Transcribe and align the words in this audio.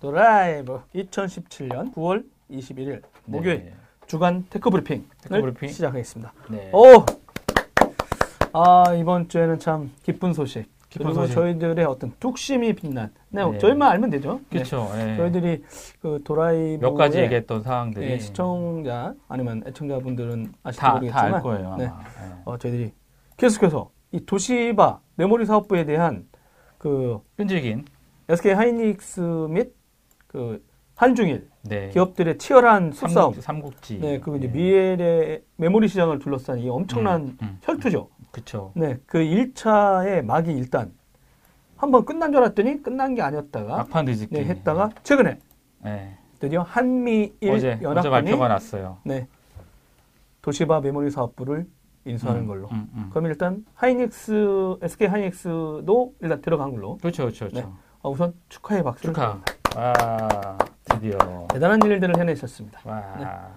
도라이브 0.00 0.80
2017년 0.94 1.92
9월 1.94 2.24
21일 2.50 3.02
목요일 3.24 3.64
네. 3.64 3.74
주간 4.06 4.44
tech 4.48 4.70
브리핑을 4.70 5.04
tech 5.22 5.40
브리핑. 5.40 5.68
시작하겠습니다. 5.68 6.32
네. 6.50 6.70
오! 6.72 7.04
아, 8.52 8.94
이번 8.94 9.28
주에는 9.28 9.58
참 9.58 9.90
기쁜 10.02 10.32
소식. 10.32 10.66
기쁜 10.88 11.06
그리고 11.08 11.22
소식. 11.22 11.34
저희들의 11.34 11.84
어떤 11.84 12.12
뚝심이 12.18 12.72
빛난. 12.74 13.12
네, 13.28 13.44
네. 13.44 13.58
저희만 13.58 13.90
알면 13.90 14.08
되죠. 14.10 14.40
네. 14.48 14.58
그렇죠. 14.58 14.90
예. 14.94 15.16
저희들이 15.18 15.64
그 16.00 16.20
도라이브 16.24 16.80
몇 16.80 16.94
가지 16.94 17.18
얘기했던 17.18 17.62
사항들이 17.62 18.10
예, 18.10 18.18
시청자 18.18 19.14
아니면 19.28 19.62
애청자분들은 19.66 20.54
아실지 20.62 20.80
다다 20.80 20.92
모르겠지만 20.94 21.34
알 21.34 21.42
거예요. 21.42 21.76
네. 21.76 21.84
예. 21.84 21.90
어, 22.46 22.56
저희들이 22.56 22.92
계속해서 23.36 23.90
이 24.12 24.24
도시바 24.24 25.00
메모리 25.16 25.44
사업부에 25.44 25.84
대한 25.84 26.26
그 26.78 27.18
끈질긴 27.36 27.84
SK 28.30 28.52
하이닉스 28.52 29.20
및 29.50 29.74
그 30.28 30.64
한중일 30.94 31.48
네. 31.62 31.90
기업들의 31.90 32.38
치열한 32.38 32.92
숲싸움. 32.92 33.32
삼국, 33.34 33.42
삼국 33.42 33.82
지. 33.82 33.98
네, 33.98 34.20
그 34.20 34.36
이제 34.36 34.46
미엘의 34.48 35.42
메모리 35.56 35.88
시장을 35.88 36.18
둘러싼 36.18 36.58
이 36.58 36.68
엄청난 36.68 37.22
음, 37.22 37.38
음. 37.42 37.58
혈투죠. 37.62 38.08
그렇죠. 38.30 38.72
네, 38.74 38.98
그 39.06 39.18
1차의 39.18 40.24
막이 40.24 40.52
일단 40.52 40.92
한번 41.76 42.04
끝난 42.04 42.32
줄 42.32 42.42
알았더니 42.42 42.82
끝난 42.82 43.14
게 43.14 43.22
아니었다가 43.22 43.76
막판 43.78 44.04
뒤집기. 44.06 44.34
네, 44.34 44.44
했다가 44.44 44.90
최근에 45.02 45.38
네. 45.84 46.18
드디어 46.40 46.62
한미일 46.62 47.32
어제 47.42 47.50
어제 47.50 47.78
연합군이 47.82 48.10
발표가 48.10 48.48
났어요. 48.48 48.98
네, 49.04 49.28
도시바 50.42 50.80
메모리 50.80 51.10
사업부를 51.10 51.66
인수하는 52.04 52.42
음, 52.42 52.46
걸로. 52.48 52.68
음, 52.70 52.88
음. 52.94 53.06
그럼 53.10 53.26
일단 53.26 53.64
하이닉스, 53.74 54.78
SK 54.82 55.08
하이닉스도 55.08 56.14
일단 56.20 56.40
들어간 56.42 56.70
걸로. 56.72 56.96
그렇죠, 56.98 57.24
그렇죠, 57.24 57.48
그렇죠. 57.48 57.68
네. 57.68 57.72
아, 58.02 58.08
우선 58.08 58.34
축하의 58.48 58.82
박수를 58.82 59.14
축하. 59.14 59.40
와, 59.76 60.58
드디어. 60.84 61.46
대단한 61.50 61.80
일들을 61.82 62.18
해내셨습니다. 62.18 62.80
와. 62.84 63.48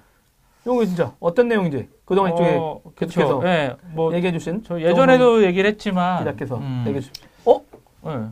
이거 0.64 0.86
진짜 0.86 1.12
어떤 1.20 1.48
내용인지 1.48 1.90
그동안 2.06 2.34
이쪽에 2.34 2.56
어, 2.56 2.82
계속해서 2.96 3.40
그렇죠. 3.40 3.48
예, 3.48 3.76
뭐 3.94 4.14
얘기해 4.14 4.32
주신 4.32 4.64
저 4.64 4.80
예전에도 4.80 5.44
얘기를 5.44 5.68
했지만 5.72 6.20
기자께서 6.20 6.58
음, 6.58 6.84
얘기해 6.86 7.02
주십시오. 7.02 7.28
어? 7.46 7.62
예. 8.06 8.28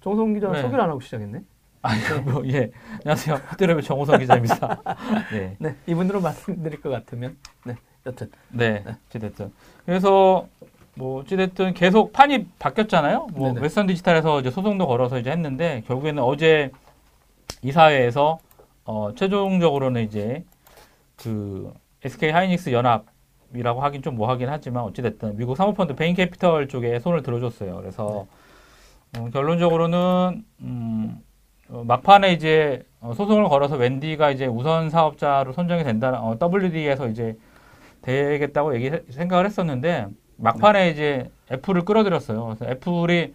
정성 0.00 0.32
기자 0.32 0.50
네. 0.50 0.62
소개를 0.62 0.80
안 0.82 0.88
하고 0.88 1.00
시작했네. 1.00 1.40
아니, 1.82 2.00
뭐, 2.24 2.42
예. 2.48 2.70
안녕하세요. 3.04 3.36
하드랩의 3.36 3.84
정호성 3.84 4.18
기자입니다. 4.18 4.82
네. 5.30 5.56
네, 5.58 5.76
이분으로 5.86 6.20
말씀드릴 6.20 6.80
것 6.80 6.90
같으면 6.90 7.36
네, 7.64 7.76
여튼 8.06 8.30
네. 8.48 8.82
어찌됐든. 9.08 9.52
그래서, 9.84 10.48
뭐, 10.94 11.20
어찌됐든 11.20 11.74
계속 11.74 12.12
판이 12.12 12.46
바뀌었잖아요. 12.58 13.28
뭐, 13.34 13.48
네네. 13.48 13.60
웨스턴 13.60 13.86
디지털에서 13.86 14.40
이제 14.40 14.50
소송도 14.50 14.86
걸어서 14.86 15.18
이제 15.18 15.30
했는데, 15.30 15.84
결국에는 15.86 16.22
어제 16.24 16.72
이사회에서, 17.62 18.38
어, 18.84 19.14
최종적으로는 19.14 20.04
이제, 20.04 20.44
그, 21.16 21.72
SK 22.04 22.30
하이닉스 22.30 22.72
연합이라고 22.72 23.82
하긴 23.82 24.02
좀 24.02 24.16
뭐 24.16 24.28
하긴 24.30 24.48
하지만, 24.48 24.84
어찌됐든 24.84 25.36
미국 25.36 25.56
사모펀드 25.56 25.94
베인 25.96 26.14
캐피털 26.14 26.68
쪽에 26.68 26.98
손을 27.00 27.22
들어줬어요. 27.22 27.76
그래서, 27.76 28.26
어, 29.18 29.30
결론적으로는, 29.32 30.44
음, 30.60 31.20
어, 31.68 31.84
막판에 31.86 32.32
이제 32.32 32.84
어, 33.00 33.12
소송을 33.14 33.48
걸어서 33.48 33.76
wendy가 33.78 34.30
이제 34.30 34.46
우선 34.46 34.90
사업자로 34.90 35.52
선정이 35.52 35.84
된다, 35.84 36.20
어, 36.22 36.36
WD에서 36.40 37.08
이제 37.08 37.36
되겠다고 38.02 38.74
얘기 38.76 38.90
생각을 39.10 39.46
했었는데 39.46 40.06
막판에 40.36 40.90
이제 40.90 41.30
애플을 41.52 41.84
끌어들였어요. 41.84 42.44
그래서 42.46 42.66
애플이 42.66 43.34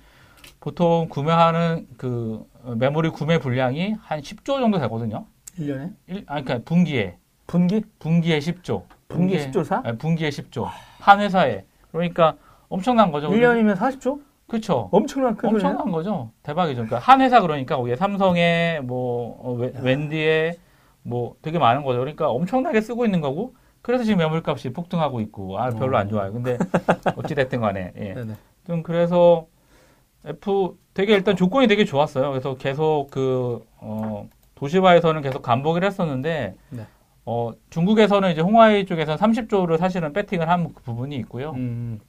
보통 0.59 1.07
구매하는 1.09 1.87
그 1.97 2.45
어, 2.50 2.50
메모리 2.65 3.09
구매 3.09 3.37
분량이 3.39 3.95
한 4.01 4.21
10조 4.21 4.59
정도 4.59 4.79
되거든요. 4.79 5.25
1년에 5.57 5.93
일, 6.07 6.23
아니, 6.27 6.45
그러니까 6.45 6.59
분기에 6.65 7.17
분기 7.47 7.81
분기에 7.99 8.39
10조. 8.39 8.83
분기 9.07 9.37
10조 9.37 9.63
사? 9.65 9.81
네, 9.81 9.97
분기에 9.97 10.29
10조. 10.29 10.67
한 10.99 11.19
회사에. 11.19 11.65
그러니까 11.91 12.35
엄청난 12.69 13.11
거죠. 13.11 13.29
1년이면 13.29 13.75
40조? 13.75 14.21
그렇죠. 14.47 14.89
엄청난 14.91 15.35
큰. 15.35 15.49
엄청난 15.49 15.91
거죠. 15.91 16.31
대박이죠. 16.43 16.85
그러니까 16.85 16.99
한 16.99 17.21
회사 17.21 17.41
그러니까 17.41 17.77
거기에 17.77 17.95
삼성에 17.95 18.81
뭐 18.83 19.37
어, 19.43 19.53
웨- 19.53 19.73
웬디에 19.81 20.55
뭐 21.03 21.35
되게 21.41 21.57
많은 21.59 21.83
거죠. 21.83 21.99
그러니까 21.99 22.29
엄청나게 22.29 22.79
쓰고 22.81 23.05
있는 23.05 23.21
거고 23.21 23.55
그래서 23.81 24.03
지금 24.03 24.19
매물값이 24.19 24.71
폭등하고 24.73 25.19
있고 25.21 25.57
아 25.59 25.69
별로 25.71 25.97
안 25.97 26.07
좋아요. 26.09 26.31
근데 26.31 26.57
어찌 27.17 27.33
됐든 27.35 27.59
간에 27.61 27.91
예. 27.97 28.13
네네. 28.13 28.33
좀 28.67 28.83
그래서 28.83 29.47
F 30.25 30.77
되게 30.93 31.13
일단 31.13 31.35
조건이 31.35 31.67
되게 31.67 31.85
좋았어요. 31.85 32.29
그래서 32.31 32.55
계속 32.55 33.07
그 33.11 33.63
어, 33.77 34.27
도시바에서는 34.55 35.21
계속 35.21 35.41
간보기를 35.41 35.87
했었는데 35.87 36.55
네. 36.69 36.85
어, 37.25 37.51
중국에서는 37.69 38.31
이제 38.31 38.41
홍화이 38.41 38.85
쪽에서 38.85 39.15
30조를 39.15 39.77
사실은 39.77 40.11
배팅을 40.13 40.49
한 40.49 40.69
부분이 40.73 41.15
있고요. 41.17 41.51
음. 41.51 41.99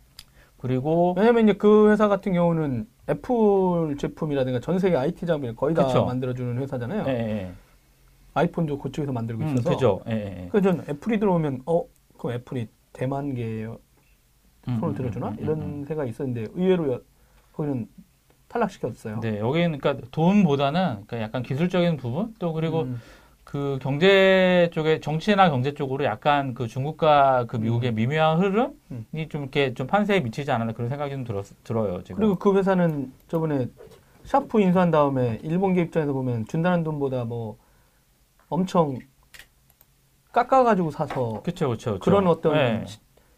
그리고 0.58 1.14
왜냐면 1.16 1.44
이제 1.48 1.54
그 1.58 1.90
회사 1.90 2.08
같은 2.08 2.32
경우는 2.32 2.86
애플 3.08 3.96
제품이라든가 3.98 4.60
전 4.60 4.78
세계 4.78 4.96
IT 4.96 5.26
장비를 5.26 5.56
거의 5.56 5.74
다 5.74 5.84
그쵸. 5.86 6.04
만들어주는 6.04 6.56
회사잖아요. 6.62 7.04
예, 7.08 7.10
예. 7.12 7.52
아이폰도 8.34 8.78
그쪽에서 8.78 9.12
만들고 9.12 9.42
음, 9.42 9.48
있어서. 9.48 9.70
그죠. 9.70 10.00
예, 10.08 10.12
예. 10.44 10.48
그래서 10.50 10.72
전 10.72 10.84
애플이 10.88 11.18
들어오면 11.18 11.62
어 11.66 11.84
그럼 12.16 12.36
애플이 12.36 12.68
대만계에 12.92 13.64
음, 13.64 13.78
손을 14.78 14.88
음, 14.90 14.94
들어주나 14.94 15.28
음, 15.28 15.32
음, 15.32 15.38
이런 15.40 15.62
음. 15.62 15.84
생각이 15.84 16.10
있었는데 16.10 16.46
의외로 16.54 16.92
여- 16.92 17.00
거기는 17.52 17.88
탈락시켰어요. 18.52 19.20
네, 19.20 19.38
여기는 19.38 19.78
그러니까 19.78 20.06
돈보다는 20.10 21.06
그러니까 21.06 21.20
약간 21.20 21.42
기술적인 21.42 21.96
부분 21.96 22.34
또 22.38 22.52
그리고 22.52 22.82
음, 22.82 23.00
그 23.44 23.78
경제 23.82 24.70
쪽에 24.72 25.00
정치나 25.00 25.50
경제 25.50 25.74
쪽으로 25.74 26.04
약간 26.04 26.54
그 26.54 26.68
중국과 26.68 27.46
그 27.48 27.56
미국의 27.56 27.92
미묘한 27.92 28.38
흐름이 28.38 28.72
음. 28.90 29.28
좀 29.30 29.42
이렇게 29.42 29.74
좀 29.74 29.86
판세에 29.86 30.20
미치지 30.20 30.50
않았나 30.50 30.72
그런 30.72 30.88
생각이 30.88 31.12
좀 31.12 31.24
들었, 31.24 31.46
들어요 31.64 32.02
지금. 32.04 32.16
그리고 32.20 32.36
그 32.36 32.56
회사는 32.56 33.12
저번에 33.28 33.68
샤프 34.24 34.60
인수한 34.60 34.90
다음에 34.90 35.40
일본계 35.42 35.82
입장에서 35.82 36.12
보면 36.12 36.46
준다는 36.46 36.84
돈보다 36.84 37.24
뭐 37.24 37.56
엄청 38.48 38.98
깎아가지고 40.32 40.90
사서 40.90 41.42
그렇죠, 41.42 41.68
그렇죠. 41.68 41.98
그런 41.98 42.26
어떤 42.26 42.54
네. 42.54 42.84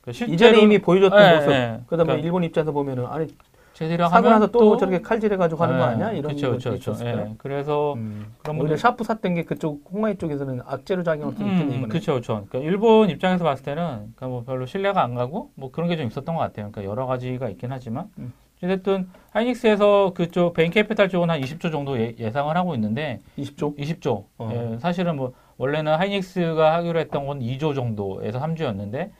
그 0.02 0.10
이전에 0.10 0.60
이미 0.60 0.78
보여줬던 0.78 1.18
네, 1.18 1.34
모습. 1.36 1.48
네. 1.48 1.80
그다음에 1.86 2.08
그러니까 2.08 2.14
일본 2.16 2.44
입장에서 2.44 2.72
보면은 2.72 3.06
아니 3.06 3.26
사고 3.74 4.14
하면 4.28 4.30
나서 4.40 4.46
또, 4.52 4.76
저렇게 4.76 5.00
칼질해가지고 5.00 5.62
하는 5.64 5.78
거 5.78 5.86
네, 5.86 5.92
아니야? 5.92 6.12
이런 6.12 6.36
그렇죠, 6.36 6.48
그렇죠. 6.50 6.74
있었을까요? 6.74 7.26
예. 7.30 7.34
그래서 7.38 7.94
음. 7.94 8.32
그런 8.42 8.60
오히려 8.60 8.76
샤프 8.76 9.02
샀던 9.02 9.34
게 9.34 9.42
그쪽 9.42 9.82
홍하이 9.92 10.16
쪽에서는 10.16 10.60
악재로 10.64 11.02
작용할 11.02 11.34
수 11.36 11.42
음, 11.42 11.68
얘기네. 11.72 11.88
그렇죠, 11.88 12.12
그렇죠. 12.12 12.44
그러니까 12.48 12.58
일본 12.70 13.10
입장에서 13.10 13.42
봤을 13.42 13.64
때는 13.64 13.82
그러니까 14.14 14.28
뭐 14.28 14.44
별로 14.44 14.64
신뢰가 14.66 15.02
안 15.02 15.14
가고 15.16 15.50
뭐 15.56 15.70
그런 15.72 15.88
게 15.88 15.94
좀 15.96 16.06
있었던 16.08 16.34
것 16.34 16.40
같아요. 16.40 16.70
그러니까 16.70 16.84
여러 16.84 17.06
가지가 17.06 17.48
있긴 17.50 17.70
하지만 17.72 18.08
음. 18.18 18.32
어쨌든 18.62 19.08
하이닉스에서 19.32 20.12
그쪽 20.14 20.54
베인캐피탈 20.54 21.08
쪽은 21.08 21.28
한 21.30 21.40
20조 21.40 21.70
정도 21.70 21.98
예, 22.00 22.30
상을 22.30 22.56
하고 22.56 22.74
있는데 22.74 23.20
20조? 23.38 23.76
20조. 23.78 24.24
어. 24.38 24.50
예, 24.52 24.78
사실은 24.78 25.16
뭐 25.16 25.32
원래는 25.58 25.94
하이닉스가 25.96 26.74
하기로 26.74 26.98
했던 26.98 27.26
건 27.26 27.40
2조 27.40 27.74
정도에서 27.74 28.40
3조였는데 28.40 29.10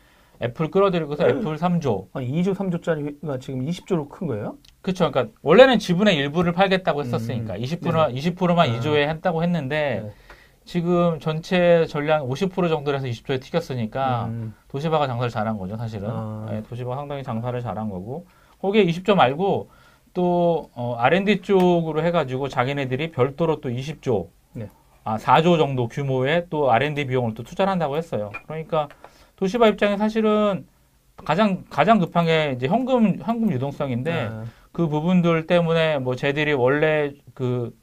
애플 0.43 0.71
끌어들이고서 0.71 1.29
애플 1.29 1.57
3조. 1.57 2.09
아니 2.13 2.31
2조 2.31 2.55
3조짜리가 2.55 3.41
지금 3.41 3.65
20조로 3.65 4.09
큰 4.09 4.27
거예요? 4.27 4.57
그렇죠. 4.83 5.11
그러니까 5.11 5.35
원래는 5.43 5.79
지분의 5.79 6.17
일부를 6.17 6.53
팔겠다고 6.53 7.03
했었으니까 7.03 7.55
음. 7.55 7.61
20%만 7.61 8.15
20%만 8.15 8.71
아. 8.71 8.79
2조에 8.79 9.09
했다고 9.09 9.43
했는데 9.43 10.03
네. 10.05 10.13
지금 10.65 11.21
전체 11.21 11.87
전량 11.87 12.27
50% 12.27 12.69
정도를 12.69 12.99
해서 12.99 13.07
20조에 13.09 13.41
튀겼으니까 13.41 14.27
음. 14.27 14.55
도시바가 14.69 15.07
장사를 15.07 15.31
잘한 15.31 15.59
거죠, 15.59 15.77
사실은. 15.77 16.09
아. 16.11 16.49
예, 16.53 16.63
도시바가 16.63 16.97
상당히 16.97 17.23
장사를 17.23 17.59
잘한 17.61 17.91
거고. 17.91 18.27
거기에 18.61 18.85
20조 18.87 19.15
말고 19.15 19.71
또 20.15 20.71
어, 20.75 20.97
R&D 20.99 21.43
쪽으로 21.43 22.03
해가지고 22.03 22.49
자기네들이 22.49 23.11
별도로 23.11 23.61
또 23.61 23.69
20조, 23.69 24.29
네. 24.55 24.69
아 25.03 25.19
4조 25.19 25.59
정도 25.59 25.89
규모의 25.89 26.47
또 26.49 26.73
R&D 26.73 27.07
비용을 27.07 27.35
또 27.35 27.43
투자를 27.43 27.71
한다고 27.71 27.97
했어요. 27.97 28.33
그러니까 28.47 28.89
도시바 29.37 29.69
입장에 29.69 29.97
사실은 29.97 30.67
가장 31.17 31.65
가장 31.71 31.99
급한 31.99 32.27
게 32.27 32.55
이제 32.57 32.67
현금 32.67 33.19
현금 33.21 33.53
유동성인데 33.53 34.13
아, 34.13 34.45
그 34.73 34.89
부분들 34.89 35.47
때문에 35.47 35.99
뭐 35.99 36.17
쟤들이 36.17 36.53
원래 36.53 37.13
그 37.35 37.75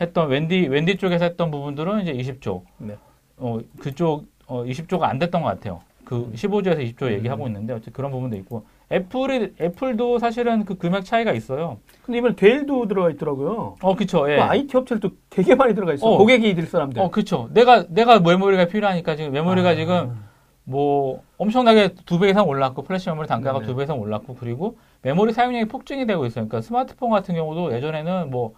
했던 0.00 0.28
웬디 0.28 0.68
웬디 0.68 0.96
쪽에서 0.96 1.24
했던 1.24 1.50
부분들은 1.50 2.02
이제 2.02 2.12
20조. 2.12 2.62
네. 2.78 2.96
어 3.36 3.58
그쪽 3.78 4.26
어 4.46 4.64
20조가 4.64 5.02
안 5.02 5.18
됐던 5.18 5.42
것 5.42 5.48
같아요. 5.48 5.82
그 6.04 6.30
15조에서 6.34 6.78
20조 6.78 7.12
얘기하고 7.12 7.46
있는데 7.46 7.72
어쨌든 7.72 7.92
그런 7.92 8.10
부분도 8.10 8.36
있고 8.36 8.66
애플이 8.92 9.54
애플도 9.60 10.18
사실은 10.18 10.64
그 10.64 10.76
금액 10.76 11.04
차이가 11.04 11.32
있어요. 11.32 11.78
근데 12.02 12.18
이번에 12.18 12.34
델도 12.34 12.88
들어가 12.88 13.10
있더라고요. 13.10 13.76
어 13.80 13.96
그쵸. 13.96 14.30
예. 14.30 14.36
그 14.36 14.42
IT 14.42 14.76
업체들도 14.76 15.16
되게 15.30 15.54
많이 15.54 15.74
들어가 15.74 15.94
있어. 15.94 16.06
어. 16.06 16.18
고객이 16.18 16.50
이들 16.50 16.66
사람들. 16.66 17.00
어 17.00 17.10
그쵸. 17.10 17.48
내가 17.52 17.86
내가 17.88 18.20
메모리가 18.20 18.66
필요하니까 18.66 19.16
지금 19.16 19.32
메모리가 19.32 19.70
아. 19.70 19.74
지금 19.74 20.16
뭐 20.64 21.22
엄청나게 21.36 21.94
두 22.06 22.18
배 22.18 22.30
이상 22.30 22.48
올랐고 22.48 22.82
플래시 22.82 23.08
메모리 23.10 23.28
단가가 23.28 23.58
네네. 23.58 23.70
두배 23.70 23.84
이상 23.84 24.00
올랐고 24.00 24.34
그리고 24.36 24.78
메모리 25.02 25.32
사용량이 25.32 25.66
폭증이 25.66 26.06
되고 26.06 26.24
있어요. 26.24 26.48
그러니까 26.48 26.60
스마트폰 26.62 27.10
같은 27.10 27.34
경우도 27.34 27.74
예전에는 27.74 28.30
뭐 28.30 28.54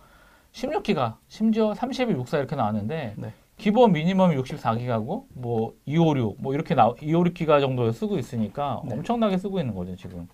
16기가 0.53 1.17
심지어 1.29 1.75
32, 1.75 2.13
64 2.13 2.39
이렇게 2.39 2.57
나왔는데 2.57 3.15
네. 3.17 3.33
기본 3.57 3.93
미니멈 3.93 4.37
64기가고 4.37 5.25
뭐 5.35 5.73
256, 5.87 6.37
뭐 6.41 6.55
이렇게 6.55 6.75
나 6.75 6.93
256기가 6.93 7.61
정도 7.61 7.91
쓰고 7.91 8.19
있으니까 8.19 8.83
네. 8.85 8.95
엄청나게 8.95 9.39
쓰고 9.39 9.59
있는 9.59 9.75
거죠 9.75 9.97
지금. 9.97 10.29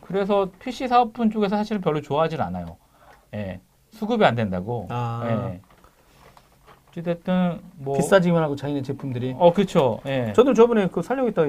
그래서 0.00 0.48
PC 0.60 0.88
사업분 0.88 1.30
쪽에서 1.30 1.56
사실은 1.56 1.80
별로 1.82 2.00
좋아하진 2.00 2.40
않아요. 2.40 2.76
예, 3.34 3.60
수급이 3.90 4.24
안 4.24 4.34
된다고. 4.34 4.86
아, 4.90 5.22
예. 5.26 5.60
어찌됐든 6.94 7.60
뭐 7.78 7.96
비싸지만 7.96 8.42
하고 8.42 8.54
자기네 8.54 8.82
제품들이. 8.82 9.34
어 9.38 9.52
그렇죠. 9.52 10.00
예. 10.06 10.32
저도 10.34 10.54
저번에 10.54 10.88
그 10.88 11.02
살려고 11.02 11.28
했다 11.28 11.42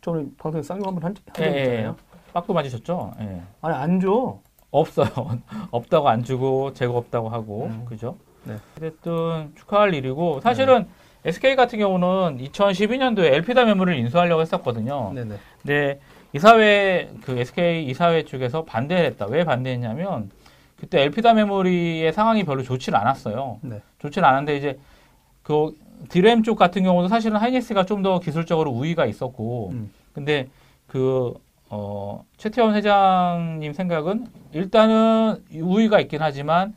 저번에 0.00 0.26
방송에 0.38 0.62
쌍용 0.62 0.86
한번 0.86 1.02
한 1.02 1.14
예, 1.38 1.42
적이 1.42 1.56
예, 1.56 1.62
있잖아요. 1.62 1.96
빠꾸 2.32 2.52
맞으셨죠? 2.54 3.12
예. 3.20 3.42
아니 3.62 3.74
안 3.74 4.00
줘. 4.00 4.38
없어요. 4.70 5.08
없다고 5.70 6.08
안 6.08 6.22
주고 6.22 6.72
재고 6.74 6.98
없다고 6.98 7.28
하고 7.28 7.66
음. 7.66 7.84
그죠? 7.88 8.16
네. 8.44 8.56
어쨌든 8.76 9.52
축하할 9.56 9.94
일이고 9.94 10.40
사실은 10.40 10.86
SK 11.24 11.56
같은 11.56 11.78
경우는 11.78 12.38
2012년도에 12.38 13.32
LP다 13.32 13.64
메모를 13.64 13.96
인수하려고 13.96 14.42
했었거든요. 14.42 15.12
네네. 15.14 15.36
근데 15.62 16.00
이사회 16.32 17.10
그 17.22 17.38
SK 17.38 17.86
이사회 17.86 18.24
쪽에서 18.24 18.64
반대했다. 18.64 19.26
왜 19.26 19.44
반대했냐면 19.44 20.30
그때 20.78 21.02
LP다 21.02 21.32
메모리의 21.34 22.12
상황이 22.12 22.44
별로 22.44 22.62
좋질 22.62 22.94
않았어요. 22.94 23.58
네. 23.62 23.80
좋질 23.98 24.24
않은데 24.24 24.56
이제 24.56 24.78
그 25.42 25.74
디램 26.10 26.42
쪽 26.42 26.56
같은 26.58 26.82
경우도 26.82 27.08
사실은 27.08 27.38
하이닉스가 27.38 27.84
좀 27.86 28.02
더 28.02 28.20
기술적으로 28.20 28.70
우위가 28.70 29.06
있었고 29.06 29.70
음. 29.72 29.90
근데 30.12 30.48
그 30.86 31.34
어, 31.70 32.24
최태원 32.36 32.74
회장님 32.74 33.72
생각은 33.72 34.26
일단은 34.52 35.42
우위가 35.52 36.00
있긴 36.00 36.20
하지만 36.22 36.74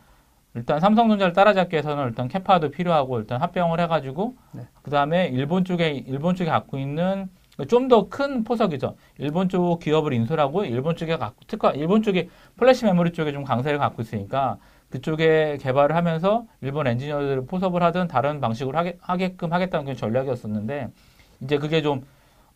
일단 0.55 0.79
삼성전자를 0.79 1.33
따라잡기 1.33 1.73
위해서는 1.73 2.07
일단 2.07 2.27
capa도 2.27 2.71
필요하고 2.71 3.19
일단 3.19 3.41
합병을 3.41 3.79
해가지고 3.81 4.35
네. 4.53 4.63
그 4.81 4.89
다음에 4.89 5.27
일본 5.27 5.63
쪽에 5.65 5.89
일본 5.91 6.35
쪽에 6.35 6.49
갖고 6.49 6.77
있는 6.77 7.29
좀 7.67 7.87
더 7.87 8.07
큰 8.09 8.43
포석이죠. 8.43 8.95
일본 9.17 9.49
쪽 9.49 9.79
기업을 9.79 10.13
인수하고 10.13 10.63
일본 10.65 10.95
쪽에 10.95 11.17
갖고 11.17 11.43
특화 11.47 11.71
일본 11.71 12.01
쪽에 12.03 12.29
플래시 12.57 12.85
메모리 12.85 13.11
쪽에 13.11 13.31
좀 13.31 13.43
강세를 13.43 13.79
갖고 13.79 14.01
있으니까 14.01 14.57
그쪽에 14.89 15.57
개발을 15.61 15.95
하면서 15.95 16.45
일본 16.61 16.87
엔지니어들을 16.87 17.45
포섭을 17.45 17.83
하든 17.83 18.07
다른 18.07 18.39
방식으로 18.41 18.77
하게, 18.77 18.97
하게끔 19.01 19.53
하겠다는 19.53 19.85
게 19.85 19.93
전략이었었는데 19.95 20.89
이제 21.41 21.57
그게 21.57 21.81
좀 21.81 22.03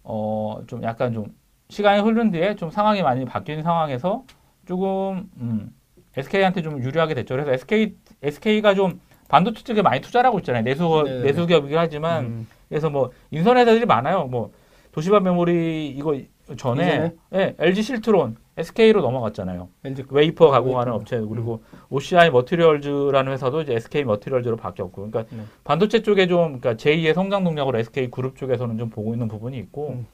어, 0.03 0.61
좀 0.67 0.83
약간 0.83 1.13
좀 1.13 1.25
시간이 1.69 2.01
흐른 2.01 2.31
뒤에 2.31 2.55
좀 2.55 2.69
상황이 2.69 3.01
많이 3.01 3.25
바뀐 3.25 3.61
상황에서 3.61 4.23
조금 4.67 5.29
음, 5.39 5.73
SK한테 6.17 6.61
좀 6.61 6.81
유리하게 6.81 7.13
됐죠. 7.15 7.35
그래서 7.35 7.51
SK 7.53 7.95
SK가 8.21 8.75
좀 8.75 8.99
반도체 9.27 9.63
쪽에 9.63 9.81
많이 9.81 10.01
투자를 10.01 10.27
하고 10.27 10.39
있잖아요. 10.39 10.63
내수 10.63 11.03
네네네. 11.05 11.23
내수 11.23 11.47
기업이긴 11.47 11.77
하지만 11.77 12.25
음. 12.25 12.47
그래서 12.69 12.89
뭐 12.89 13.11
인수한 13.31 13.57
회사들이 13.57 13.85
많아요. 13.85 14.25
뭐 14.25 14.51
도시바 14.93 15.19
메모리 15.19 15.89
이거 15.89 16.15
전에? 16.55 17.13
예, 17.33 17.55
LG 17.57 17.81
실트론 17.81 18.37
SK로 18.57 19.01
넘어갔잖아요. 19.01 19.67
LG 19.83 20.05
웨이퍼 20.09 20.51
가공하는. 20.51 20.93
업체 20.93 21.19
그리고 21.19 21.63
OCI 21.89 22.29
머티리얼즈라는 22.29 23.31
회사도 23.31 23.61
이제 23.61 23.73
SK 23.73 24.03
머티리얼즈로 24.03 24.55
바뀌었고 24.55 25.09
그러니까 25.09 25.25
네. 25.35 25.43
반도체 25.63 26.03
쪽에 26.03 26.27
좀 26.27 26.59
그러니까 26.59 26.75
제2의 26.75 27.15
성장 27.15 27.43
동력으로 27.43 27.79
SK 27.79 28.11
그룹 28.11 28.37
쪽에서는 28.37 28.77
좀 28.77 28.89
보고 28.89 29.13
있는 29.13 29.27
부분이 29.27 29.57
있고 29.57 29.89
음. 29.89 30.07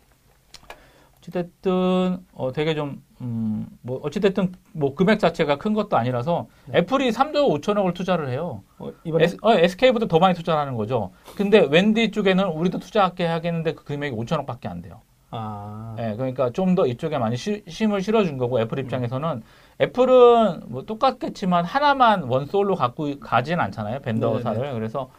어찌됐든 1.17 2.17
어 2.33 2.51
되게 2.53 2.73
좀 2.73 3.03
음 3.21 3.67
뭐 3.81 3.99
어찌됐든 4.03 4.51
뭐 4.73 4.93
금액 4.95 5.19
자체가 5.19 5.57
큰 5.57 5.73
것도 5.73 5.95
아니라서 5.97 6.47
네. 6.67 6.79
애플이 6.79 7.11
3조 7.11 7.61
5천억을 7.61 7.93
투자를 7.93 8.29
해요. 8.29 8.61
어, 8.77 8.91
이번에 9.03 9.23
S, 9.25 9.37
어, 9.41 9.53
SK보다 9.53 10.07
더 10.07 10.19
많이 10.19 10.33
투자하는 10.35 10.75
거죠. 10.75 11.11
근데 11.35 11.59
웬디 11.69 12.11
쪽에는 12.11 12.45
우리도 12.45 12.79
투자하게 12.79 13.25
하겠는데 13.25 13.73
그 13.73 13.83
금액이 13.85 14.15
5천억밖에 14.15 14.67
안 14.67 14.81
돼요. 14.81 15.01
아 15.31 15.95
예, 15.99 16.15
그러니까 16.15 16.49
좀 16.51 16.75
더 16.75 16.85
이쪽에 16.87 17.17
많이 17.19 17.35
시- 17.37 17.63
힘을 17.67 18.01
실어준 18.01 18.37
거고 18.37 18.59
애플 18.59 18.79
입장에서는 18.79 19.43
애플은 19.81 20.61
뭐 20.67 20.83
똑같겠지만 20.85 21.65
하나만 21.65 22.23
one 22.23 22.37
source로 22.37 22.75
갖고 22.75 23.19
가지는 23.19 23.59
않잖아요 23.65 23.99
vendor사를 23.99 24.59
네네. 24.59 24.73
그래서 24.73 25.09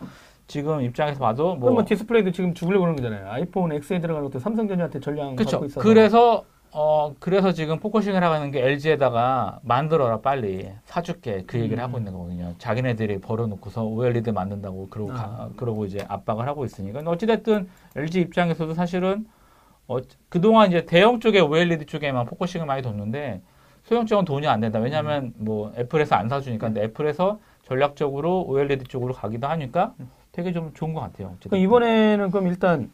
지금 0.49 0.81
입장에서 0.83 1.21
봐도 1.21 1.55
뭐 1.55 1.71
뭐 1.73 1.85
디스플레이도 1.85 2.33
지금 2.33 2.55
죽으려고 2.55 2.83
그러는 2.87 2.97
거잖아요. 3.03 3.31
아이폰 3.31 3.73
X에 3.73 4.01
들어가는 4.01 4.29
것도 4.29 4.41
삼성전자한테 4.41 5.01
전량 5.01 5.37
그렇죠. 5.37 5.59
받고 5.59 5.67
있어서. 5.67 5.81
그래서 5.81 6.45
어 6.73 7.15
그래서 7.19 7.53
지금 7.53 7.81
focusing을 7.81 8.23
하는 8.23 8.53
게 8.53 8.61
LG에다가 8.65 9.59
만들어라 9.63 10.21
빨리 10.21 10.69
사줄게 10.85 11.43
그 11.47 11.59
얘기를 11.59 11.79
음. 11.83 11.89
하고 11.89 11.99
있는 11.99 12.13
거거든요. 12.13 12.55
자기네들이 12.59 13.21
벌어놓고서 13.21 13.85
OLED 13.85 14.31
만든다고 14.31 14.89
그러고 14.89 15.13
가- 15.13 15.23
아. 15.25 15.51
그러고 15.57 15.85
이제 15.85 16.05
압박을 16.09 16.47
하고 16.47 16.65
있으니까 16.65 17.01
어찌됐든 17.05 17.69
LG 17.97 18.21
입장에서도 18.21 18.75
사실은 18.75 19.27
어 19.89 19.97
그동안 20.29 20.69
이제 20.69 20.87
대형 20.87 21.19
쪽에 21.19 21.41
OLED 21.41 21.87
쪽에만 21.87 22.27
focusing을 22.27 22.67
많이 22.67 22.83
뒀는데 22.83 23.41
소형 23.83 24.07
쪽은 24.07 24.25
돈이 24.25 24.47
안 24.47 24.61
된다. 24.61 24.79
왜냐하면 24.79 25.25
음. 25.25 25.35
뭐 25.39 25.73
애플에서 25.77 26.15
안 26.15 26.29
사주니까 26.29 26.69
근데 26.69 26.85
애플에서 26.85 27.41
전략적으로 27.65 28.43
OLED 28.47 28.85
쪽으로 28.85 29.13
가기도 29.13 29.49
하니까 29.49 29.95
되게 30.31 30.53
좀 30.53 30.71
좋은 30.75 30.95
것 30.95 31.01
같아요. 31.01 31.35
그럼 31.43 31.61
이번에는 31.61 32.31
그럼 32.31 32.47
일단 32.47 32.93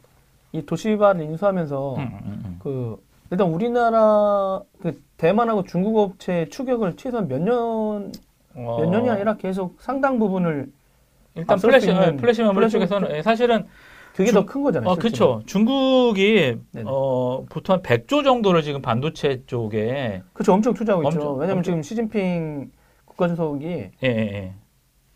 이 0.52 0.64
도시바를 0.64 1.20
인수하면서 1.24 1.94
음, 1.96 2.00
음, 2.24 2.42
음. 2.46 2.56
그 2.62 3.04
일단 3.30 3.48
우리나라 3.48 4.62
그 4.80 5.00
대만하고 5.16 5.64
중국 5.64 5.98
업체 5.98 6.48
추격을 6.50 6.96
최소한 6.96 7.28
몇년몇 7.28 8.12
어, 8.54 8.84
년이 8.90 9.10
아니라 9.10 9.36
계속 9.36 9.76
상당 9.80 10.18
부분을 10.18 10.68
일단 11.34 11.58
플래시 11.58 11.86
수 11.86 11.92
있는 11.92 12.16
플래시 12.16 12.42
쪽에서는 12.72 13.16
예, 13.16 13.22
사실은 13.22 13.66
그게 14.14 14.30
중- 14.30 14.40
더큰 14.46 14.62
거잖아요. 14.62 14.90
어. 14.90 14.94
그렇죠. 14.96 15.42
중국이 15.44 16.56
네네. 16.72 16.84
어 16.88 17.44
보통 17.50 17.74
한 17.74 17.82
100조 17.82 18.24
정도를 18.24 18.62
지금 18.62 18.80
반도체 18.80 19.42
쪽에 19.46 20.22
그렇죠. 20.32 20.54
엄청 20.54 20.72
투자하고 20.72 21.02
있죠. 21.08 21.18
엄청- 21.18 21.34
왜냐면 21.38 21.58
엄청- 21.58 21.62
지금 21.62 21.82
시진핑 21.82 22.70
국가주석이 23.04 23.66
예, 23.66 23.90
예, 24.04 24.08
예. 24.08 24.52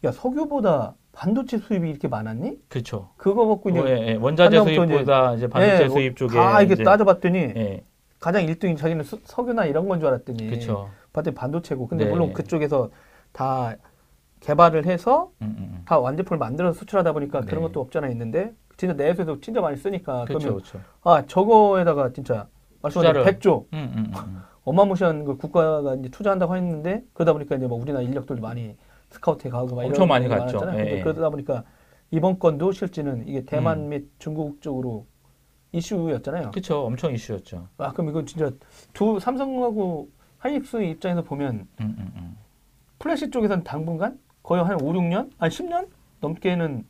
야 0.04 0.12
석유보다 0.12 0.94
반도체 1.12 1.58
수입이 1.58 1.88
이렇게 1.88 2.08
많았니? 2.08 2.58
그렇죠. 2.68 3.10
그거 3.16 3.46
갖고 3.46 3.70
이제 3.70 3.80
어, 3.80 3.88
예, 3.88 4.08
예. 4.08 4.14
원자재 4.16 4.62
수입보다 4.62 5.34
이제 5.34 5.46
반도체 5.48 5.82
예, 5.84 5.86
뭐 5.86 5.96
수입 5.96 6.16
쪽에 6.16 6.34
다 6.36 6.60
이게 6.60 6.74
이제- 6.74 6.82
따져봤더니 6.84 7.38
예, 7.38 7.82
가장 8.20 8.44
1등이 8.46 8.76
자기는 8.76 9.02
수- 9.02 9.18
석유나 9.24 9.64
이런 9.64 9.88
건 9.88 9.98
줄 9.98 10.08
알았더니 10.08 10.46
그렇죠. 10.46 10.90
봤더니 11.12 11.34
반도체고. 11.34 11.88
근데 11.88 12.04
네. 12.04 12.10
물론 12.10 12.32
그쪽에서 12.32 12.90
다 13.32 13.74
개발을 14.40 14.86
해서 14.86 15.30
음, 15.42 15.56
음. 15.58 15.82
다 15.86 15.98
완제품을 15.98 16.38
만들어서 16.38 16.78
수출하다 16.78 17.12
보니까 17.12 17.40
그런 17.40 17.62
네. 17.62 17.66
것도 17.68 17.80
없잖아 17.80 18.08
있는데 18.08 18.52
진짜 18.76 18.94
내수에서 18.94 19.40
진짜 19.40 19.60
많이 19.60 19.76
쓰니까 19.76 20.24
그렇죠, 20.24 20.38
그러면 20.48 20.62
그렇죠. 20.62 20.80
아 21.02 21.24
저거에다가 21.26 22.12
진짜 22.12 22.46
말씀하신 22.82 23.12
투자를- 23.12 23.24
100조 23.24 23.64
음, 23.72 23.92
음, 23.96 24.12
음. 24.16 24.42
어마무시한 24.64 25.24
그 25.24 25.36
국가가 25.36 25.94
이제 25.94 26.08
투자한다고 26.10 26.56
했는데 26.56 27.02
그러다 27.14 27.32
보니까 27.32 27.56
이제 27.56 27.66
뭐 27.66 27.80
우리나라 27.80 28.02
인력들도 28.02 28.40
많이 28.42 28.76
스카우트에 29.10 29.50
가고 29.50 29.74
막 29.74 29.82
엄청 29.84 30.04
이런 30.04 30.08
많이 30.08 30.28
거 30.28 30.36
갔죠. 30.36 30.60
예, 30.74 30.98
예. 30.98 31.02
그러다 31.02 31.28
보니까 31.30 31.64
이번 32.10 32.38
건도 32.38 32.72
실제는 32.72 33.26
이게 33.26 33.44
대만 33.44 33.80
음. 33.84 33.88
및 33.90 34.10
중국 34.18 34.60
쪽으로 34.62 35.06
이슈였잖아요. 35.72 36.50
그렇죠. 36.50 36.84
엄청 36.86 37.12
이슈였죠. 37.14 37.68
아 37.78 37.92
그럼 37.92 38.10
이건 38.10 38.26
진짜 38.26 38.50
두 38.92 39.20
삼성하고 39.20 40.08
하이닉스 40.38 40.82
입장에서 40.82 41.22
보면 41.22 41.66
음, 41.80 41.96
음, 41.98 42.12
음. 42.16 42.36
플래시 42.98 43.30
쪽에서는 43.30 43.64
당분간 43.64 44.18
거의 44.42 44.62
한 44.64 44.80
5, 44.80 44.92
6년? 44.92 45.30
아니 45.38 45.52
10년 45.54 45.88
넘게는 46.20 46.84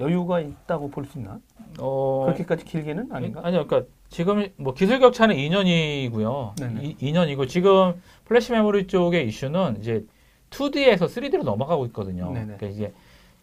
여유가 0.00 0.40
있다고 0.40 0.90
볼 0.90 1.04
수 1.06 1.18
있나? 1.18 1.38
어, 1.78 2.22
그렇게까지 2.26 2.64
길게는 2.64 3.12
아닌가? 3.12 3.40
아니요, 3.44 3.66
그러니까 3.66 3.90
지금 4.08 4.48
뭐 4.56 4.74
기술 4.74 4.98
격차는 4.98 5.36
2년이고요. 5.36 6.58
네네. 6.58 6.96
2, 7.00 7.12
년이고 7.12 7.46
지금 7.46 8.00
플래시 8.24 8.52
메모리 8.52 8.86
쪽의 8.88 9.26
이슈는 9.28 9.78
이제 9.80 10.04
2D에서 10.50 11.02
3D로 11.06 11.44
넘어가고 11.44 11.86
있거든요. 11.86 12.32
네네. 12.32 12.56
그러니까 12.56 12.66
이제 12.66 12.92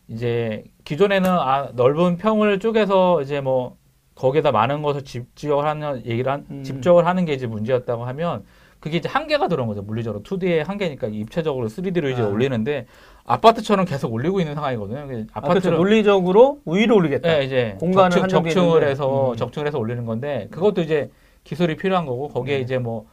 이제 0.10 0.64
기존에는 0.86 1.30
아, 1.30 1.72
넓은 1.76 2.18
평을 2.18 2.60
쪼개서 2.60 3.22
이제 3.22 3.42
뭐 3.42 3.78
거기에다 4.20 4.52
많은 4.52 4.82
것을 4.82 5.04
집적을 5.04 5.66
하는 5.66 6.06
얘기를 6.06 6.32
한, 6.32 6.46
음. 6.52 6.64
집적을 6.64 7.06
하는 7.08 7.26
게 7.26 7.34
이제 7.34 7.48
문제였다고 7.48 8.04
하면 8.06 8.44
그게 8.82 8.98
이제 8.98 9.10
한계가 9.10 9.48
들어온 9.48 9.68
거죠. 9.68 9.82
물리적으로 9.82 10.24
2D의 10.24 10.66
한계니까 10.66 11.08
입체적으로 11.08 11.68
3D로 11.68 12.12
이제 12.12 12.22
아. 12.22 12.28
올리는데 12.28 12.86
아파트처럼 13.26 13.86
계속 13.86 14.14
올리고 14.14 14.40
있는 14.40 14.56
상황이거든요. 14.56 15.00
아, 15.00 15.06
그렇죠. 15.06 15.28
아파트를 15.34 15.78
논리적으로 15.78 16.60
우위로 16.66 16.96
올리겠다. 16.98 17.30
네, 17.30 17.46
이제 17.46 17.76
공간은 17.80 18.12
적층, 18.12 18.44
적층을. 18.44 18.88
해서 18.88 19.32
음. 19.32 19.36
적층을 19.38 19.68
해서 19.68 19.80
올리는 19.80 20.06
건데 20.06 20.48
그것도 20.52 20.82
이제 20.82 21.10
기술이 21.46 21.78
필요한 21.78 22.06
거고 22.06 22.28
거기에 22.28 22.58
네. 22.58 22.62
이제 22.62 22.78
뭐뭐 22.78 23.06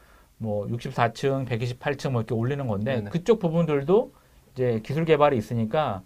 64층, 0.68 1.46
128층 1.46 2.10
뭐 2.10 2.20
이렇게 2.20 2.34
올리는 2.34 2.66
건데 2.66 2.96
네네. 2.96 3.10
그쪽 3.10 3.38
부분들도 3.38 4.12
이제 4.54 4.80
기술 4.84 5.04
개발이 5.04 5.36
있으니까 5.36 6.02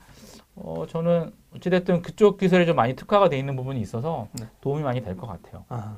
어 0.62 0.85
저는 0.87 1.33
어찌됐든 1.57 2.02
그쪽 2.02 2.38
기술에 2.38 2.67
좀 2.67 2.76
많이 2.76 2.95
특화가 2.95 3.29
돼 3.29 3.38
있는 3.38 3.57
부분이 3.57 3.81
있어서 3.81 4.29
네. 4.38 4.47
도움이 4.61 4.83
많이 4.83 5.00
될 5.02 5.17
것 5.17 5.26
같아요. 5.26 5.64
아, 5.69 5.97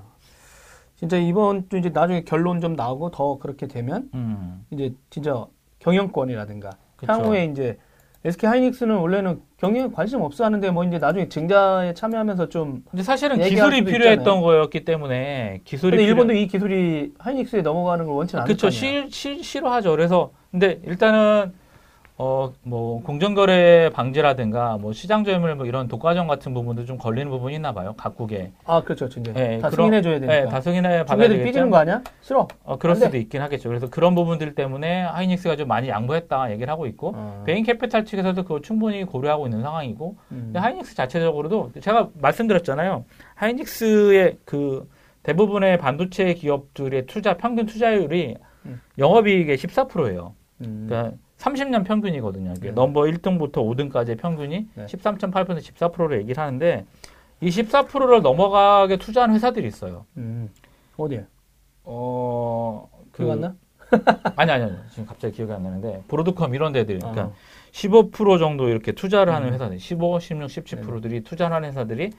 진짜 0.96 1.16
이번 1.16 1.68
또 1.68 1.76
이제 1.76 1.88
나중에 1.90 2.22
결론 2.22 2.60
좀 2.60 2.74
나오고 2.74 3.10
더 3.10 3.38
그렇게 3.38 3.66
되면 3.66 4.08
음, 4.14 4.64
이제 4.70 4.94
진짜 5.10 5.46
경영권이라든가 5.80 6.70
그쵸. 6.96 7.12
향후에 7.12 7.44
이제 7.46 7.76
SK 8.24 8.48
하이닉스는 8.48 8.98
원래는 8.98 9.42
경영에 9.56 9.90
관심 9.92 10.20
없어 10.20 10.44
하는데 10.44 10.70
뭐 10.70 10.84
이제 10.84 10.98
나중에 10.98 11.28
증자에 11.28 11.92
참여하면서 11.94 12.48
좀 12.50 12.84
근데 12.88 13.02
사실은 13.02 13.38
기술이 13.40 13.82
필요했던 13.84 14.20
있잖아요. 14.20 14.42
거였기 14.42 14.84
때문에 14.84 15.60
기술이 15.64 15.90
근데 15.96 16.04
필요- 16.04 16.08
일본도 16.10 16.34
이 16.34 16.46
기술이 16.46 17.14
하이닉스에 17.18 17.62
넘어가는 17.62 18.04
걸 18.06 18.14
원치 18.14 18.36
그쵸 18.46 18.68
거 18.68 18.70
시, 18.70 19.06
시, 19.10 19.42
싫어하죠. 19.42 19.90
그래서 19.90 20.30
근데 20.52 20.80
일단은 20.84 21.52
어 22.18 22.52
뭐 22.62 23.02
공정거래 23.02 23.90
방지라든가 23.90 24.76
뭐 24.78 24.92
시장 24.92 25.24
점유율 25.24 25.56
뭐 25.56 25.66
이런 25.66 25.88
독과점 25.88 26.28
같은 26.28 26.52
부분도 26.54 26.84
좀 26.84 26.98
걸리는 26.98 27.28
부분이 27.30 27.54
있나 27.56 27.72
봐요. 27.72 27.94
각국에. 27.96 28.52
아 28.64 28.82
그렇죠, 28.82 29.06
이제 29.06 29.32
예, 29.36 29.58
다 29.58 29.70
그런- 29.70 29.86
승인해줘야 29.86 30.20
되니까. 30.20 30.32
네, 30.32 30.46
다 30.46 30.60
승인해 30.60 31.04
받아야 31.04 31.28
되겠죠. 31.28 31.44
삐지는 31.46 31.70
거 31.70 31.78
아니야? 31.78 32.02
싫어. 32.20 32.46
어, 32.64 32.76
그럴. 32.78 32.94
수도 32.96 33.16
있긴 33.16 33.40
하겠죠. 33.42 33.68
그래서 33.70 33.88
그런 33.90 34.14
부분들 34.14 34.54
때문에 34.54 35.02
하이닉스가 35.02 35.56
좀 35.56 35.66
많이 35.68 35.88
양보했다 35.88 36.52
얘기를 36.52 36.70
하고 36.70 36.86
있고 36.86 37.12
어. 37.16 37.42
베인 37.46 37.64
캐피탈 37.64 38.04
측에서도 38.04 38.42
그거 38.42 38.60
충분히 38.60 39.02
고려하고 39.04 39.46
있는 39.46 39.62
상황이고 39.62 40.16
음. 40.32 40.40
근데 40.46 40.58
하이닉스 40.60 40.94
자체적으로도 40.94 41.72
제가 41.80 42.10
말씀드렸잖아요. 42.20 43.04
하이닉스의 43.34 44.38
그 44.44 44.88
대부분의 45.22 45.78
반도체 45.78 46.34
기업들의 46.34 47.06
투자 47.06 47.36
평균 47.36 47.66
투자율이 47.66 48.36
음. 48.66 48.80
영업이익의 48.98 49.56
14%예요. 49.56 50.34
음. 50.60 50.86
그러니까 50.88 51.16
30년 51.42 51.84
평균이거든요. 51.84 52.54
이게 52.56 52.68
네. 52.68 52.72
넘버 52.72 53.02
1등부터 53.02 53.54
5등까지의 53.54 54.18
평균이 54.18 54.68
네. 54.74 54.86
13.8% 54.86 55.58
14%로 55.58 56.16
얘기를 56.16 56.40
하는데 56.40 56.86
이 57.40 57.48
14%를 57.48 58.22
넘어가게 58.22 58.96
투자한 58.98 59.34
회사들이 59.34 59.66
있어요. 59.66 60.06
음. 60.16 60.48
어디에? 60.96 61.26
어, 61.84 62.88
그 63.10 63.24
기억 63.24 63.32
안 63.32 63.40
나? 63.40 63.54
아니 64.36 64.50
아니 64.52 64.64
아니. 64.64 64.76
지금 64.90 65.04
갑자기 65.04 65.34
기억이 65.34 65.52
안 65.52 65.64
나는데 65.64 66.04
브로드컴 66.08 66.54
이런 66.54 66.72
데들 66.72 66.98
그러니까 66.98 67.24
어. 67.24 67.34
15% 67.72 68.38
정도 68.38 68.68
이렇게 68.68 68.92
투자를 68.92 69.34
하는 69.34 69.48
음. 69.48 69.54
회사들, 69.54 69.78
15, 69.78 70.20
16, 70.20 70.46
17%들이 70.46 71.22
투자를 71.22 71.56
하는 71.56 71.68
회사들이 71.70 72.10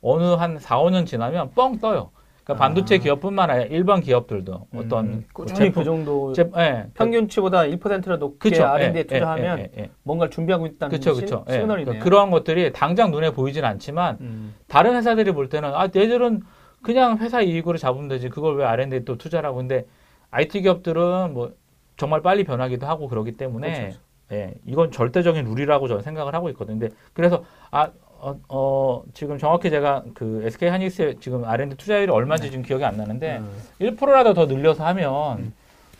어느 0.00 0.24
한 0.34 0.58
4, 0.58 0.78
5년 0.80 1.06
지나면 1.06 1.52
뻥 1.54 1.78
떠요. 1.78 2.10
그러니까 2.44 2.52
아. 2.54 2.56
반도체 2.56 2.98
기업뿐만 2.98 3.50
아니라 3.50 3.66
일반 3.66 4.00
기업들도 4.00 4.66
어떤 4.76 5.06
음. 5.06 5.10
뭐 5.12 5.22
꾸준히 5.32 5.58
그 5.58 5.64
제품, 5.66 5.84
정도 5.84 6.32
제, 6.32 6.50
예, 6.56 6.86
평균치보다 6.94 7.62
1%라 7.62 8.16
높게 8.16 8.50
그쵸, 8.50 8.64
R&D에 8.64 8.98
예, 8.98 9.04
투자하면 9.04 9.58
예, 9.60 9.70
예, 9.76 9.82
예. 9.82 9.90
뭔가를 10.02 10.30
준비하고 10.30 10.66
있다는 10.66 10.90
그쵸, 10.90 11.14
시- 11.14 11.20
그쵸. 11.22 11.44
예. 11.48 11.52
시그널이네요. 11.52 11.84
그러니까 11.86 12.04
그러한 12.04 12.30
것들이 12.30 12.72
당장 12.72 13.10
눈에 13.12 13.30
보이진 13.30 13.64
않지만 13.64 14.18
음. 14.20 14.54
다른 14.66 14.94
회사들이 14.96 15.32
볼 15.32 15.48
때는 15.48 15.72
아 15.74 15.84
얘들은 15.84 16.42
그냥 16.82 17.18
회사 17.18 17.40
이익으로 17.40 17.78
잡으면 17.78 18.08
되지 18.08 18.28
그걸 18.28 18.56
왜 18.56 18.64
R&D에 18.64 19.04
또 19.04 19.16
투자를 19.16 19.48
하고 19.48 19.58
근데 19.58 19.86
IT 20.32 20.62
기업들은 20.62 21.32
뭐 21.34 21.52
정말 21.96 22.22
빨리 22.22 22.42
변하기도 22.42 22.86
하고 22.86 23.06
그러기 23.08 23.32
때문에 23.36 23.72
그렇죠. 23.72 23.98
예, 24.32 24.54
이건 24.66 24.90
절대적인 24.90 25.44
룰이라고 25.44 25.86
저는 25.88 26.02
생각을 26.02 26.34
하고 26.34 26.48
있거든요. 26.50 26.78
근데 26.78 26.94
그래서 27.12 27.44
아, 27.70 27.90
어, 28.22 28.36
어, 28.48 29.02
지금 29.14 29.36
정확히 29.36 29.68
제가 29.68 30.04
그 30.14 30.42
SK 30.44 30.68
하이닉스의 30.68 31.16
지금 31.20 31.44
R&D 31.44 31.74
투자율이 31.76 32.10
얼마인지 32.12 32.52
지금 32.52 32.62
기억이 32.64 32.84
안 32.84 32.96
나는데 32.96 33.38
음. 33.38 33.52
1%라도 33.80 34.32
더 34.32 34.46
늘려서 34.46 34.86
하면 34.86 35.38
음. 35.38 35.52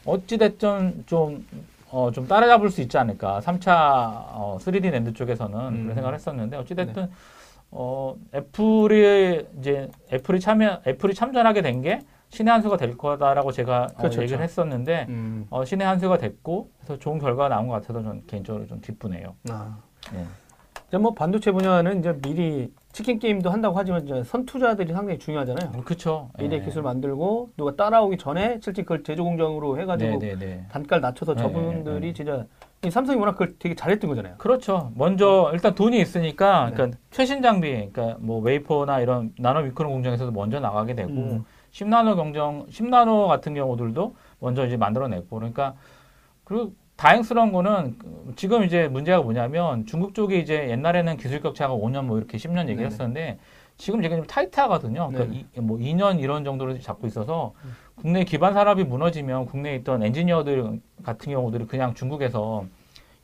어찌 0.07 0.38
됐든 0.38 1.02
좀, 1.07 1.45
어, 1.91 2.12
좀 2.12 2.29
따라잡을 2.29 2.71
수 2.71 2.81
있지 2.81 2.97
않을까. 2.97 3.41
3차, 3.41 3.67
어, 3.67 4.57
3D 4.61 4.91
랜드 4.93 5.12
쪽에서는 5.12 5.59
음. 5.59 5.83
그런 5.83 5.95
생각을 5.97 6.14
했었는데 6.14 6.57
어찌 6.59 6.76
됐든 6.76 7.11
어, 7.73 8.14
애플이 8.33 9.45
이제 9.59 9.91
애플이 10.12 10.38
참여, 10.38 10.83
애플이 10.87 11.14
참전하게 11.14 11.62
된 11.62 11.83
게 11.83 12.00
신의 12.29 12.50
한 12.50 12.62
수가 12.62 12.76
될 12.79 12.97
거다라고 12.97 13.50
제가 13.52 13.83
어, 13.83 13.97
그렇죠, 13.99 14.23
얘기를 14.23 14.38
그렇죠. 14.38 14.43
했었는데 14.45 15.07
음. 15.09 15.47
어, 15.50 15.64
신의 15.64 15.87
한 15.87 15.99
수가 15.99 16.19
됐고 16.19 16.71
그래서 16.79 16.99
좋은 17.00 17.19
결과가 17.19 17.49
나온 17.49 17.67
것 17.67 17.75
같아서 17.75 17.95
저는 18.02 18.23
개인적으로 18.29 18.67
좀 18.69 18.81
기쁘네요. 18.81 19.35
아. 19.50 19.76
예. 20.14 20.25
이제 20.92 20.99
뭐 20.99 21.14
반도체 21.14 21.52
분야는 21.52 22.00
이제 22.00 22.12
미리 22.20 22.70
치킨 22.92 23.18
게임도 23.18 23.49
한다고 23.49 23.78
하지만 23.78 24.04
이제 24.04 24.22
선투자들이 24.25 24.92
상당히 24.92 25.18
중요하잖아요. 25.18 25.82
그렇죠. 25.84 26.28
미래 26.38 26.61
기술 26.61 26.82
만들고 26.82 27.52
누가 27.56 27.75
따라오기 27.75 28.18
전에 28.18 28.61
실제 28.62 28.82
그걸 28.82 29.02
제조 29.02 29.25
공정으로 29.25 29.80
해가지고 29.80 30.18
네 30.18 30.34
네 30.34 30.38
네. 30.38 30.66
단가를 30.70 31.00
낮춰서 31.00 31.34
네, 31.34 31.42
저분들이 31.42 32.00
네, 32.00 32.06
네. 32.08 32.12
진짜 32.12 32.44
이 32.84 32.90
삼성이 32.90 33.18
워낙 33.18 33.32
그걸 33.32 33.54
되게 33.58 33.75
잘했던 33.75 34.06
거잖아요. 34.11 34.34
그렇죠. 34.37 34.92
먼저 34.94 35.50
일단 35.54 35.75
돈이 35.75 35.99
있으니까 35.99 36.66
네. 36.66 36.75
그러니까 36.75 36.99
최신 37.11 37.40
장비, 37.40 37.70
그러니까 37.90 38.18
뭐 38.20 38.42
웨이퍼나 38.42 39.00
이런 39.00 39.32
나노 39.38 39.62
미크론 39.62 39.92
공정에서도 39.92 40.30
먼저 40.32 40.61
나가게 40.61 40.94
되고 40.94 41.11
음. 41.11 41.44
10나노 41.72 42.16
경정, 42.16 42.66
10나노 42.66 43.28
같은 43.28 43.54
경우들도 43.54 44.14
먼저 44.40 44.66
이제 44.66 44.76
만들어냈고 44.76 45.37
그러니까 45.37 45.72
그리고 46.44 46.75
다행스러운 47.06 47.50
거는 47.50 47.97
그 47.99 48.32
지금 48.37 48.62
이제 48.62 48.87
문제가 48.87 49.21
뭐냐면 49.23 49.87
중국 49.87 50.14
쪽이 50.14 50.38
이제 50.38 50.68
옛날에는 50.71 51.16
기술 51.16 51.40
격차가 51.40 51.75
5년 51.75 52.04
뭐 52.04 52.16
이렇게 52.16 52.38
10년 52.38 52.54
네네. 52.59 52.71
얘기했었는데 52.73 53.38
지금 53.76 54.00
되게 54.00 54.14
좀 54.14 54.25
타이트하거든요. 54.25 55.09
그러니까 55.09 55.25
네네. 55.25 55.47
이, 55.56 55.61
뭐 55.61 55.78
2년 55.78 56.21
이런 56.21 56.44
정도로 56.44 56.78
잡고 56.78 57.09
있어서 57.09 57.54
국내 57.97 58.23
기반 58.23 58.54
산업이 58.54 58.85
무너지면 58.85 59.47
국내에 59.47 59.75
있던 59.76 60.04
엔지니어들 60.04 60.78
같은 61.02 61.32
경우들이 61.32 61.66
그냥 61.66 61.92
중국에서 61.94 62.66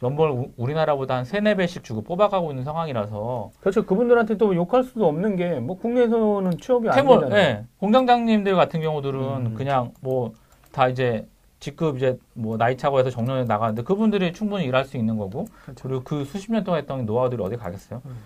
연봉을 0.02 0.30
우- 0.32 0.50
우리나라보다 0.56 1.14
한 1.16 1.24
3, 1.24 1.44
4배씩 1.44 1.84
주고 1.84 2.02
뽑아가고 2.02 2.50
있는 2.50 2.64
상황이라서 2.64 3.50
그렇죠. 3.60 3.86
그분들한테 3.86 4.38
또 4.38 4.56
욕할 4.56 4.82
수도 4.82 5.06
없는 5.06 5.36
게 5.36 5.60
뭐 5.60 5.78
국내에서는 5.78 6.58
취업이 6.58 6.88
안 6.88 7.06
되잖아요. 7.06 7.32
예, 7.36 7.64
공장장님들 7.78 8.56
같은 8.56 8.80
경우들은 8.80 9.20
음. 9.20 9.54
그냥 9.54 9.92
뭐 10.00 10.32
다 10.72 10.88
이제 10.88 11.26
직급 11.60 11.96
이제 11.96 12.18
뭐 12.34 12.56
나이 12.56 12.76
차고 12.76 12.98
해서 12.98 13.10
정년에 13.10 13.44
나가는데 13.44 13.82
그분들이 13.82 14.32
충분히 14.32 14.64
일할 14.64 14.84
수 14.84 14.96
있는 14.96 15.16
거고 15.16 15.46
그렇죠. 15.64 15.88
그리고 15.88 16.02
그 16.04 16.24
수십 16.24 16.52
년 16.52 16.64
동안 16.64 16.80
했던 16.80 17.04
노하우들이 17.04 17.42
어디 17.42 17.56
가겠어요? 17.56 18.02
음. 18.04 18.16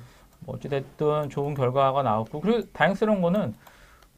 뭐 0.41 0.57
어찌됐든 0.57 1.31
좋은 1.31 1.55
결과가 1.55 2.03
나왔고 2.03 2.41
그리고 2.41 2.69
다행스러운 2.73 3.23
거는 3.23 3.55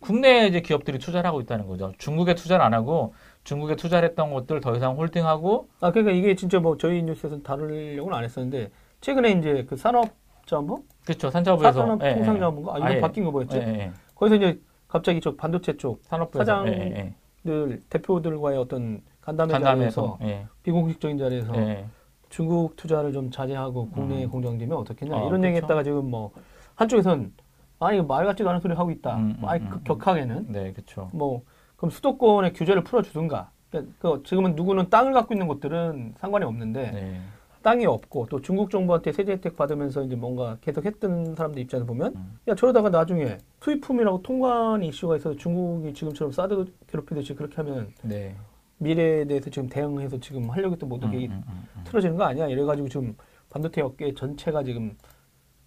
국내에 0.00 0.48
이제 0.48 0.60
기업들이 0.60 0.98
투자를 0.98 1.26
하고 1.26 1.40
있다는 1.40 1.66
거죠. 1.66 1.92
중국에 1.98 2.34
투자를 2.34 2.64
안 2.64 2.74
하고 2.74 3.14
중국에 3.44 3.76
투자를 3.76 4.08
했던 4.08 4.32
것들 4.32 4.60
더 4.60 4.74
이상 4.76 4.96
홀딩하고 4.96 5.68
아 5.80 5.90
그러니까 5.92 6.12
이게 6.12 6.34
진짜 6.34 6.58
뭐 6.58 6.76
저희 6.76 7.02
뉴스에서 7.02 7.40
다루려고는 7.42 8.16
안 8.16 8.24
했었는데 8.24 8.70
최근에 9.00 9.32
이제 9.32 9.66
그 9.68 9.76
산업자원부, 9.76 10.82
그렇죠 11.04 11.30
산자부에서 11.30 11.72
산업통상자원부가 11.72 12.74
아 12.74 12.78
이거 12.78 12.86
아예. 12.86 13.00
바뀐 13.00 13.24
거 13.24 13.30
뭐였지? 13.30 13.56
예, 13.56 13.62
예, 13.62 13.78
예. 13.80 13.92
거기서 14.14 14.36
이제 14.36 14.60
갑자기 14.88 15.20
저 15.20 15.34
반도체 15.36 15.76
쪽 15.76 16.00
산업부에서 16.04 16.44
사장 16.44 17.14
늘 17.44 17.82
대표들과의 17.90 18.58
어떤 18.58 19.02
간담회 19.20 19.52
간담회에서 19.52 20.18
예, 20.22 20.46
비공식적인 20.62 21.18
자리에서 21.18 21.54
예. 21.56 21.86
중국 22.30 22.76
투자를 22.76 23.12
좀 23.12 23.30
자제하고 23.30 23.90
국내에 23.90 24.24
음. 24.24 24.30
공정되면 24.30 24.76
어떻겠냐 24.76 25.14
아, 25.14 25.18
이런 25.18 25.30
그렇죠. 25.30 25.46
얘기했다가 25.46 25.82
지금 25.82 26.10
뭐 26.10 26.32
한쪽에선 26.74 27.32
아니 27.78 28.00
말 28.02 28.24
같지도 28.24 28.48
않은 28.48 28.60
소리 28.60 28.74
하고 28.74 28.90
있다. 28.90 29.16
음, 29.16 29.36
뭐 29.38 29.50
아니 29.50 29.62
음, 29.64 29.70
그 29.70 29.76
음. 29.76 29.84
격하게는 29.84 30.46
네, 30.48 30.72
그렇죠. 30.72 31.10
뭐 31.12 31.42
그럼 31.76 31.90
수도권의 31.90 32.54
규제를 32.54 32.82
풀어주든가. 32.82 33.50
그러니까 33.70 33.94
그 33.98 34.22
지금은 34.24 34.54
누구는 34.54 34.88
땅을 34.88 35.12
갖고 35.12 35.34
있는 35.34 35.46
곳들은 35.46 36.14
상관이 36.18 36.44
없는데 36.44 36.90
네. 36.90 37.20
땅이 37.64 37.86
없고 37.86 38.26
또 38.26 38.42
중국 38.42 38.70
정부한테 38.70 39.10
세제 39.10 39.32
혜택 39.32 39.56
받으면서 39.56 40.02
이제 40.02 40.14
뭔가 40.14 40.58
계속 40.60 40.84
했던 40.84 41.34
사람들 41.34 41.62
입장에서 41.62 41.86
보면 41.86 42.14
음. 42.14 42.38
야 42.46 42.54
저러다가 42.54 42.90
나중에 42.90 43.38
수입품이라고 43.62 44.20
통관 44.22 44.82
이슈가 44.82 45.16
있어서 45.16 45.34
중국이 45.34 45.94
지금처럼 45.94 46.30
사드 46.30 46.66
괴롭히듯이 46.86 47.34
그렇게 47.34 47.56
하면 47.56 47.90
네. 48.02 48.36
미래에 48.76 49.24
대해서 49.24 49.48
지금 49.48 49.70
대응해서 49.70 50.20
지금 50.20 50.50
하려고 50.50 50.74
했던 50.74 50.90
모든 50.90 51.08
음, 51.08 51.12
게 51.12 51.26
음, 51.26 51.42
음, 51.48 51.66
음. 51.74 51.84
틀어지는 51.84 52.16
거 52.16 52.24
아니야? 52.24 52.48
이래가지고 52.48 52.86
지금 52.90 53.16
반도체 53.48 53.80
업계 53.80 54.12
전체가 54.12 54.62
지금 54.62 54.94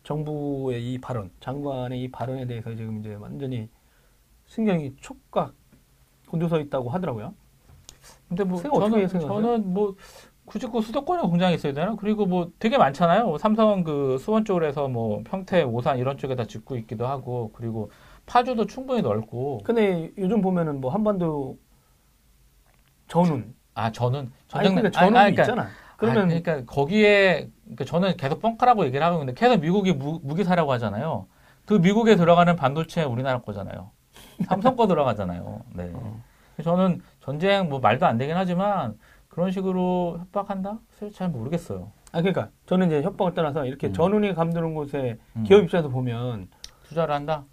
정부의 0.03 0.93
이 0.93 0.99
발언, 0.99 1.31
장관의 1.39 2.03
이 2.03 2.11
발언에 2.11 2.45
대해서 2.45 2.75
지금 2.75 2.99
이제 2.99 3.15
완전히 3.15 3.69
신경이 4.45 4.97
촉각 5.01 5.55
곤두서 6.29 6.59
있다고 6.59 6.91
하더라고요. 6.91 7.33
근데 8.29 8.43
뭐 8.43 8.61
저는? 8.61 9.07
저는 9.07 9.73
뭐 9.73 9.95
굳이 10.47 10.65
그 10.67 10.81
수도권에 10.81 11.23
공장이 11.23 11.55
있어야 11.55 11.73
되나? 11.73 11.95
그리고 11.97 12.25
뭐 12.25 12.49
되게 12.57 12.77
많잖아요. 12.77 13.25
뭐 13.25 13.37
삼성은 13.37 13.83
그 13.83 14.17
수원 14.17 14.45
해서 14.63 14.87
뭐 14.87 15.21
평택, 15.25 15.67
오산 15.67 15.97
이런 15.97 16.17
쪽에다 16.17 16.45
짓고 16.45 16.77
있기도 16.77 17.05
하고 17.05 17.51
그리고 17.53 17.91
파주도 18.25 18.65
충분히 18.65 19.01
넓고 19.01 19.59
근데 19.65 20.09
요즘 20.17 20.41
보면은 20.41 20.79
뭐 20.79 20.89
한반도 20.89 21.57
전운, 23.09 23.53
아 23.73 23.83
아니 23.83 23.93
전쟁 23.93 24.29
그러니까 24.47 24.89
전운이 24.89 25.17
아니, 25.17 25.35
그러니까, 25.35 25.43
있잖아. 25.43 25.69
그러면 25.97 26.31
아니, 26.31 26.41
그러니까 26.41 26.73
거기에 26.73 27.49
그러니까 27.63 27.83
저는 27.83 28.15
계속 28.15 28.41
뻥카라고 28.41 28.85
얘기를 28.85 29.05
하고 29.05 29.19
있는데 29.19 29.37
계속 29.37 29.59
미국이 29.59 29.91
무, 29.91 30.21
무기 30.23 30.45
사라고 30.45 30.71
하잖아요. 30.71 31.27
그 31.65 31.73
미국에 31.73 32.15
들어가는 32.15 32.55
반도체 32.55 33.03
우리나라 33.03 33.41
거잖아요. 33.41 33.91
삼성 34.45 34.77
거 34.77 34.87
들어가잖아요. 34.87 35.61
네. 35.73 35.91
어. 35.93 36.21
저는 36.63 37.01
전쟁 37.19 37.67
뭐 37.67 37.79
말도 37.79 38.05
안 38.05 38.17
되긴 38.17 38.37
하지만 38.37 38.97
그런 39.37 39.51
식으로 39.51 40.17
협박한다? 40.19 40.79
글쎄요, 40.89 41.11
잘 41.11 41.29
모르겠어요. 41.29 41.91
아 42.11 42.21
그러니까 42.21 42.49
저는 42.65 42.87
이제 42.87 43.03
협박을 43.03 43.35
떠나서 43.35 43.67
이렇게 43.67 43.85
음. 43.85 43.93
전운이 43.93 44.33
감도는 44.33 44.73
곳에 44.73 45.19
음. 45.35 45.43
기업 45.43 45.63
입장에서 45.63 45.89
보면 45.89 46.47
투자를 46.85 47.13
한다? 47.13 47.45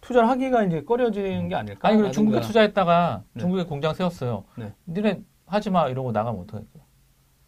투자를 0.00 0.30
하기가 0.30 0.64
이제 0.64 0.82
꺼려지는 0.82 1.50
게 1.50 1.56
아닐까? 1.56 1.86
아니 1.86 1.98
그리고 1.98 2.10
중국에. 2.10 2.40
투자했다가 2.40 3.24
네. 3.34 3.40
중국에 3.40 3.64
공장 3.64 3.92
세웠어요. 3.92 4.44
네. 4.56 4.72
니네 4.88 5.20
하지 5.44 5.68
마 5.68 5.88
이러고 5.88 6.10
나가면 6.12 6.40
어떡할까요? 6.40 6.82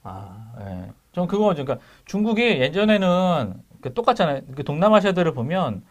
아, 0.03 0.53
예. 0.61 0.91
전 1.13 1.27
그거죠. 1.27 1.65
그러니까 1.65 1.83
중국이 2.05 2.43
예전에는 2.43 3.55
그 3.81 3.95
똑같잖아요. 3.95 4.43
그 4.55 4.65
동남아시아들을 4.65 5.33
보면 5.33 5.83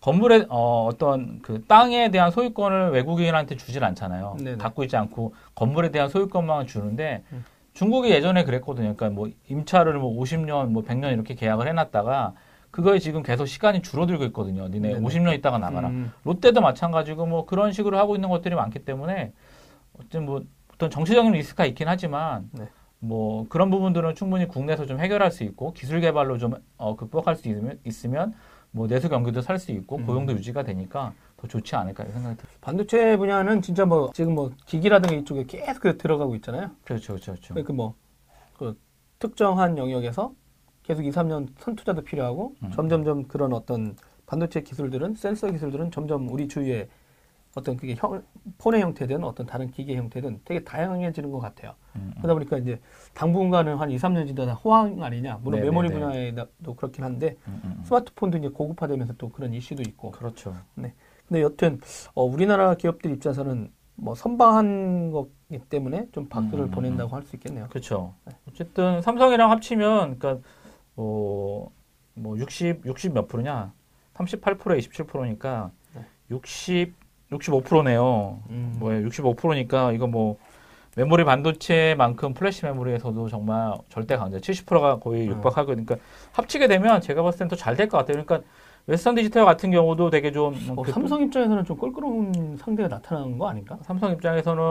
건물에 0.00 0.46
어, 0.48 0.86
어떤 0.86 1.40
그 1.42 1.64
땅에 1.66 2.10
대한 2.10 2.30
소유권을 2.30 2.90
외국인한테 2.90 3.56
주질 3.56 3.84
않잖아요. 3.84 4.36
네네. 4.38 4.56
갖고 4.56 4.82
있지 4.82 4.96
않고 4.96 5.34
건물에 5.54 5.90
대한 5.90 6.08
소유권만 6.08 6.66
주는데 6.66 7.22
음. 7.32 7.44
중국이 7.74 8.10
예전에 8.10 8.44
그랬거든요. 8.44 8.94
그러니까 8.96 9.10
뭐 9.10 9.28
임차를 9.48 9.98
뭐 9.98 10.18
50년, 10.20 10.68
뭐 10.68 10.82
100년 10.82 11.12
이렇게 11.12 11.34
계약을 11.34 11.68
해놨다가 11.68 12.34
그거에 12.70 12.98
지금 12.98 13.22
계속 13.22 13.46
시간이 13.46 13.82
줄어들고 13.82 14.24
있거든요. 14.26 14.68
니네 14.68 14.94
네네. 14.94 15.06
50년 15.06 15.34
있다가 15.34 15.58
나가라. 15.58 15.88
음, 15.88 16.12
롯데도 16.24 16.60
마찬가지고 16.60 17.26
뭐 17.26 17.44
그런 17.44 17.72
식으로 17.72 17.98
하고 17.98 18.14
있는 18.14 18.28
것들이 18.28 18.54
많기 18.54 18.78
때문에 18.80 19.32
어쨌든 19.98 20.24
뭐 20.24 20.42
어떤 20.74 20.88
정치적인 20.88 21.32
리스크가 21.32 21.66
있긴 21.66 21.88
하지만 21.88 22.48
네. 22.52 22.68
뭐 23.00 23.46
그런 23.48 23.70
부분들은 23.70 24.14
충분히 24.14 24.46
국내에서 24.46 24.86
좀 24.86 24.98
해결할 24.98 25.30
수 25.30 25.44
있고 25.44 25.72
기술 25.72 26.00
개발로 26.00 26.38
좀 26.38 26.54
어, 26.78 26.96
극복할 26.96 27.36
수 27.36 27.48
있으면, 27.48 27.78
있으면 27.84 28.34
뭐 28.72 28.86
내수 28.86 29.08
경기도 29.08 29.40
살 29.40 29.58
수 29.58 29.72
있고 29.72 29.96
음. 29.96 30.06
고용도 30.06 30.32
유지가 30.32 30.62
되니까 30.62 31.12
더 31.36 31.48
좋지 31.48 31.74
않을까 31.76 32.04
이런 32.04 32.14
생각이 32.14 32.36
들어요. 32.36 32.52
반도체 32.60 33.16
분야는 33.16 33.62
진짜 33.62 33.84
뭐 33.84 34.10
지금 34.14 34.34
뭐 34.34 34.52
기기라든가 34.66 35.14
이쪽에 35.16 35.44
계속 35.46 35.80
그 35.80 35.98
들어가고 35.98 36.34
있잖아요. 36.36 36.70
그렇죠, 36.84 37.14
그렇죠, 37.14 37.32
그렇죠. 37.32 37.54
그러니까 37.54 37.72
뭐 37.72 37.94
그 38.60 38.78
특정한 39.18 39.78
영역에서 39.78 40.34
계속 40.82 41.02
2, 41.06 41.10
3년 41.10 41.48
선투자도 41.58 42.02
필요하고 42.02 42.54
음. 42.62 42.70
점점점 42.72 43.26
그런 43.26 43.54
어떤 43.54 43.96
반도체 44.26 44.60
기술들은 44.60 45.14
센서 45.14 45.50
기술들은 45.50 45.90
점점 45.90 46.28
우리 46.28 46.46
주위에 46.46 46.88
어떤 47.54 47.76
그게 47.76 47.94
형, 47.96 48.22
폰의 48.58 48.80
형태든 48.80 49.24
어떤 49.24 49.46
다른 49.46 49.70
기계 49.70 49.96
형태든 49.96 50.40
되게 50.44 50.62
다양해지는 50.62 51.30
것 51.30 51.40
같아요. 51.40 51.74
음, 51.96 52.00
음. 52.06 52.12
그러다 52.18 52.34
보니까 52.34 52.58
이제 52.58 52.80
당분간은 53.14 53.76
한 53.76 53.90
2, 53.90 53.96
3년 53.96 54.26
지나다 54.28 54.54
호황 54.54 55.02
아니냐. 55.02 55.40
물론 55.42 55.60
네네네. 55.60 55.70
메모리 55.70 55.88
분야에도 55.92 56.76
그렇긴 56.76 57.04
한데 57.04 57.36
음, 57.48 57.60
음, 57.64 57.76
음. 57.78 57.84
스마트폰도 57.84 58.38
이제 58.38 58.48
고급화되면서 58.48 59.14
또 59.18 59.30
그런 59.30 59.52
이슈도 59.52 59.82
있고. 59.82 60.12
그렇죠. 60.12 60.54
근데 60.76 61.42
여튼 61.42 61.80
어, 62.14 62.24
우리나라 62.24 62.74
기업들 62.74 63.10
입장에서는 63.12 63.72
뭐 63.96 64.14
선방한 64.14 65.10
거기 65.10 65.58
때문에 65.68 66.06
좀 66.12 66.28
박수를 66.28 66.66
음, 66.66 66.70
보낸다고 66.70 67.14
할 67.14 67.24
수 67.24 67.36
있겠네요. 67.36 67.66
그렇죠. 67.68 68.14
어쨌든 68.48 69.02
삼성이랑 69.02 69.50
합치면 69.50 70.18
그러니까 70.18 70.38
뭐, 70.94 71.70
뭐 72.14 72.38
60, 72.38 72.86
60 72.86 73.12
몇 73.12 73.26
프로냐? 73.28 73.72
38%에 74.14 74.78
27%니까 74.78 75.70
네. 75.94 76.04
60, 76.30 76.94
65%네요. 77.32 78.40
음. 78.50 78.76
뭐예요? 78.78 79.06
65%니까 79.08 79.92
이거 79.92 80.06
뭐 80.06 80.36
메모리 80.96 81.24
반도체만큼 81.24 82.34
플래시 82.34 82.64
메모리에서도 82.66 83.28
정말 83.28 83.74
절대 83.88 84.16
강자 84.16 84.38
70%가 84.38 84.98
거의 84.98 85.28
어. 85.28 85.32
육박하고 85.32 85.66
그러니까 85.68 85.96
합치게 86.32 86.66
되면 86.68 87.00
제가 87.00 87.22
봤을 87.22 87.38
땐 87.40 87.48
더 87.48 87.56
잘 87.56 87.76
될 87.76 87.88
것 87.88 87.98
같아요. 87.98 88.22
그러니까 88.24 88.46
웨스턴 88.86 89.14
디지털 89.14 89.44
같은 89.44 89.70
경우도 89.70 90.10
되게 90.10 90.32
좀 90.32 90.54
어, 90.74 90.82
그 90.82 90.90
삼성 90.90 91.22
입장에서는 91.22 91.64
좀 91.64 91.78
껄끄러운 91.78 92.56
상대가 92.58 92.88
나타나는 92.88 93.38
거 93.38 93.48
아닌가? 93.48 93.78
삼성 93.82 94.10
입장에서는 94.12 94.62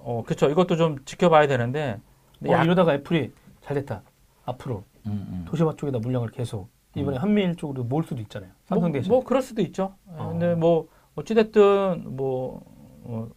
어 0.00 0.22
그쵸 0.26 0.50
이것도 0.50 0.76
좀 0.76 0.98
지켜봐야 1.06 1.46
되는데 1.46 1.98
어, 2.46 2.50
약- 2.50 2.64
이러다가 2.64 2.92
애플이 2.94 3.32
잘 3.62 3.74
됐다. 3.76 4.02
앞으로 4.44 4.84
음, 5.06 5.26
음. 5.30 5.44
도시바 5.48 5.72
쪽에다 5.76 5.98
물량을 6.00 6.28
계속 6.28 6.68
이번에 6.94 7.16
한미일 7.16 7.56
쪽으로 7.56 7.84
몰 7.84 8.04
수도 8.04 8.20
있잖아요. 8.20 8.50
삼성 8.66 8.90
뭐, 8.90 8.98
대신. 8.98 9.10
뭐 9.10 9.24
그럴 9.24 9.40
수도 9.40 9.62
있죠. 9.62 9.94
어. 10.06 10.28
근데 10.32 10.54
뭐 10.54 10.86
어찌됐든 11.16 12.16
뭐 12.16 12.62
어, 13.04 13.28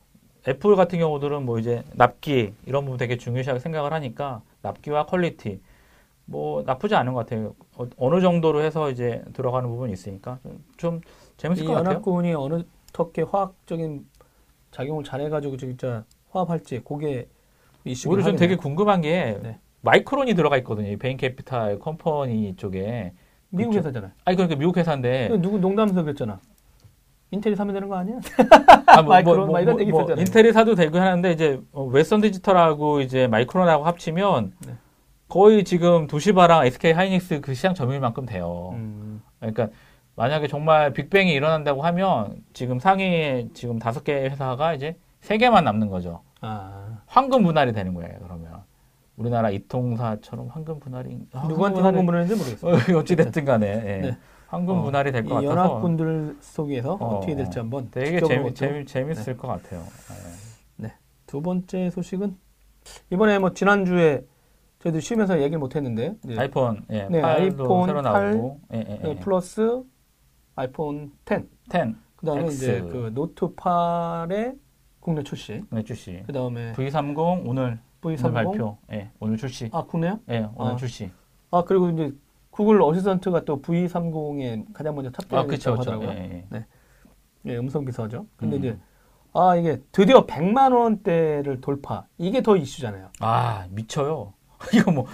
애플 0.47 0.75
같은 0.75 0.99
경우들은 0.99 1.45
뭐 1.45 1.59
이제 1.59 1.83
납기 1.93 2.53
이런 2.65 2.85
부분 2.85 2.97
되게 2.97 3.17
중요시하게 3.17 3.59
생각을 3.59 3.93
하니까 3.93 4.41
납기와 4.61 5.05
quality 5.05 5.59
뭐 6.25 6.63
나쁘지 6.63 6.95
않은 6.95 7.13
것 7.13 7.19
같아요. 7.19 7.55
어, 7.75 8.09
느 8.09 8.21
정도로 8.21 8.61
해서 8.61 8.89
이제 8.89 9.23
들어가는 9.33 9.69
부분이 9.69 9.93
있으니까 9.93 10.39
좀, 10.43 10.63
좀 10.77 11.01
재밌을 11.37 11.63
이것 11.63 11.73
같아요. 11.73 11.91
연합군이 11.91 12.33
어느 12.33 12.63
어떻게 12.93 13.21
화학적인 13.21 14.07
작용을 14.71 15.03
잘 15.03 15.21
해가지고 15.21 15.57
진짜 15.57 16.03
화합할지 16.29 16.81
그게 16.83 17.27
이슈가 17.85 18.13
오히려 18.13 18.25
좀 18.25 18.35
되게 18.35 18.55
궁금한 18.55 19.01
게 19.01 19.39
네. 19.41 19.59
마이크론이 19.81 20.33
들어가 20.33 20.57
있거든요. 20.57 20.89
이 20.89 20.97
베인 20.97 21.17
캐피탈 21.17 21.79
company 21.79 22.55
쪽에. 22.55 23.13
미국 23.49 23.71
그쵸. 23.71 23.79
회사잖아요. 23.79 24.11
아니 24.25 24.35
그러니까 24.35 24.57
미국 24.57 24.77
회사인데 24.77 25.29
누구 25.39 25.57
농담해서 25.59 26.03
그랬잖아. 26.03 26.39
인텔이 27.31 27.55
사면 27.55 27.73
되는 27.73 27.89
거 27.89 27.95
아니야? 27.95 28.19
아, 28.85 29.01
뭐, 29.01 29.09
마이크론 29.13 29.37
뭐, 29.37 29.47
막 29.53 29.61
이런 29.61 29.73
뭐, 29.73 29.81
얘기 29.81 29.91
뭐 29.91 30.01
있었잖아요. 30.01 30.21
인텔이 30.25 30.53
사도 30.53 30.75
되고 30.75 30.97
하는데 30.97 31.31
이제 31.31 31.59
어, 31.73 31.83
웨스턴 31.83 32.21
디지털하고 32.21 33.01
이제 33.01 33.27
마이크론하고 33.27 33.85
합치면 33.85 34.53
네. 34.65 34.73
거의 35.27 35.65
지금 35.65 36.07
도시바랑 36.07 36.65
SK 36.67 36.93
하이닉스 36.93 37.41
그 37.41 37.53
시장 37.53 37.73
점유율만큼 37.73 38.25
돼요. 38.25 38.69
음, 38.73 39.21
그러니까 39.39 39.67
만약에 40.15 40.47
정말 40.47 40.93
빅뱅이 40.93 41.31
일어난다고 41.33 41.81
하면 41.81 42.37
지금 42.53 42.79
상위 42.79 43.49
지금 43.53 43.77
다섯 43.77 44.03
개 44.05 44.13
회사가 44.13 44.73
이제 44.73 44.95
세 45.19 45.37
개만 45.37 45.65
남는 45.65 45.89
거죠. 45.89 46.21
아 46.39 46.99
황금 47.07 47.43
분할이 47.43 47.73
되는 47.73 47.93
거예요. 47.93 48.17
그러면 48.23 48.63
우리나라 49.17 49.49
이통사처럼 49.49 50.47
황금 50.47 50.79
분할이 50.79 51.19
아, 51.33 51.45
누구한테 51.47 51.81
황금 51.81 51.85
황금 51.85 52.05
보내는지 52.05 52.35
모르겠어. 52.35 52.67
분할이- 52.67 52.95
어, 52.95 52.99
어찌 52.99 53.15
됐든 53.17 53.43
간에 53.43 53.67
예. 53.67 54.01
네. 54.07 54.17
황금 54.47 54.77
어, 54.77 54.83
분할이 54.83 55.11
될것이 55.11 55.45
같아서 55.45 55.51
연합군들 55.51 56.37
속에서 56.39 56.93
어, 56.93 57.17
어, 57.17 57.19
떻게 57.19 57.33
어. 57.33 57.35
될지 57.35 57.59
한번 57.59 57.89
되게 57.91 58.21
재미. 58.21 58.53
재미, 58.53 58.85
재밌을 58.85 59.37
것 59.37 59.47
같아요. 59.47 59.83
예. 60.83 60.93
두 61.25 61.41
번째 61.41 61.89
소식은 61.89 62.37
이번에 63.11 63.39
뭐 63.39 63.53
지난주에 63.53 64.25
저희도 64.79 64.99
쉬면서 65.01 65.39
얘기를 65.39 65.59
못했는데 65.59 66.15
아이폰 66.37 66.85
예, 66.91 67.07
네, 67.09 67.21
8도 67.21 67.25
아이폰 67.25 67.85
새로 67.87 68.01
8, 68.01 68.31
나오고 68.31 68.59
예, 68.73 68.77
예, 68.77 68.91
예. 68.91 68.97
네, 69.13 69.19
플러스 69.19 69.83
아이폰 70.55 71.11
10 71.27 71.49
10 71.71 71.95
그다음에 72.15 72.43
X. 72.43 72.53
이제 72.55 72.81
그 72.81 73.11
노트 73.13 73.53
8의 73.55 74.57
국내 74.99 75.23
출시 75.23 75.63
네, 75.69 75.83
출시 75.83 76.23
그다음에 76.27 76.73
V30 76.73 77.17
오늘 77.17 77.41
오늘 77.45 77.79
V30 78.01 78.33
발표 78.33 78.77
예, 78.93 79.11
오늘 79.19 79.35
출시 79.35 79.69
아 79.73 79.83
국내요? 79.83 80.19
예, 80.29 80.47
오늘 80.55 80.73
아. 80.73 80.75
출시 80.77 81.11
아 81.51 81.63
그리고 81.63 81.89
이제 81.89 82.13
구글 82.57 82.81
어시스턴트가 82.81 83.45
또 83.45 83.61
V30에 83.61 84.73
가장 84.73 84.95
먼저 84.95 85.11
아 85.29 85.45
그쵸 85.45 85.71
있다고 85.71 85.77
그쵸 85.77 85.91
하더라고요. 85.91 86.09
예, 86.09 86.45
예. 86.53 86.65
예, 87.45 87.57
음성 87.57 87.85
비서죠. 87.85 88.25
근데 88.35 88.55
음. 88.55 88.59
이제 88.59 88.77
아 89.33 89.55
이게 89.55 89.79
드디어 89.91 90.25
100만 90.25 90.73
원대를 90.73 91.61
돌파. 91.61 92.05
이게 92.17 92.41
더 92.41 92.57
이슈잖아요. 92.57 93.09
아 93.19 93.67
미쳐요 93.69 94.33
이거 94.73 94.91
뭐 94.91 95.05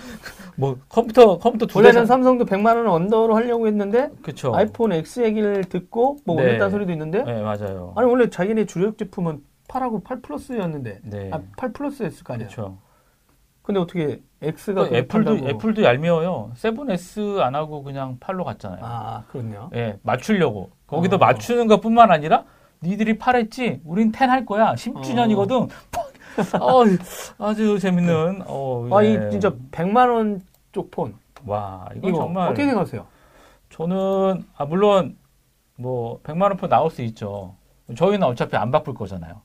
뭐 0.56 0.78
컴퓨터 0.90 1.38
컴퓨터 1.38 1.66
두 1.66 1.80
원래는 1.80 2.02
대 2.02 2.06
삼성도 2.06 2.46
100만 2.46 2.78
원 2.78 2.88
언더로 2.88 3.36
하려고 3.36 3.68
했는데 3.68 4.10
그쵸 4.22 4.54
아이폰 4.56 4.92
X 4.94 5.22
얘기를 5.22 5.64
듣고 5.64 6.18
뭐 6.26 6.36
네. 6.36 6.44
올렸다는 6.44 6.72
소리도 6.72 6.92
있는데 6.92 7.24
네 7.24 7.42
맞아요 7.42 7.94
아니 7.96 8.10
원래 8.10 8.30
자기네 8.30 8.66
주력 8.66 8.98
제품은 8.98 9.44
8하고 9.68 10.04
8 10.04 10.22
플러스였는데 10.22 11.00
네 11.04 11.30
아, 11.34 11.42
8 11.58 11.74
플러스였을 11.74 12.24
거 12.24 12.34
아니야. 12.34 12.48
그렇죠 12.48 12.78
근데 13.63 13.80
어떻게 13.80 14.21
X가 14.41 14.89
그 14.89 14.95
애플도 14.95 15.47
애플도 15.47 15.84
얄미워요 15.84 16.52
7S 16.56 17.39
안 17.39 17.56
하고 17.56 17.82
그냥 17.82 18.17
8로 18.19 18.43
갔잖아요 18.43 18.80
아 18.84 19.23
그렇네요. 19.32 19.69
예 19.73 19.97
맞추려고 20.04 20.71
거기도 20.86 21.15
어. 21.15 21.19
맞추는 21.19 21.67
것뿐만 21.67 22.12
아니라 22.12 22.43
니들이 22.84 23.17
8 23.17 23.38
했지 23.38 23.80
우린 23.86 24.12
10 24.13 24.30
할 24.30 24.45
거야 24.45 24.73
10주년이거든 24.76 25.69
어, 26.60 26.84
아주 27.45 27.80
재밌는 27.80 28.43
어, 28.47 28.89
아 28.91 29.04
예. 29.06 29.13
이 29.13 29.32
진짜 29.32 29.52
100만 29.71 30.10
원짜리 30.12 30.92
폰. 30.91 31.15
와 31.45 31.88
이거, 31.95 32.08
이거 32.10 32.17
정말 32.19 32.47
어떻게 32.47 32.65
생각하세요? 32.65 33.06
저는 33.69 34.43
아 34.58 34.65
물론 34.65 35.17
뭐 35.78 36.19
100만 36.23 36.41
원 36.43 36.58
폰 36.58 36.69
나올 36.69 36.89
수 36.91 37.02
있죠. 37.04 37.56
저희는 37.95 38.23
어차피 38.28 38.56
안 38.58 38.71
바꿀 38.71 38.93
거잖아요. 38.93 39.41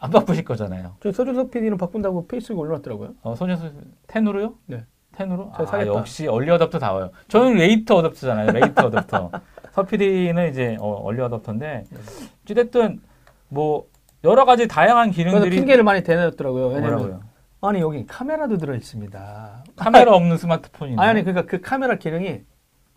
안 0.00 0.10
바꾸실 0.10 0.44
거잖아요. 0.44 0.96
저 1.02 1.12
서준석 1.12 1.50
PD는 1.50 1.76
바꾼다고 1.76 2.26
페이스북에 2.26 2.58
올라왔더라고요. 2.58 3.10
어, 3.22 3.34
소녀수 3.34 3.70
10으로요? 4.08 4.54
네. 4.66 4.84
10으로? 5.14 5.52
저 5.54 5.62
아, 5.62 5.66
사겠다. 5.66 5.92
역시 5.92 6.26
early 6.26 6.50
adopter다워요. 6.50 7.10
저는 7.28 7.54
late 7.54 7.92
adopter잖아요. 7.92 8.50
late 8.52 8.80
adopter. 8.80 9.30
서PD는 9.72 10.50
이제 10.50 10.76
어, 10.80 10.88
early 11.04 11.20
adopter인데 11.20 11.84
네. 11.88 11.98
어찌됐든 12.44 13.00
뭐 13.48 13.86
여러 14.24 14.44
가지 14.46 14.66
다양한 14.66 15.10
기능들이 15.10 15.50
핑계를 15.50 15.84
많이 15.84 16.02
대놨더라고요. 16.02 16.68
왜냐면 16.68 16.90
뭐라고요? 16.90 17.20
아니 17.62 17.80
여기 17.80 18.06
카메라도 18.06 18.56
들어 18.56 18.74
있습니다. 18.74 19.64
카메라 19.76 20.12
없는 20.14 20.38
스마트폰이 20.38 20.96
아니, 20.96 21.10
아니 21.10 21.22
그러니까 21.24 21.44
그 21.44 21.60
카메라 21.60 21.96
기능이 21.96 22.40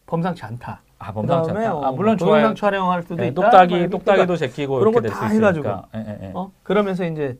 범상치 0.05 0.43
않다. 0.45 0.81
아, 1.03 1.11
범상치 1.11 1.49
않다. 1.51 1.69
아, 1.69 1.73
어, 1.73 1.91
물론 1.91 2.15
동영상 2.17 2.41
좋아요. 2.41 2.53
촬영할 2.55 3.03
수도 3.03 3.21
예, 3.23 3.27
있다. 3.27 3.41
똑딱이 3.41 3.79
막 3.81 3.89
똑딱이도 3.89 4.37
제끼고 4.37 4.79
그런 4.79 4.93
이렇게 4.93 5.09
거다 5.09 5.19
될수 5.19 5.35
해가지고. 5.35 5.67
있으니까. 5.67 5.87
예, 5.95 5.99
예, 5.99 6.27
예. 6.27 6.31
어 6.33 6.51
그러면서 6.63 7.05
이제 7.05 7.37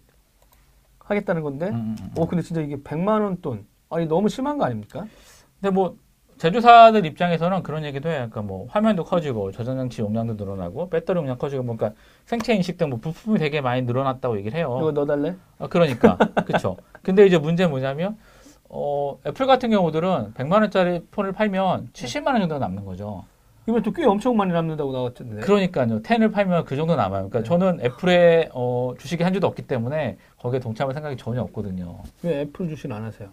하겠다는 0.99 1.41
건데. 1.41 1.67
음, 1.69 1.73
음, 1.75 1.95
음. 2.01 2.11
어 2.17 2.27
근데 2.27 2.41
진짜 2.41 2.61
이게 2.61 2.75
100만 2.77 3.21
원 3.21 3.41
돈. 3.41 3.65
아니 3.89 4.05
너무 4.05 4.27
심한 4.27 4.57
거 4.57 4.65
아닙니까? 4.65 5.05
근데 5.61 5.73
뭐 5.73 5.95
제조사들 6.39 7.05
입장에서는 7.05 7.63
그런 7.63 7.85
얘기도 7.85 8.09
해요. 8.09 8.17
그러니까 8.29 8.41
뭐 8.41 8.67
화면도 8.69 9.05
커지고 9.05 9.51
저장 9.51 9.77
장치 9.77 10.01
용량도 10.01 10.33
늘어나고 10.33 10.89
배터리 10.89 11.17
용량 11.19 11.37
커지고 11.37 11.63
뭔가 11.63 11.91
생체 12.25 12.53
인식 12.55 12.77
등 12.77 12.89
뭐 12.89 12.99
부품이 12.99 13.39
되게 13.39 13.61
많이 13.61 13.83
늘어났다고 13.83 14.37
얘기를 14.37 14.57
해요. 14.57 14.75
이거 14.81 14.91
넣어달래? 14.91 15.35
아, 15.59 15.67
그러니까 15.67 16.17
그렇죠. 16.45 16.75
근데 17.01 17.25
이제 17.25 17.37
문제 17.37 17.63
는 17.63 17.69
뭐냐면 17.69 18.17
어, 18.67 19.19
애플 19.27 19.45
같은 19.45 19.69
경우들은 19.69 20.33
100만 20.33 20.61
원짜리 20.61 21.05
폰을 21.11 21.31
팔면 21.31 21.89
70만 21.93 22.27
원 22.29 22.39
정도 22.41 22.57
남는 22.57 22.83
거죠. 22.83 23.23
이번에 23.67 23.81
또 23.81 23.91
꽤 23.91 24.05
엄청 24.05 24.35
많이 24.35 24.51
남는다고 24.51 24.91
나왔던데. 24.91 25.41
그러니까요. 25.41 26.01
10을 26.01 26.33
팔면 26.33 26.65
그 26.65 26.75
정도 26.75 26.95
남아요. 26.95 27.29
그러니까 27.29 27.39
네. 27.39 27.43
저는 27.45 27.79
애플에 27.81 28.49
어, 28.53 28.93
주식이 28.99 29.23
한 29.23 29.33
주도 29.33 29.47
없기 29.47 29.67
때문에 29.67 30.17
거기에 30.37 30.59
동참할 30.59 30.93
생각이 30.93 31.15
전혀 31.17 31.41
없거든요. 31.43 31.99
왜 32.23 32.41
애플 32.41 32.67
주식 32.67 32.91
안 32.91 33.03
하세요? 33.03 33.29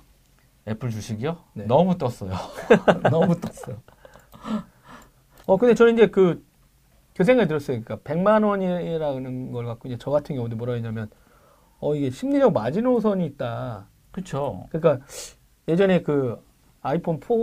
애플 0.68 0.90
주식이요? 0.90 1.36
네. 1.54 1.64
너무 1.64 1.98
떴어요. 1.98 2.32
너무 3.10 3.40
떴어요. 3.40 3.78
어, 5.46 5.56
근데 5.56 5.74
저는 5.74 5.94
이제 5.94 6.06
그, 6.06 6.44
그 7.16 7.24
생각이 7.24 7.48
들었어요. 7.48 7.80
그러니까 7.82 7.96
100만 8.08 8.46
원이라는 8.46 9.52
걸 9.52 9.66
갖고 9.66 9.88
이제 9.88 9.96
저 9.98 10.10
같은 10.12 10.36
경우도 10.36 10.54
뭐라 10.56 10.74
했냐면, 10.74 11.10
어, 11.80 11.94
이게 11.94 12.10
심리적 12.10 12.52
마지노선이 12.52 13.24
있다. 13.26 13.88
그렇죠. 14.12 14.66
그러니까 14.70 15.04
예전에 15.66 16.02
그 16.02 16.40
아이폰 16.82 17.18
4 17.20 17.34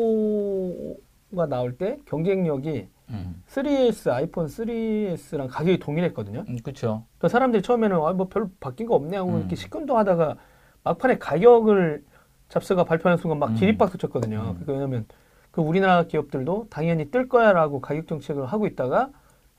가 1.36 1.46
나올 1.46 1.78
때 1.78 2.00
경쟁력이 2.06 2.88
음, 3.10 3.44
3S, 3.48 4.12
아이폰 4.12 4.48
3S랑 4.48 5.48
가격이 5.50 5.80
동일했거든요. 5.80 6.46
음, 6.48 6.58
그렇죠. 6.64 7.06
그 7.18 7.28
사람들이 7.28 7.62
처음에는 7.64 7.98
아, 7.98 8.14
뭐 8.14 8.28
별로 8.30 8.50
바뀐 8.60 8.86
거 8.88 8.96
없네 8.96 9.18
하고 9.18 9.32
음. 9.32 9.40
이렇게 9.40 9.56
시큰둥하다가 9.56 10.36
막판에 10.84 11.18
가격을 11.18 12.04
잡스가 12.50 12.86
발표하는 12.86 13.18
순간 13.18 13.40
막 13.40 13.50
음. 13.50 13.56
기립박수 13.56 13.98
쳤거든요. 13.98 14.38
음. 14.40 14.44
그러니까 14.54 14.72
왜냐면 14.74 15.06
그 15.52 15.62
우리나라 15.62 16.04
기업들도 16.04 16.68
당연히 16.70 17.12
뜰 17.12 17.28
거야라고 17.28 17.82
가격 17.82 18.08
정책을 18.08 18.46
하고 18.46 18.68
있다가 18.68 19.10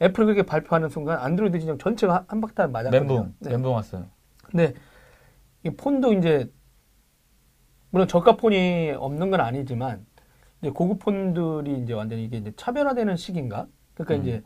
애플 0.00 0.24
그렇게 0.24 0.42
발표하는 0.44 0.88
순간 0.88 1.18
안드로이드 1.18 1.59
진영 1.59 1.76
전체가 1.76 2.14
한- 2.14 2.24
한 2.28 2.40
박탈 2.40 2.68
맞았거든요. 2.68 3.00
멘붕, 3.14 3.35
네. 3.40 3.50
멘붕 3.50 3.74
왔어요. 3.74 4.07
근데 4.44 4.72
이 5.64 5.70
폰도 5.70 6.14
이제 6.14 6.50
물론 7.90 8.07
저가 8.09 8.37
폰이 8.37 8.92
없는 8.96 9.31
건 9.31 9.40
아니지만 9.40 10.07
이제 10.60 10.70
고급 10.70 10.98
폰들이 11.00 11.82
이제 11.82 11.92
완전히 11.92 12.24
이게 12.24 12.38
이제 12.38 12.52
차별화되는 12.56 13.16
시기인가? 13.16 13.66
그러니까 13.94 14.14
음. 14.16 14.20
이제 14.22 14.42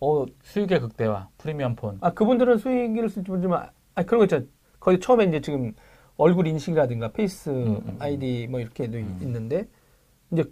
어 0.00 0.24
수익의 0.42 0.80
극대화, 0.80 1.28
프리미엄 1.38 1.76
폰. 1.76 1.98
아, 2.00 2.12
그분들은 2.12 2.58
수익을 2.58 3.08
쓸지 3.08 3.30
모르지만, 3.30 3.68
아, 3.94 4.02
그런 4.02 4.18
거 4.18 4.24
있잖아요. 4.24 4.48
거의 4.80 4.98
처음에 4.98 5.24
이제 5.24 5.40
지금 5.40 5.72
얼굴 6.16 6.46
인식이라든가 6.46 7.12
Face 7.12 7.50
음, 7.50 7.80
음, 7.86 7.96
아이디 8.00 8.48
뭐 8.50 8.60
이렇게도 8.60 8.98
음. 8.98 9.18
있는데, 9.22 9.68
이제 10.32 10.44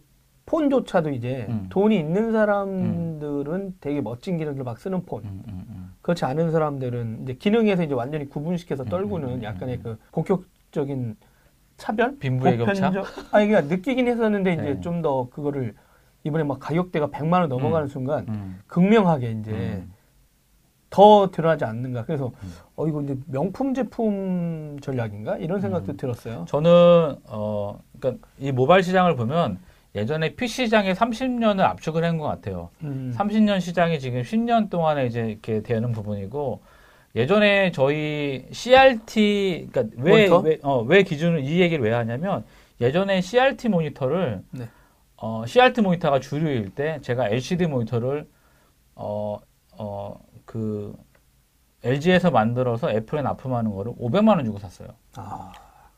폰조차도 0.46 1.10
이제 1.10 1.46
음. 1.48 1.66
돈이 1.68 1.98
있는 1.98 2.32
사람들은 2.32 3.76
되게 3.80 4.00
멋진 4.00 4.36
기능을 4.36 4.62
막 4.62 4.78
쓰는 4.78 5.04
폰. 5.04 5.24
음, 5.24 5.42
음, 5.48 5.66
음. 5.68 5.92
그렇지 6.02 6.24
않은 6.24 6.50
사람들은 6.52 7.22
이제 7.22 7.34
기능에서 7.34 7.82
이제 7.82 7.94
완전히 7.94 8.28
구분시켜서 8.28 8.84
음, 8.84 8.88
떨구는 8.88 9.28
음, 9.28 9.34
음, 9.34 9.42
약간의 9.42 9.76
음. 9.78 9.82
그 9.82 9.98
본격적인 10.12 11.16
차별? 11.80 12.16
빈부의 12.18 12.58
격차? 12.58 12.90
보편적? 12.90 13.34
아니, 13.34 13.48
그러니까 13.48 13.74
느끼긴 13.74 14.06
했었는데 14.06 14.52
이제 14.52 14.62
네. 14.62 14.80
좀더 14.80 15.28
그거를 15.30 15.74
이번에 16.24 16.44
막 16.44 16.60
가격대가 16.60 17.08
100만 17.08 17.40
원 17.40 17.48
넘어가는 17.48 17.88
순간 17.88 18.26
음, 18.28 18.60
극명하게 18.66 19.30
이제 19.40 19.50
음. 19.52 19.90
더 20.90 21.30
드러나지 21.30 21.64
않는가. 21.64 22.04
그래서 22.04 22.26
음. 22.42 22.52
어 22.76 22.86
이거 22.86 23.00
이제 23.02 23.16
명품 23.26 23.72
제품 23.72 24.78
전략인가 24.82 25.38
이런 25.38 25.60
생각도 25.60 25.92
음. 25.92 25.96
들었어요. 25.96 26.44
저는 26.48 27.16
어, 27.28 27.80
그러니까 27.98 28.26
이 28.38 28.52
모바일 28.52 28.82
시장을 28.82 29.16
보면 29.16 29.58
예전에 29.94 30.34
PC 30.34 30.64
시장에 30.66 30.92
30년을 30.92 31.60
압축을 31.60 32.04
한 32.04 32.18
것 32.18 32.24
같아요. 32.24 32.68
음. 32.82 33.12
30년 33.16 33.60
시장이 33.60 33.98
지금 34.00 34.20
10년 34.22 34.68
동안에 34.68 35.06
이제 35.06 35.30
이렇게 35.30 35.62
되는 35.62 35.92
부분이고 35.92 36.60
예전에 37.16 37.72
저희 37.72 38.46
CRT 38.52 39.68
그러니까 39.72 39.96
왜? 40.02 40.28
왜, 40.42 40.58
어, 40.62 40.80
왜 40.82 41.02
기준을 41.02 41.44
이 41.44 41.60
얘기를 41.60 41.84
왜 41.84 41.92
하냐면 41.92 42.44
예전에 42.80 43.20
CRT 43.20 43.68
모니터를 43.68 44.42
네. 44.52 44.68
어, 45.16 45.44
CRT 45.46 45.82
모니터가 45.82 46.20
주류일 46.20 46.70
때 46.74 46.98
제가 47.02 47.28
LCD 47.28 47.66
모니터를 47.66 48.28
어, 48.94 49.38
어, 49.76 50.20
그 50.44 50.94
LG에서 51.82 52.30
만들어서 52.30 52.90
애플에 52.90 53.22
납품하는 53.22 53.72
거를 53.72 53.92
500만 53.94 54.36
원 54.36 54.44
주고 54.44 54.58
샀어요. 54.58 54.88
아, 55.16 55.52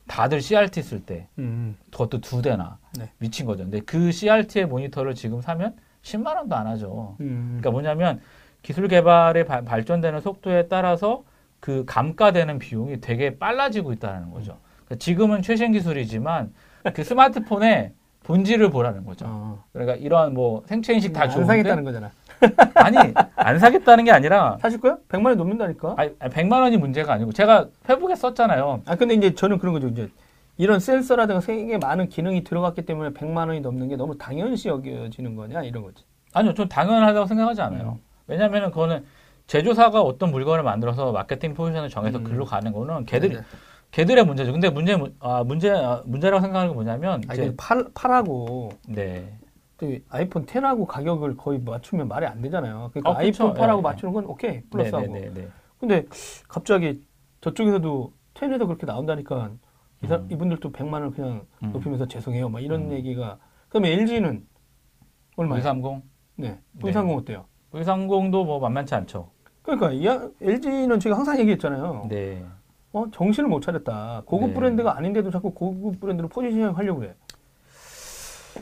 다들 0.06 0.40
CRT 0.40 0.82
쓸 0.82 1.04
때. 1.04 1.28
음. 1.38 1.76
그것도 1.90 2.20
두 2.20 2.42
대나 2.42 2.78
네. 2.96 3.10
미친 3.18 3.46
거죠. 3.46 3.64
근데 3.64 3.80
그 3.80 4.12
CRT의 4.12 4.66
모니터를 4.66 5.14
지금 5.14 5.40
사면 5.40 5.76
10만 6.02 6.36
원도 6.36 6.54
안 6.56 6.66
하죠. 6.68 7.16
음. 7.20 7.58
그러니까 7.60 7.70
뭐냐면 7.70 8.20
기술 8.62 8.88
개발의 8.88 9.44
발- 9.44 9.64
발전되는 9.64 10.20
속도에 10.20 10.68
따라서 10.68 11.24
그 11.60 11.84
감가되는 11.86 12.58
비용이 12.58 13.00
되게 13.00 13.36
빨라지고 13.38 13.92
있다는 13.92 14.30
거죠. 14.30 14.56
그러니까 14.86 14.96
지금은 15.02 15.42
최신 15.42 15.72
기술이지만 15.72 16.52
그 16.94 17.04
스마트폰의 17.04 17.92
본질을 18.24 18.70
보라는 18.70 19.04
거죠. 19.04 19.24
어. 19.28 19.64
그러니까 19.72 19.96
이러한 19.96 20.32
뭐 20.34 20.62
생체 20.66 20.94
인식 20.94 21.12
다안 21.12 21.30
좋은데 21.30 21.46
사겠다는 21.48 21.84
거잖아. 21.84 22.10
아니 22.74 22.96
안 23.36 23.58
사겠다는 23.58 24.04
게 24.04 24.10
아니라 24.12 24.58
사실 24.60 24.80
거야? 24.80 24.96
100만 25.08 25.26
원 25.26 25.36
넘는다니까. 25.38 25.94
아니, 25.96 26.14
100만 26.16 26.60
원이 26.62 26.76
문제가 26.76 27.12
아니고 27.14 27.32
제가 27.32 27.68
페북에 27.84 28.14
썼잖아요. 28.16 28.82
아 28.86 28.96
근데 28.96 29.14
이제 29.14 29.34
저는 29.34 29.58
그런 29.58 29.72
거죠. 29.74 29.88
이제 29.88 30.08
이런 30.56 30.78
센서라든가 30.80 31.40
세계 31.40 31.78
많은 31.78 32.08
기능이 32.08 32.44
들어갔기 32.44 32.82
때문에 32.82 33.10
100만 33.10 33.48
원이 33.48 33.60
넘는 33.60 33.88
게 33.88 33.96
너무 33.96 34.16
당연시 34.18 34.68
여겨지는 34.68 35.34
거냐 35.34 35.62
이런 35.62 35.82
거지. 35.82 36.04
아니요, 36.32 36.54
전 36.54 36.68
당연하다고 36.68 37.26
생각하지 37.26 37.60
않아요. 37.62 37.98
왜냐하면 38.26 38.70
그거는 38.70 39.04
제조사가 39.46 40.00
어떤 40.02 40.30
물건을 40.30 40.62
만들어서 40.62 41.12
마케팅 41.12 41.54
포지션을 41.54 41.88
정해서 41.88 42.18
음. 42.18 42.24
글로 42.24 42.44
가는 42.44 42.72
거는 42.72 43.06
걔들이 43.06 43.34
네. 43.36 43.42
걔들의 43.90 44.24
문제죠. 44.24 44.52
근데 44.52 44.70
문제 44.70 44.96
아 45.20 45.44
문제 45.44 45.70
아, 45.70 46.02
문제라고 46.06 46.40
생각하는 46.40 46.70
게 46.72 46.74
뭐냐면 46.74 47.22
아, 47.28 47.34
이제 47.34 47.54
팔 47.58 47.84
팔하고 47.94 48.70
네또 48.88 49.98
아이폰 50.08 50.46
10하고 50.46 50.86
가격을 50.86 51.36
거의 51.36 51.58
맞추면 51.60 52.08
말이 52.08 52.24
안 52.26 52.40
되잖아요. 52.40 52.90
그러니까 52.92 53.10
어, 53.10 53.16
그쵸. 53.16 53.48
아이폰 53.48 53.54
8하고 53.54 53.78
예, 53.78 53.82
맞추는 53.82 54.14
건 54.14 54.24
오케이 54.26 54.62
플러스하고. 54.70 55.12
네네네. 55.12 55.48
근데 55.78 56.06
갑자기 56.48 57.02
저쪽에서도 57.42 58.12
10에서 58.34 58.66
그렇게 58.66 58.86
나온다니까 58.86 59.50
이 60.02 60.06
사- 60.06 60.16
음. 60.16 60.28
이분들도 60.30 60.72
100만 60.72 61.02
원 61.02 61.10
그냥 61.12 61.46
음. 61.62 61.72
높이면서 61.72 62.06
죄송해요. 62.06 62.48
막 62.48 62.60
이런 62.60 62.86
음. 62.86 62.92
얘기가. 62.92 63.38
그러면 63.68 63.90
LG는 63.92 64.46
얼마예요? 65.36 65.62
V30 65.62 66.02
네. 66.36 66.58
네. 66.72 66.92
V30 66.92 67.18
어때요? 67.18 67.44
V30도 67.72 68.44
뭐 68.44 68.58
만만치 68.60 68.94
않죠. 68.94 69.28
그러니까 69.62 69.92
이 69.92 70.06
LG는 70.42 71.00
제가 71.00 71.16
항상 71.16 71.38
얘기했잖아요. 71.40 72.06
네. 72.08 72.44
어, 72.92 73.04
정신을 73.12 73.48
못 73.48 73.60
차렸다. 73.62 74.22
고급 74.26 74.48
네. 74.48 74.54
브랜드가 74.54 74.96
아닌데도 74.98 75.30
자꾸 75.30 75.52
고급 75.54 76.00
브랜드로 76.00 76.28
포지셔닝 76.28 76.76
하려고 76.76 77.00
그래. 77.00 77.14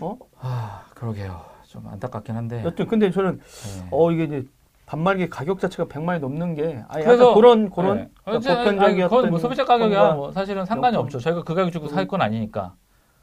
어? 0.01 0.17
아 0.41 0.85
그러게요. 0.95 1.41
좀 1.67 1.87
안타깝긴 1.89 2.37
한데. 2.37 2.63
여튼 2.65 2.87
근데 2.87 3.11
저는 3.11 3.39
네. 3.39 3.89
어 3.91 4.11
이게 4.13 4.25
이제 4.25 4.47
반말기 4.87 5.29
가격 5.29 5.59
자체가 5.61 5.87
100만이 5.89 6.21
넘는 6.21 6.55
게 6.55 6.83
아예 6.89 7.05
그래서- 7.05 7.35
그런 7.35 7.71
그런 7.71 7.97
네. 7.97 8.09
그러니까 8.25 9.09
그건 9.09 9.31
뭐 9.31 9.39
소비자 9.39 9.65
가격이야? 9.65 10.13
뭐 10.15 10.31
사실은 10.33 10.65
상관이. 10.65 10.97
없죠. 10.97 11.19
저희가 11.19 11.43
그 11.43 11.55
가격 11.55 11.73
주고 11.73 11.89
살 11.89 12.07
건 12.07 12.23
아니니까. 12.23 12.75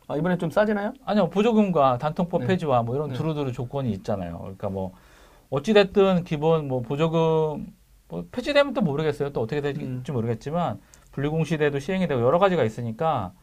아, 0.09 0.15
이번에 0.15 0.37
좀 0.37 0.49
싸지나요? 0.49 0.93
아니요 1.05 1.29
보조금과 1.29 1.97
단통법 1.97 2.41
네. 2.41 2.47
폐지와 2.47 2.81
뭐 2.83 2.95
이런 2.95 3.09
네. 3.09 3.15
두루두루 3.15 3.51
조건이 3.51 3.91
있잖아요. 3.91 4.37
그러니까 4.39 4.69
뭐 4.69 4.93
어찌 5.49 5.73
됐든 5.73 6.23
기본 6.23 6.67
뭐 6.67 6.81
보조금 6.81 7.73
뭐 8.09 8.25
폐지되면 8.31 8.73
또 8.73 8.81
모르겠어요. 8.81 9.31
또 9.31 9.41
어떻게 9.41 9.61
될지 9.61 9.81
음. 9.81 10.03
모르겠지만 10.11 10.79
분리공시대도 11.11 11.79
시행이 11.79 12.07
되고 12.07 12.21
여러 12.21 12.39
가지가 12.39 12.63
있으니까 12.63 13.33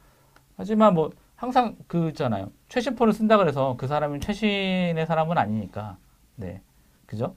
하지만 0.56 0.94
뭐 0.94 1.10
항상 1.36 1.76
그 1.86 2.08
있잖아요. 2.10 2.50
최신 2.68 2.94
폰을 2.94 3.12
쓴다 3.12 3.36
그래서 3.36 3.74
그 3.78 3.86
사람이 3.86 4.20
최신의 4.20 5.06
사람은 5.06 5.36
아니니까 5.38 5.96
네 6.36 6.60
그죠? 7.06 7.34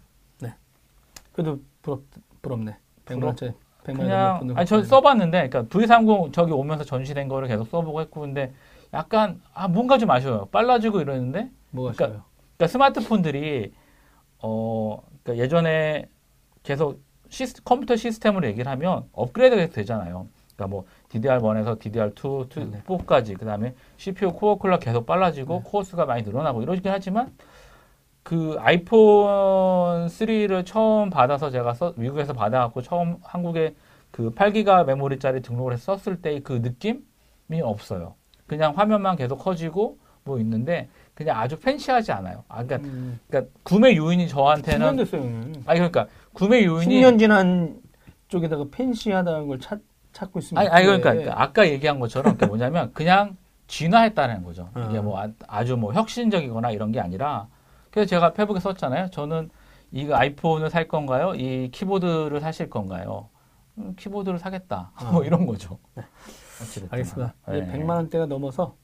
그래도 1.34 1.60
부럽 1.84 2.02
부럽네. 2.42 2.78
100만 3.06 3.14
부럽- 3.20 3.26
원짜리 3.28 3.52
100만 3.84 3.98
그냥 3.98 4.54
아니 4.56 4.66
저 4.66 4.82
써봤는데 4.84 5.50
그러니까 5.50 5.64
V30 5.78 6.34
저기 6.34 6.52
오면서 6.52 6.84
전시된 6.84 7.28
거를 7.28 7.48
계속 7.48 7.68
써보고 7.68 8.02
했고 8.02 8.22
근데 8.22 8.54
약간 8.92 9.40
아 9.54 9.68
뭔가 9.68 9.98
좀 10.00 10.10
아쉬워요. 10.10 10.48
빨라지고 10.52 11.00
이러는데 11.00 11.52
뭐가 11.70 11.92
그러니까? 11.94 12.24
그러니까 12.58 12.68
스마트폰들이 12.72 13.72
어 14.39 15.02
그러니까 15.23 15.43
예전에 15.43 16.10
계속 16.63 17.02
시스, 17.30 17.63
컴퓨터 17.63 17.95
시스템으로 17.95 18.47
얘기를 18.47 18.71
하면 18.71 19.06
업그레이드가 19.12 19.67
되잖아요. 19.67 20.28
그러니까 20.56 20.67
뭐 20.67 20.86
DDR1에서 21.10 21.80
DDR2, 21.80 22.50
네네. 22.56 22.84
4까지 22.84 23.38
그다음에 23.38 23.76
CPU 23.97 24.34
코어 24.34 24.56
clock 24.56 24.80
계속 24.80 25.06
빨라지고 25.06 25.62
네. 25.63 25.69
코어 25.69 25.84
수가 25.84 26.06
많이 26.06 26.23
늘어나고 26.23 26.63
이러긴 26.63 26.91
하지만 26.91 27.34
그 28.23 28.58
아이폰 28.60 30.08
3를 30.08 30.65
처음 30.65 31.10
받아서 31.10 31.50
제가 31.50 31.73
써, 31.73 31.93
미국에서 31.95 32.34
받아갖고 32.34 32.82
처음 32.82 33.17
한국에 33.21 33.76
그 34.12 34.32
8기가 34.32 34.86
메모리짜리 34.86 35.41
등록을 35.41 35.73
해서 35.73 35.97
썼을 35.97 36.21
때의 36.21 36.41
그 36.41 36.54
느낌이 36.54 37.62
없어요. 37.62 38.15
그냥 38.47 38.73
화면만 38.76 39.15
계속 39.15 39.38
커지고 39.38 40.00
뭐 40.23 40.39
있는데 40.39 40.89
그냥 41.18 41.40
아주 41.40 41.58
팬시하지 41.58 42.12
않아요. 42.12 42.44
아, 42.48 42.64
그러니까, 42.64 42.88
음, 42.88 43.20
그러니까 43.28 43.52
구매 43.64 43.96
요인이 43.96 44.28
10년 44.28 44.30
저한테는 44.30 44.98
됐어요. 44.98 45.22
형님. 45.24 45.64
아니 45.66 45.80
그러니까 45.80 46.06
구매 46.32 46.64
요인이 46.64 46.94
10년 47.02 47.18
지난 47.18 47.82
쪽에다가 48.28 48.66
팬시하다는 48.70 49.48
걸 49.48 49.60
찾, 49.60 49.80
찾고 50.14 50.38
있습니다. 50.38 50.62
아니, 50.62 50.70
아니 50.70 50.86
그러니까, 50.86 51.14
그러니까 51.14 51.42
아까 51.42 51.68
얘기한 51.68 52.00
것처럼 52.00 52.34
그게 52.34 52.46
뭐냐면 52.46 52.94
그냥 52.94 53.36
진화했다는 53.66 54.44
거죠. 54.44 54.70
이게 54.90 55.00
음. 55.00 55.06
뭐 55.06 55.20
아- 55.20 55.32
아주 55.48 55.76
뭐 55.76 55.92
혁신적이거나 55.92 56.70
이런 56.70 56.92
게 56.92 57.00
아니라 57.00 57.48
그래서 57.90 58.08
제가 58.08 58.34
페북에 58.34 58.60
썼잖아요. 58.60 59.10
저는 59.10 59.50
이거 59.92 60.16
아이폰을 60.16 60.70
살 60.70 60.88
건가요? 60.88 61.34
이 61.34 61.72
키보드를 61.72 62.40
사실 62.42 62.70
건가요? 62.70 63.30
음, 63.80 63.96
키보드를 63.98 64.38
사겠다. 64.38 64.92
뭐 65.12 65.24
이런 65.24 65.48
거죠. 65.48 65.80
아. 65.96 66.04
알겠습니다. 66.92 67.34
네. 67.48 67.58
이제 67.58 67.72
100만 67.72 67.90
원대가 67.90 68.28
넘어서 68.28 68.76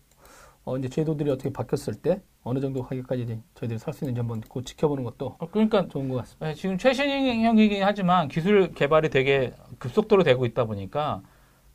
어, 0.66 0.78
이제 0.78 0.88
제도들이 0.88 1.30
어떻게 1.30 1.52
바뀌었을 1.52 1.96
때 1.96 2.22
어느 2.44 2.60
정도 2.60 2.84
가격까지 2.84 3.24
이제 3.24 3.40
저희들이 3.56 3.80
살 3.80 3.94
수 3.94 4.06
있는지 4.06 4.20
한번 4.20 4.42
곧 4.42 4.66
지켜보는 4.66 5.04
것도 5.04 5.36
어, 5.40 5.48
그러니까 5.52 5.88
좋은 5.88 6.08
것 6.10 6.16
같습니다. 6.18 6.48
네, 6.48 6.54
지금 6.54 6.78
최신형이긴 6.78 7.84
하지만 7.84 8.28
기술 8.30 8.74
개발이 8.74 9.10
되게 9.10 9.54
급속도로 9.80 10.24
되고 10.24 10.46
있다 10.46 10.66
보니까 10.66 11.22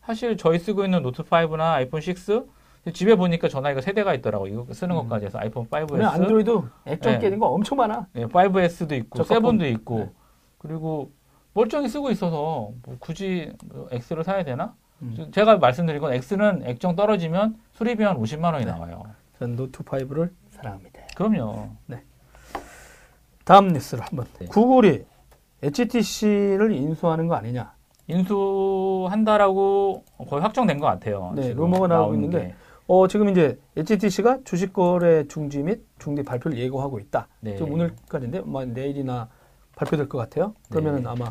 사실 0.03 0.37
저희 0.39 0.59
쓰고 0.59 0.85
있는 0.85 1.03
노트 1.03 1.23
5나 1.23 1.75
아이폰 1.75 2.01
6 2.03 2.49
집에 2.95 3.17
보니까 3.17 3.49
전화기가 3.49 3.83
세 3.83 3.93
대가 3.93 4.15
있더라고 4.15 4.47
이거 4.47 4.67
쓰는 4.73 4.95
음. 4.97 5.03
것까지 5.03 5.27
해서 5.27 5.39
아이폰 5.39 5.67
오늘 5.71 6.07
5S, 6.07 6.11
안드로이드 6.13 6.61
액정 6.87 7.13
네. 7.15 7.19
깨는 7.19 7.39
거 7.39 7.49
엄청 7.49 7.77
많아. 7.77 8.07
예, 8.17 8.25
5S도 8.25 8.93
있고 8.93 9.23
저가폰. 9.23 9.59
7도 9.59 9.71
있고 9.75 9.99
네. 9.99 10.11
그리고 10.57 11.13
멀쩡히 11.53 11.89
쓰고 11.89 12.11
있어서 12.11 12.71
뭐 12.83 12.97
굳이 12.99 13.53
뭐 13.67 13.89
X를 13.93 14.25
사야 14.25 14.45
되나? 14.45 14.75
음. 15.03 15.29
제가 15.33 15.59
말씀드린 15.59 16.01
건 16.01 16.13
X는 16.13 16.63
액정 16.65 16.97
떨어지면 16.97 17.57
수리비 17.73 18.03
한 18.03 18.17
50만 18.17 18.53
원이 18.53 18.65
네. 18.65 18.71
나와요. 18.71 19.05
전 19.39 19.55
노트 19.57 19.83
5를 19.83 20.31
사랑합니다. 20.51 21.01
그럼요. 21.17 21.69
다음 23.45 23.69
뉴스를 23.69 24.05
한번. 24.05 24.27
네. 24.41 24.47
구글이 24.47 25.05
HTC를 25.63 26.73
인수하는 26.73 27.29
거 27.29 27.35
아니냐? 27.35 27.73
인수한다라고 28.09 30.05
거의 30.29 30.43
확정된 30.43 30.79
것 30.79 30.87
같아요. 30.87 31.33
네, 31.35 31.53
루머가 31.53 31.87
나오고 31.89 32.15
있는데 32.15 32.49
게. 32.49 32.55
어, 32.87 33.07
지금 33.07 33.29
이제 33.29 33.59
HTC가 33.77 34.41
주식 34.45 34.73
거래 34.73 35.27
중지 35.29 35.63
및 35.63 35.85
중대 35.99 36.23
발표를 36.23 36.59
예고하고 36.59 36.99
있다. 36.99 37.29
네. 37.41 37.57
지금 37.57 37.73
오늘까지인데 37.73 38.41
뭐 38.41 38.65
내일이나 38.65 39.29
발표될 39.77 40.09
것 40.09 40.19
같아요. 40.19 40.55
그러면은 40.71 41.03
네. 41.03 41.09
아마 41.09 41.29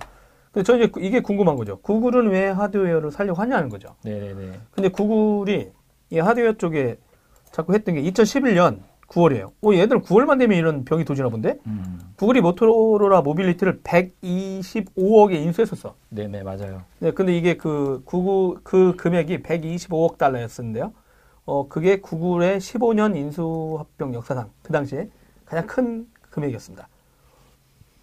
근데 0.51 0.63
저 0.63 0.77
이제 0.77 0.91
이게 0.99 1.19
궁금한 1.21 1.55
거죠. 1.55 1.79
구글은 1.81 2.29
왜 2.29 2.47
하드웨어를 2.49 3.11
살려고 3.11 3.41
하냐는 3.41 3.69
거죠. 3.69 3.95
네네네. 4.03 4.59
근데 4.71 4.89
구글이 4.89 5.71
이 6.09 6.19
하드웨어 6.19 6.53
쪽에 6.53 6.97
자꾸 7.51 7.73
했던 7.73 7.95
게 7.95 8.01
2011년 8.03 8.79
9월이에요. 9.07 9.51
오, 9.61 9.73
얘들 9.73 10.01
9월만 10.01 10.37
되면 10.39 10.57
이런 10.57 10.83
병이 10.83 11.05
도지나 11.05 11.29
본데? 11.29 11.59
음. 11.65 11.99
구글이 12.17 12.41
모토로라 12.41 13.21
모빌리티를 13.21 13.81
125억에 13.81 15.35
인수했었어. 15.35 15.95
네네 16.09 16.43
맞아요. 16.43 16.81
네, 16.99 17.11
근데 17.11 17.35
이게 17.37 17.55
그 17.55 18.01
구글 18.05 18.59
그 18.63 18.95
금액이 18.97 19.43
125억 19.43 20.17
달러였었는데요. 20.17 20.91
어, 21.45 21.67
그게 21.69 22.01
구글의 22.01 22.59
15년 22.59 23.15
인수합병 23.15 24.13
역사상 24.13 24.49
그 24.61 24.73
당시에 24.73 25.09
가장 25.45 25.65
큰 25.65 26.07
금액이었습니다. 26.29 26.87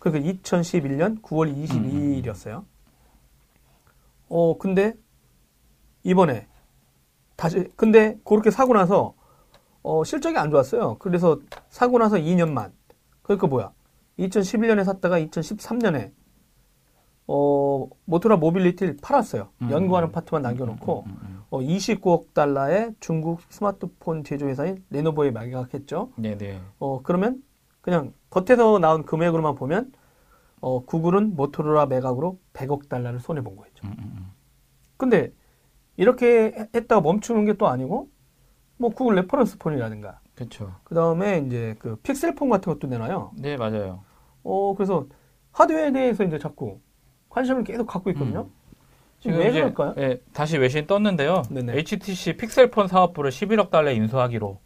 그러니까 0.04 0.32
2011년 0.32 1.22
9월 1.22 1.56
22일이었어요. 1.56 2.64
어, 4.28 4.58
근데 4.58 4.94
이번에 6.02 6.46
다시 7.36 7.70
근데 7.74 8.18
그렇게 8.22 8.50
사고 8.50 8.74
나서 8.74 9.14
어, 9.82 10.04
실적이 10.04 10.36
안 10.36 10.50
좋았어요. 10.50 10.98
그래서 10.98 11.40
사고 11.70 11.98
나서 11.98 12.16
2년만. 12.16 12.72
그러니까 13.22 13.46
뭐야? 13.46 13.72
2011년에 14.18 14.84
샀다가 14.84 15.18
2013년에 15.18 16.12
어, 17.26 17.88
모토로라 18.04 18.36
모빌리티를 18.36 18.98
팔았어요. 19.00 19.48
음. 19.62 19.70
연구하는 19.70 20.12
파트만 20.12 20.42
남겨놓고 20.42 21.04
음, 21.06 21.10
음, 21.10 21.18
음. 21.22 21.42
어, 21.48 21.60
29억 21.60 22.34
달러의 22.34 22.94
중국 23.00 23.40
스마트폰 23.48 24.22
제조회사인 24.22 24.84
레노버에 24.90 25.30
매각했죠. 25.30 26.10
네네. 26.16 26.60
어, 26.78 27.00
그러면 27.02 27.42
그냥 27.84 28.14
겉에서 28.30 28.78
나온 28.78 29.04
금액으로만 29.04 29.56
보면 29.56 29.92
어, 30.62 30.82
구글은 30.86 31.36
모토로라 31.36 31.84
매각으로 31.84 32.38
100억 32.54 32.88
달러를 32.88 33.20
손해 33.20 33.42
본 33.42 33.56
거였죠. 33.56 33.86
음, 33.86 33.94
음, 33.98 34.14
음. 34.16 34.26
근데 34.96 35.32
이렇게 35.98 36.26
해- 36.56 36.68
했다가 36.74 37.02
멈추는 37.02 37.44
게 37.44 37.52
또 37.58 37.68
아니고 37.68 38.08
뭐 38.78 38.88
구글 38.88 39.16
reference 39.16 39.58
폰이라든가 39.58 40.20
그렇죠. 40.34 40.74
그 40.84 40.94
다음에 40.94 41.44
이제 41.46 41.76
그 41.78 41.96
픽셀 41.96 42.34
폰 42.34 42.48
같은 42.48 42.72
것도 42.72 42.86
내놔요. 42.88 43.32
네 43.36 43.58
맞아요. 43.58 44.02
어, 44.42 44.74
그래서 44.74 45.06
하드웨어에 45.52 45.92
대해서 45.92 46.24
이제 46.24 46.38
자꾸 46.38 46.80
관심을 47.28 47.64
계속 47.64 47.84
갖고 47.86 48.08
있거든요. 48.12 48.48
지금 49.20 49.38
왜 49.38 49.52
그럴까요? 49.52 49.94
예, 49.98 50.20
다시 50.32 50.56
외신 50.56 50.86
떴는데요. 50.86 51.42
네네. 51.50 51.76
HTC 51.76 52.36
픽셀폰 52.38 52.88
사업부를 52.88 53.30
11억 53.30 53.70
달러 53.70 53.92
인수하기로. 53.92 54.58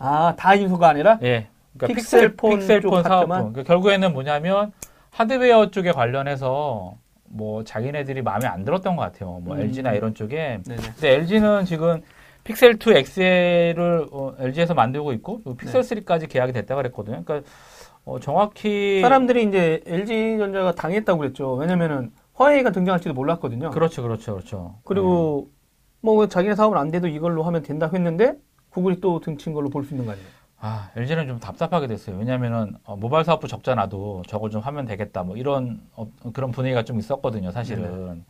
아, 0.00 0.36
다 0.36 0.54
인수가 0.54 0.86
아니라 0.88 1.18
예. 1.22 1.48
그러니까 1.78 1.86
픽셀폰 1.88 2.50
픽셀, 2.58 2.80
픽셀폰. 2.80 3.02
파트만? 3.02 3.38
그러니까 3.52 3.62
결국에는 3.64 4.12
뭐냐면 4.12 4.72
하드웨어 5.10 5.70
쪽에 5.70 5.92
관련해서 5.92 6.96
뭐 7.28 7.64
자기네들이 7.64 8.22
마음에 8.22 8.46
안 8.46 8.64
들었던 8.64 8.96
것 8.96 9.02
같아요. 9.02 9.40
뭐 9.42 9.56
음. 9.56 9.60
LG나 9.62 9.92
이런 9.92 10.14
쪽에. 10.14 10.60
네네. 10.66 10.82
근데 10.82 11.14
LG는 11.14 11.64
지금 11.64 12.02
픽셀 12.44 12.76
2 12.86 12.90
XL을 12.96 14.06
LG에서 14.38 14.74
만들고 14.74 15.12
있고 15.14 15.42
픽셀 15.56 15.80
3까지 15.80 16.28
계약이 16.28 16.52
됐다 16.52 16.76
그랬거든요. 16.76 17.22
그러니까 17.24 17.48
어, 18.04 18.20
정확히 18.20 19.00
사람들이 19.00 19.44
이제 19.44 19.82
LG전자가 19.86 20.72
당했다고 20.72 21.18
그랬죠. 21.18 21.54
왜냐면은 21.54 22.12
화웨이가 22.34 22.70
등장할지도 22.70 23.14
몰랐거든요. 23.14 23.70
그렇죠, 23.70 24.02
그렇죠, 24.02 24.34
그렇죠. 24.34 24.76
그리고 24.84 25.48
뭐 26.02 26.28
자기네 26.28 26.54
사업은 26.54 26.78
안 26.78 26.90
돼도 26.92 27.08
이걸로 27.08 27.42
하면 27.42 27.62
된다고 27.62 27.96
했는데 27.96 28.34
구글이 28.70 29.00
또 29.00 29.18
등친 29.20 29.54
걸로 29.54 29.70
볼 29.70 29.82
수 29.84 29.94
있는 29.94 30.06
거 30.06 30.12
아니에요. 30.12 30.28
아, 30.58 30.90
LG는 30.96 31.26
좀 31.26 31.38
답답하게 31.38 31.86
됐어요. 31.86 32.16
왜냐면은 32.16 32.74
어, 32.84 32.96
모바일 32.96 33.24
사업부 33.24 33.46
적자 33.46 33.74
나도 33.74 34.22
저걸 34.26 34.50
좀 34.50 34.60
하면 34.62 34.86
되겠다. 34.86 35.22
뭐 35.22 35.36
이런 35.36 35.80
어, 35.94 36.10
그런 36.32 36.50
분위기가 36.50 36.82
좀 36.82 36.98
있었거든요, 36.98 37.50
사실은. 37.50 38.24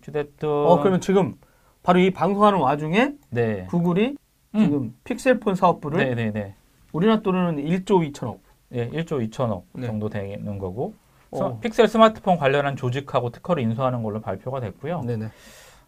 어쨌든 0.00 0.48
어 0.48 0.78
그러면 0.80 1.00
지금 1.00 1.36
바로 1.82 1.98
이 1.98 2.10
방송하는 2.10 2.58
와중에 2.60 3.14
네. 3.30 3.66
구글이 3.66 4.16
음. 4.54 4.60
지금 4.60 4.94
픽셀폰 5.04 5.54
사업부를 5.54 5.98
네, 5.98 6.14
네, 6.14 6.30
네. 6.30 6.54
우리나라 6.92 7.22
돈으로는 7.22 7.64
1조 7.64 8.12
2천억. 8.12 8.38
예, 8.72 8.88
1조 8.90 9.28
2천억 9.30 9.62
네. 9.72 9.86
정도 9.86 10.08
되는 10.08 10.58
거고. 10.58 10.94
어. 11.30 11.38
서- 11.38 11.58
픽셀 11.60 11.88
스마트폰 11.88 12.36
관련한 12.38 12.76
조직하고 12.76 13.30
특허를 13.30 13.62
인수하는 13.62 14.02
걸로 14.02 14.20
발표가 14.20 14.60
됐고요. 14.60 15.02
네네. 15.02 15.28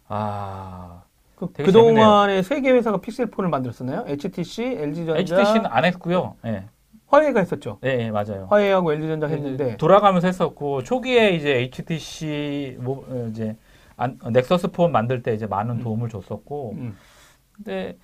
아, 0.07 1.03
그, 1.47 1.63
그동안에 1.63 2.41
세 2.43 2.61
개 2.61 2.69
회사가 2.71 2.97
픽셀폰을 3.01 3.49
만들었었나요? 3.49 4.03
HTC, 4.07 4.63
LG전자, 4.63 5.17
HTC는 5.19 5.65
안 5.67 5.85
했고요. 5.85 6.35
예, 6.45 6.65
화웨이가 7.07 7.39
했었죠. 7.39 7.77
네, 7.81 8.05
예, 8.05 8.11
맞아요. 8.11 8.47
화웨이하고 8.49 8.93
LG전자 8.93 9.27
했는데 9.27 9.77
돌아가면서 9.77 10.27
했었고 10.27 10.83
초기에 10.83 11.31
이제 11.31 11.55
HTC 11.57 12.77
뭐 12.81 13.05
어, 13.09 13.27
이제 13.29 13.55
안- 13.97 14.17
넥서스 14.31 14.67
폰 14.69 14.91
만들 14.91 15.23
때 15.23 15.33
이제 15.33 15.45
많은 15.47 15.79
도움을 15.79 16.09
줬었고 16.09 16.73
음. 16.77 16.97
근데 17.53 17.97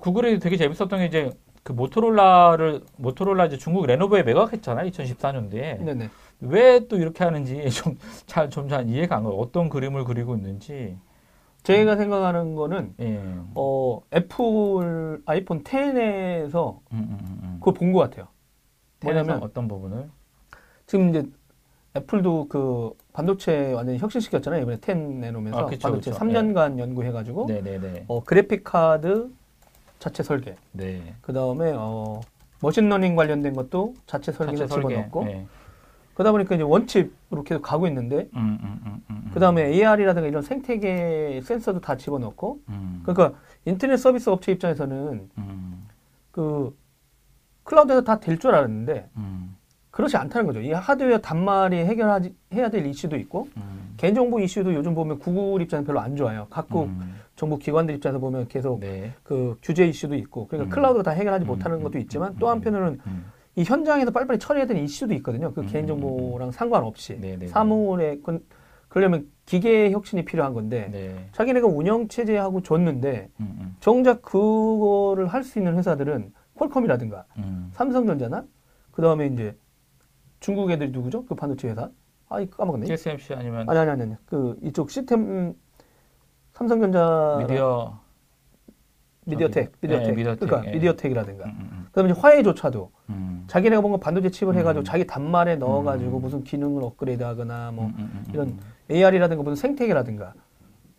구글이 0.00 0.38
되게 0.38 0.56
재밌었던 0.56 0.88
게 1.00 1.06
이제 1.06 1.30
그 1.62 1.72
모토롤라를 1.72 2.82
모토롤라 2.98 3.46
이제 3.46 3.56
중국 3.56 3.86
레노버에 3.86 4.22
매각했잖아요 4.22 4.88
2014년도에 4.90 5.82
네네. 5.82 6.10
왜 6.40 6.80
또 6.88 6.98
이렇게 6.98 7.24
하는지 7.24 7.68
좀 7.70 7.96
잘좀잘 8.26 8.88
이해가 8.88 9.16
안 9.16 9.24
가요 9.24 9.34
어떤 9.34 9.68
그림을 9.70 10.04
그리고 10.04 10.34
있는지 10.36 10.96
제가 11.64 11.96
생각하는 11.96 12.54
거는 12.54 12.94
예 13.00 13.16
음, 13.16 13.50
어 13.54 14.00
애플 14.14 15.22
아이폰 15.26 15.64
10에서 15.64 16.80
음, 16.92 16.98
음, 17.10 17.38
음. 17.42 17.56
그걸 17.58 17.74
본 17.74 17.92
것 17.92 17.98
같아요. 18.00 18.28
뭐냐면 19.00 19.42
어떤 19.42 19.66
부분을 19.68 20.08
지금 20.86 21.10
이제 21.10 21.26
애플도 21.96 22.48
그 22.48 22.92
반도체 23.12 23.72
완전히 23.72 23.98
혁신시켰잖아요. 23.98 24.62
이번에 24.62 24.78
10 24.84 24.96
내놓으면서 24.96 25.58
아, 25.58 25.66
그쵸, 25.66 25.78
반도체 25.88 26.10
그쵸. 26.10 26.22
3년간 26.24 26.78
연구해가지고 26.78 27.46
네네네 27.48 28.04
어, 28.08 28.22
그래픽 28.24 28.62
카드 28.64 29.30
자체 29.98 30.22
설계, 30.22 30.56
네 30.72 31.14
그 31.22 31.32
다음에 31.32 31.72
어, 31.74 32.20
machine 32.60 32.86
learning 32.86 33.16
관련된 33.16 33.54
것도 33.54 33.94
자체 34.06 34.32
설계해서 34.32 34.66
자체 34.66 34.74
설계 34.82 34.94
집어넣고 34.96 35.24
네. 35.24 35.46
그러다 36.14 36.32
보니까 36.32 36.54
이제 36.54 36.62
원칩으로 36.64 37.42
계속 37.44 37.62
가고 37.62 37.86
있는데 37.88 38.28
음, 38.34 38.58
음, 38.62 38.80
음, 38.86 39.02
음, 39.10 39.30
그 39.34 39.40
다음에 39.40 39.64
AR이라든가 39.66 40.28
이런 40.28 40.42
생태계 40.42 41.40
센서도 41.42 41.80
다 41.80 41.96
집어넣고 41.96 42.60
음, 42.68 43.02
그러니까 43.04 43.38
인터넷 43.64 43.96
서비스 43.96 44.30
업체 44.30 44.52
입장에서는 44.52 45.28
음, 45.38 45.86
그 46.30 46.76
클라우드에서 47.64 48.02
다 48.04 48.20
될 48.20 48.38
줄 48.38 48.54
알았는데 48.54 49.08
음, 49.16 49.56
그렇지 49.90 50.16
않다는 50.16 50.46
거죠. 50.46 50.60
이 50.60 50.72
하드웨어 50.72 51.18
단말이 51.18 51.76
해결하지 51.78 52.34
해야 52.52 52.68
될 52.68 52.84
이슈도 52.86 53.16
있고 53.16 53.48
음. 53.56 53.94
개인정보 53.96 54.40
이슈도 54.40 54.74
요즘 54.74 54.94
보면 54.94 55.18
구글 55.18 55.62
입장에서 55.62 55.86
별로 55.86 56.00
안 56.00 56.16
좋아요. 56.16 56.46
각국 56.50 56.84
음, 56.86 57.14
정부 57.36 57.58
기관들 57.58 57.94
입장에서 57.96 58.18
보면 58.18 58.48
계속 58.48 58.80
네. 58.80 59.12
그 59.22 59.56
규제 59.62 59.86
이슈도 59.86 60.14
있고 60.16 60.46
그러니까 60.48 60.68
음. 60.68 60.70
클라우드가 60.74 61.02
다 61.04 61.10
해결하지 61.12 61.44
음, 61.44 61.46
못하는 61.46 61.78
음, 61.78 61.82
것도 61.84 61.98
음, 61.98 62.00
있지만 62.02 62.32
음, 62.32 62.36
또 62.38 62.46
음, 62.46 62.50
한편으로는 62.50 63.00
음, 63.06 63.24
이 63.56 63.62
현장에서 63.64 64.10
빨리빨리 64.10 64.38
처리해야 64.38 64.66
되는 64.66 64.82
이슈도 64.82 65.14
있거든요. 65.14 65.52
그 65.52 65.60
음, 65.60 65.66
개인정보랑 65.66 66.50
상관없이 66.50 67.14
네, 67.20 67.30
네, 67.32 67.36
네. 67.38 67.46
사물의 67.48 68.20
그, 68.22 68.44
그러려면 68.88 69.30
기계 69.46 69.90
혁신이 69.90 70.24
필요한 70.24 70.54
건데 70.54 70.88
네. 70.90 71.28
자기네가 71.32 71.66
운영 71.66 72.08
체제하고 72.08 72.62
줬는데 72.62 73.28
음, 73.40 73.56
음, 73.60 73.76
정작 73.80 74.22
그거를 74.22 75.26
할 75.28 75.44
수 75.44 75.58
있는 75.58 75.76
회사들은 75.76 76.32
퀄컴이라든가 76.56 77.24
음. 77.38 77.70
삼성전자나 77.74 78.44
그 78.90 79.02
다음에 79.02 79.26
이제 79.26 79.56
중국 80.40 80.70
애들이 80.70 80.90
누구죠? 80.90 81.24
그 81.24 81.34
반도체 81.34 81.68
회사? 81.68 81.90
아, 82.28 82.40
이 82.40 82.48
까먹었네. 82.50 82.86
TSMC 82.86 83.34
아니면 83.34 83.68
아니 83.68 83.78
아니 83.78 83.90
아니 83.90 84.02
아니. 84.02 84.14
그 84.26 84.56
이쪽 84.62 84.90
시스템 84.90 85.54
삼성전자 86.52 87.36
미디어 87.40 87.98
미디어텍, 89.26 89.72
저기, 89.72 89.78
미디어텍. 89.86 90.06
네, 90.08 90.12
미디어텍, 90.16 90.40
그러니까 90.40 90.68
예. 90.70 90.74
미디어텍이라든가. 90.74 91.44
음, 91.46 91.68
음, 91.72 91.83
그다음에 91.94 92.10
이제 92.10 92.20
화웨이조차도 92.20 92.90
음. 93.10 93.44
자기네가 93.46 93.80
뭔가 93.80 93.98
반도체 94.00 94.28
칩을 94.30 94.54
음. 94.54 94.58
해가지고 94.58 94.82
자기 94.82 95.06
단말에 95.06 95.56
넣어가지고 95.56 96.16
음. 96.18 96.22
무슨 96.22 96.42
기능을 96.42 96.82
업그레이드하거나 96.82 97.70
뭐 97.72 97.86
음, 97.86 97.94
음, 97.96 98.10
음, 98.12 98.24
이런 98.34 98.48
음. 98.48 98.58
AR이라든가 98.90 99.42
무슨 99.44 99.54
생태계라든가 99.54 100.34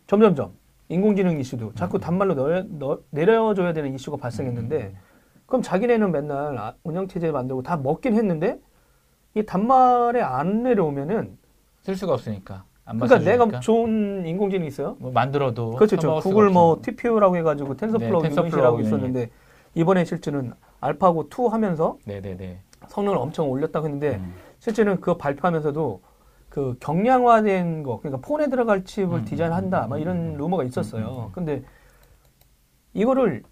점점점 0.06 0.52
인공지능 0.88 1.38
이슈도 1.38 1.66
음. 1.66 1.72
자꾸 1.74 1.98
단말로 1.98 2.32
넣어, 2.34 2.62
넣어- 2.78 3.00
내려줘야 3.10 3.74
되는 3.74 3.94
이슈가 3.94 4.16
발생했는데 4.16 4.94
그럼 5.44 5.60
자기네는 5.60 6.10
맨날 6.12 6.56
아- 6.56 6.74
운영체제 6.82 7.30
만들고 7.30 7.62
다 7.62 7.76
먹긴 7.76 8.14
했는데 8.14 8.58
이 9.34 9.44
단말에 9.44 10.22
안 10.22 10.62
내려오면은 10.62 11.36
쓸 11.82 11.94
수가 11.94 12.14
없으니까. 12.14 12.64
안 12.86 12.98
그러니까. 12.98 13.18
내가 13.30 13.60
좋은 13.60 14.24
인공지능이 14.26 14.68
있어요. 14.68 14.96
뭐 14.98 15.10
만들어도 15.12 15.72
그렇죠. 15.72 16.00
수가 16.00 16.20
구글 16.20 16.48
뭐. 16.50 16.80
TPU라고 16.80 17.36
해가지고 17.36 17.76
텐서플로우 17.76 18.22
네, 18.22 18.28
텐서플로우 18.28 18.46
unit이라고 18.48 18.78
unit. 18.78 18.86
있었는데 18.86 19.30
이번에 19.74 20.04
실제는 20.04 20.52
알파고 20.86 21.28
2 21.28 21.48
하면서 21.48 21.98
네네네. 22.04 22.60
성능을 22.88 23.18
엄청 23.18 23.50
올렸다고 23.50 23.86
했는데 23.86 24.16
음. 24.16 24.34
실제는 24.60 25.00
그거 25.00 25.16
발표하면서도 25.16 26.02
그 26.48 26.76
경량화된 26.80 27.82
거 27.82 27.98
그러니까 28.00 28.26
폰에 28.26 28.48
들어갈 28.48 28.84
칩을 28.84 29.20
음, 29.20 29.24
디자인한다 29.24 29.86
음, 29.86 29.90
막 29.90 29.96
음, 29.96 30.00
이런 30.00 30.16
음, 30.16 30.36
루머가 30.38 30.62
음, 30.62 30.68
있었어요. 30.68 31.26
음. 31.28 31.32
근데 31.32 31.62
이거를 32.94 33.42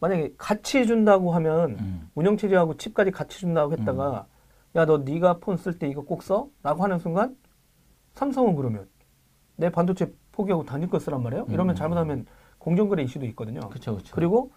만약에 0.00 0.34
같이 0.36 0.86
준다고 0.86 1.32
하면 1.34 1.70
음. 1.78 2.10
운영 2.14 2.36
체제하고 2.36 2.76
칩까지 2.76 3.10
같이 3.10 3.38
준다고 3.38 3.72
했다가 3.72 4.26
야 4.76 4.84
너 4.86 4.98
네가 4.98 5.38
폰 5.38 5.56
쓸 5.56 5.78
때 5.78 5.88
이거 5.88 6.02
꼭 6.02 6.22
써? 6.22 6.48
라고 6.62 6.82
하는 6.82 6.98
순간 6.98 7.36
삼성은 8.14 8.56
그러면 8.56 8.88
내 9.56 9.70
반도체 9.70 10.12
포기하고 10.32 10.64
단일 10.64 10.88
거 10.90 10.98
쓰란 10.98 11.22
말이에요? 11.22 11.46
이러면 11.50 11.74
음. 11.74 11.76
잘못하면 11.76 12.26
공정거래 12.58 13.02
이슈도 13.04 13.26
있거든요. 13.26 13.60
그쵸 13.70 13.96
그쵸. 13.96 14.14
그리고 14.14 14.52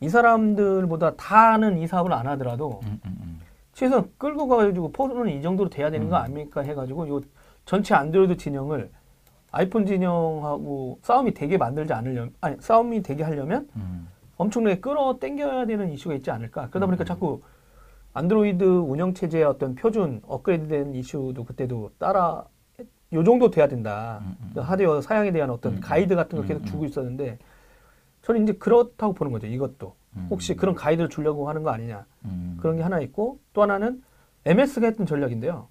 이 0.00 0.08
사람들보다 0.08 1.16
다는 1.16 1.78
이 1.78 1.86
사업을 1.86 2.12
안 2.12 2.26
하더라도 2.26 2.80
음, 2.84 3.00
음, 3.04 3.16
음. 3.22 3.40
최소한 3.72 4.10
끌고 4.18 4.46
가가지고 4.48 4.92
폰은 4.92 5.28
이 5.28 5.42
정도로 5.42 5.70
돼야 5.70 5.90
되는 5.90 6.08
거 6.08 6.16
음. 6.16 6.22
아닙니까 6.22 6.60
해가지고 6.62 7.08
요 7.08 7.20
전체 7.64 7.94
안드로이드 7.94 8.36
진영을 8.36 8.90
아이폰 9.52 9.86
진영하고 9.86 10.98
싸움이 11.02 11.34
되게 11.34 11.56
만들지 11.56 11.92
않으려면 11.92 12.34
아니 12.40 12.56
싸움이 12.60 13.02
되게 13.02 13.22
하려면 13.22 13.68
음. 13.76 14.08
엄청나게 14.36 14.80
끌어 14.80 15.18
당겨야 15.18 15.66
되는 15.66 15.90
이슈가 15.92 16.14
있지 16.14 16.30
않을까 16.30 16.68
그러다 16.68 16.86
보니까 16.86 17.04
음. 17.04 17.06
자꾸 17.06 17.42
안드로이드 18.12 18.64
운영 18.64 19.14
체제의 19.14 19.44
어떤 19.44 19.74
표준 19.74 20.20
업그레이드된 20.26 20.94
이슈도 20.94 21.44
그때도 21.44 21.90
따라 21.98 22.44
요 23.12 23.22
정도 23.22 23.50
돼야 23.50 23.68
된다. 23.68 24.20
그 24.52 24.60
하드웨어 24.60 25.00
사양에 25.00 25.30
대한 25.30 25.50
어떤 25.50 25.74
음, 25.74 25.80
가이드 25.80 26.16
같은 26.16 26.36
걸 26.36 26.44
음, 26.44 26.48
계속 26.48 26.60
음. 26.62 26.66
주고 26.66 26.84
있었는데 26.86 27.38
저는 28.26 28.42
이제 28.42 28.52
그렇다고 28.54 29.12
보는 29.12 29.30
거죠 29.32 29.46
이것도 29.46 29.94
음. 30.16 30.26
혹시 30.30 30.56
그런 30.56 30.74
가이드를 30.74 31.08
주려고 31.08 31.48
하는 31.48 31.62
거 31.62 31.70
아니냐 31.70 32.04
음. 32.24 32.56
그런 32.60 32.76
게 32.76 32.82
하나 32.82 32.98
있고 33.00 33.38
또 33.52 33.62
하나는 33.62 34.02
MS가 34.44 34.86
했던 34.86 35.06
전략인데요. 35.06 35.68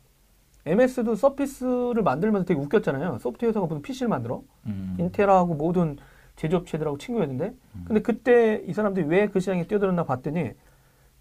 MS도 0.65 1.15
서피스를 1.15 2.01
만들면서 2.01 2.45
되게 2.45 2.59
웃겼잖아요. 2.59 3.19
소프트웨어 3.19 3.49
회사가 3.49 3.65
무슨 3.67 3.81
PC를 3.81 4.07
만들어? 4.07 4.41
음. 4.67 4.95
인텔하고 4.99 5.53
모든 5.53 5.97
제조업체들하고 6.37 6.97
친구였는데 6.97 7.53
음. 7.75 7.83
근데 7.85 8.01
그때 8.01 8.63
이 8.65 8.71
사람들이 8.73 9.05
왜 9.05 9.27
그 9.27 9.41
시장에 9.41 9.67
뛰어들었나 9.67 10.03
봤더니 10.05 10.51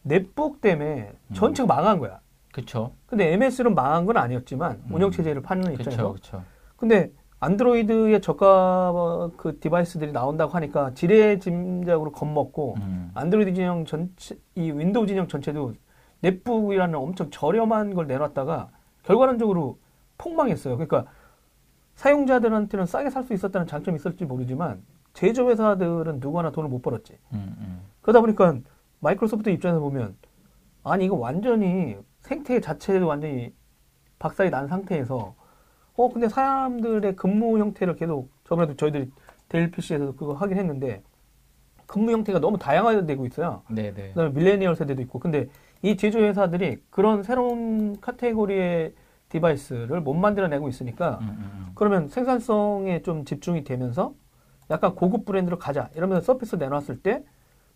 넷북 0.02 0.60
때문에 0.60 1.12
음. 1.30 1.34
전체가 1.34 1.66
망한 1.66 1.98
거야. 1.98 2.20
그쵸. 2.52 2.92
근데 3.06 3.32
MS는 3.32 3.74
망한 3.74 4.06
건 4.06 4.16
아니었지만 4.18 4.82
음. 4.86 4.94
운영체제를 4.94 5.42
파는 5.42 5.62
그쵸 5.76 5.90
입장에서 5.90 6.12
그쵸. 6.12 6.44
근데 6.76 7.10
안드로이드의 7.44 8.20
저가 8.22 9.30
그 9.36 9.58
device들이 9.60 10.12
나온다고 10.12 10.52
하니까 10.52 10.94
지레짐작으로 10.94 12.12
겁먹고 12.12 12.76
음. 12.78 13.10
안드로이드 13.14 13.52
진영 13.54 13.84
전체, 13.84 14.36
이 14.54 14.70
윈도우 14.70 15.06
진영 15.06 15.28
전체도 15.28 15.74
넷북이라는 16.20 16.94
엄청 16.94 17.30
저렴한 17.30 17.94
걸 17.94 18.06
내놨다가 18.06 18.70
결과론적으로 19.02 19.78
폭망했어요. 20.16 20.76
그러니까 20.76 21.04
사용자들한테는 21.96 22.86
싸게 22.86 23.10
살 23.10 23.24
수 23.24 23.34
있었다는 23.34 23.66
장점이 23.66 23.96
있을지 23.96 24.24
모르지만 24.24 24.82
제조회사들은 25.12 26.20
누구나 26.20 26.50
돈을 26.50 26.68
못 26.68 26.80
벌었지. 26.80 27.12
음, 27.34 27.54
음. 27.58 27.80
그러다 28.00 28.20
보니까 28.20 28.56
마이크로소프트 29.00 29.50
입장에서 29.50 29.80
보면 29.80 30.16
아니 30.82 31.04
이거 31.04 31.16
완전히 31.16 31.96
생태 32.20 32.58
자체도 32.60 33.06
완전히 33.06 33.52
박살이 34.18 34.50
난 34.50 34.66
상태에서 34.66 35.34
어 35.96 36.08
근데 36.12 36.28
사람들의 36.28 37.16
근무 37.16 37.58
형태를 37.58 37.96
계속 37.96 38.28
저번에도 38.44 38.76
저희들이 38.76 39.10
델 39.48 39.70
PC에서 39.70 40.12
그거 40.16 40.34
하긴 40.34 40.58
했는데 40.58 41.02
근무 41.86 42.10
형태가 42.10 42.40
너무 42.40 42.58
다양화되고 42.58 43.26
있어요. 43.26 43.62
네네. 43.70 44.08
그다음에 44.08 44.30
밀레니얼 44.30 44.74
세대도 44.74 45.02
있고 45.02 45.18
근데 45.18 45.48
이 45.82 45.96
제조회사들이 45.96 46.78
그런 46.90 47.22
새로운 47.22 48.00
카테고리의 48.00 48.94
device를 49.28 50.00
못 50.00 50.14
만들어내고 50.14 50.68
있으니까 50.68 51.18
음, 51.22 51.28
음, 51.28 51.36
음. 51.38 51.66
그러면 51.74 52.08
생산성에 52.08 53.02
좀 53.02 53.24
집중이 53.24 53.64
되면서 53.64 54.14
약간 54.70 54.94
고급 54.94 55.24
브랜드로 55.24 55.58
가자 55.58 55.90
이러면서 55.94 56.24
서피스 56.24 56.56
내놨을 56.56 57.02
때 57.02 57.22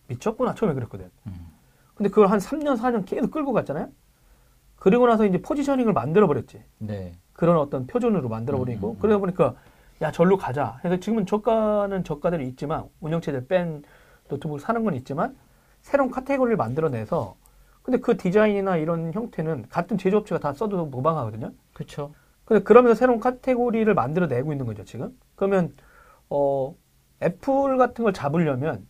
미쳤구나 0.07 0.55
처음에 0.55 0.73
그랬거든. 0.73 1.09
음. 1.27 1.47
근데 1.93 2.09
그걸 2.09 2.27
한 2.27 2.39
3년 2.39 2.77
4년 2.77 3.05
계속 3.05 3.31
끌고 3.31 3.53
갔잖아요. 3.53 3.89
그리고 4.77 5.05
나서 5.07 5.25
이제 5.25 5.41
positioning을 5.41 5.93
만들어 5.93 6.27
버렸지. 6.27 6.63
네. 6.79 7.11
그런 7.39 7.55
어떤 7.55 7.87
표준으로 7.87 8.27
만들어 8.27 8.57
버리고 8.57 8.89
음, 8.89 8.91
음, 8.91 8.95
음. 8.95 8.99
그러다 8.99 9.17
보니까 9.19 9.55
야 10.01 10.11
절로 10.11 10.35
가자. 10.35 10.77
그래서 10.81 10.99
지금은 10.99 11.25
저가는 11.25 12.03
저가대로 12.03 12.43
있지만 12.43 12.83
운영체제 12.99 13.47
뺀 13.47 13.81
노트북을 14.27 14.59
사는 14.59 14.83
건 14.83 14.93
있지만 14.95 15.37
새로운 15.81 16.11
카테고리를 16.11 16.57
만들어내서 16.57 17.37
근데 17.81 17.97
그 17.99 18.17
디자인이나 18.17 18.75
이런 18.75 19.13
형태는 19.13 19.67
같은 19.69 19.97
제조업체가 19.97 20.41
다 20.41 20.51
써도 20.51 20.85
무방하거든요. 20.85 21.53
그쵸. 21.73 22.13
근데 22.43 22.61
그러면서 22.61 22.95
새로운 22.95 23.21
카테고리를 23.21 23.93
만들어내고 23.93 24.51
있는 24.51 24.65
거죠 24.65 24.83
지금. 24.83 25.17
그러면 25.35 25.73
어 26.29 26.75
애플 27.23 27.77
같은 27.77 28.03
걸 28.03 28.11
잡으려면 28.11 28.85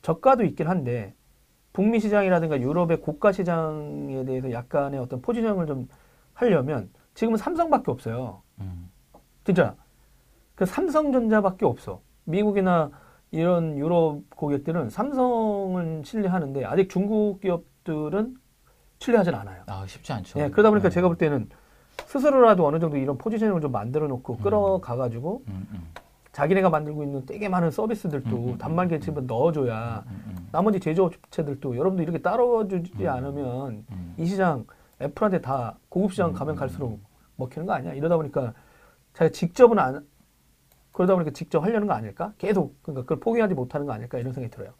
저가도 0.00 0.44
있긴 0.44 0.68
한데 0.68 1.14
북미 1.74 2.00
시장이라든가 2.00 2.62
유럽의 2.62 3.02
고가 3.02 3.32
시장에 3.32 4.24
대해서 4.24 4.50
약간의 4.52 5.00
어떤 5.00 5.20
포지션을 5.20 5.66
좀 5.66 5.86
하려면 6.32 6.88
지금은 7.14 7.38
삼성밖에 7.38 7.90
없어요. 7.90 8.42
음. 8.60 8.90
진짜 9.44 9.74
그 10.54 10.66
삼성전자밖에 10.66 11.64
없어. 11.64 12.00
미국이나 12.24 12.90
이런 13.30 13.76
유럽 13.78 14.22
고객들은 14.30 14.90
삼성은 14.90 16.02
신뢰하는데 16.04 16.64
아직 16.64 16.88
중국 16.88 17.40
기업들은 17.40 18.36
신뢰하진 18.98 19.34
않아요. 19.34 19.62
아 19.66 19.84
쉽지 19.86 20.12
않죠. 20.12 20.40
예, 20.40 20.50
그러다 20.50 20.70
보니까 20.70 20.88
네. 20.88 20.94
제가 20.94 21.08
볼 21.08 21.18
때는 21.18 21.48
스스로라도 22.06 22.66
어느 22.66 22.78
정도 22.78 22.96
이런 22.96 23.18
포지셔닝을 23.18 23.60
좀 23.60 23.72
만들어 23.72 24.06
놓고 24.06 24.34
음. 24.34 24.38
끌어가 24.42 24.96
가지고 24.96 25.42
음, 25.48 25.66
음, 25.72 25.82
자기네가 26.32 26.70
만들고 26.70 27.02
있는 27.02 27.26
되게 27.26 27.48
많은 27.48 27.70
서비스들도 27.70 28.36
음, 28.36 28.48
음, 28.50 28.58
단말기에 28.58 29.00
집에 29.00 29.20
넣어줘야 29.20 30.04
음, 30.06 30.24
음, 30.26 30.48
나머지 30.50 30.80
제조업체들도 30.80 31.76
여러분도 31.76 32.02
이렇게 32.02 32.18
따라주지 32.18 33.04
음. 33.04 33.08
않으면 33.08 33.84
음. 33.90 34.14
이 34.16 34.26
시장 34.26 34.64
애플한테 35.04 35.40
다 35.40 35.78
고급 35.88 36.12
시장 36.12 36.30
음, 36.30 36.34
가면 36.34 36.54
음, 36.54 36.58
갈수록 36.58 37.00
먹히는 37.36 37.66
거 37.66 37.72
아니야? 37.74 37.92
이러다 37.94 38.16
보니까 38.16 38.54
자기가 39.12 39.32
직접은 39.32 39.78
안 39.78 40.06
그러다 40.92 41.14
보니까 41.14 41.32
직접 41.32 41.62
하려는 41.62 41.86
거 41.86 41.92
아닐까? 41.94 42.32
계속 42.38 42.80
그러니까 42.82 43.02
그걸 43.02 43.20
포기하지 43.20 43.54
못하는 43.54 43.86
거 43.86 43.92
아닐까 43.92 44.18
이런 44.18 44.32
생각이 44.32 44.54
들어요. 44.54 44.72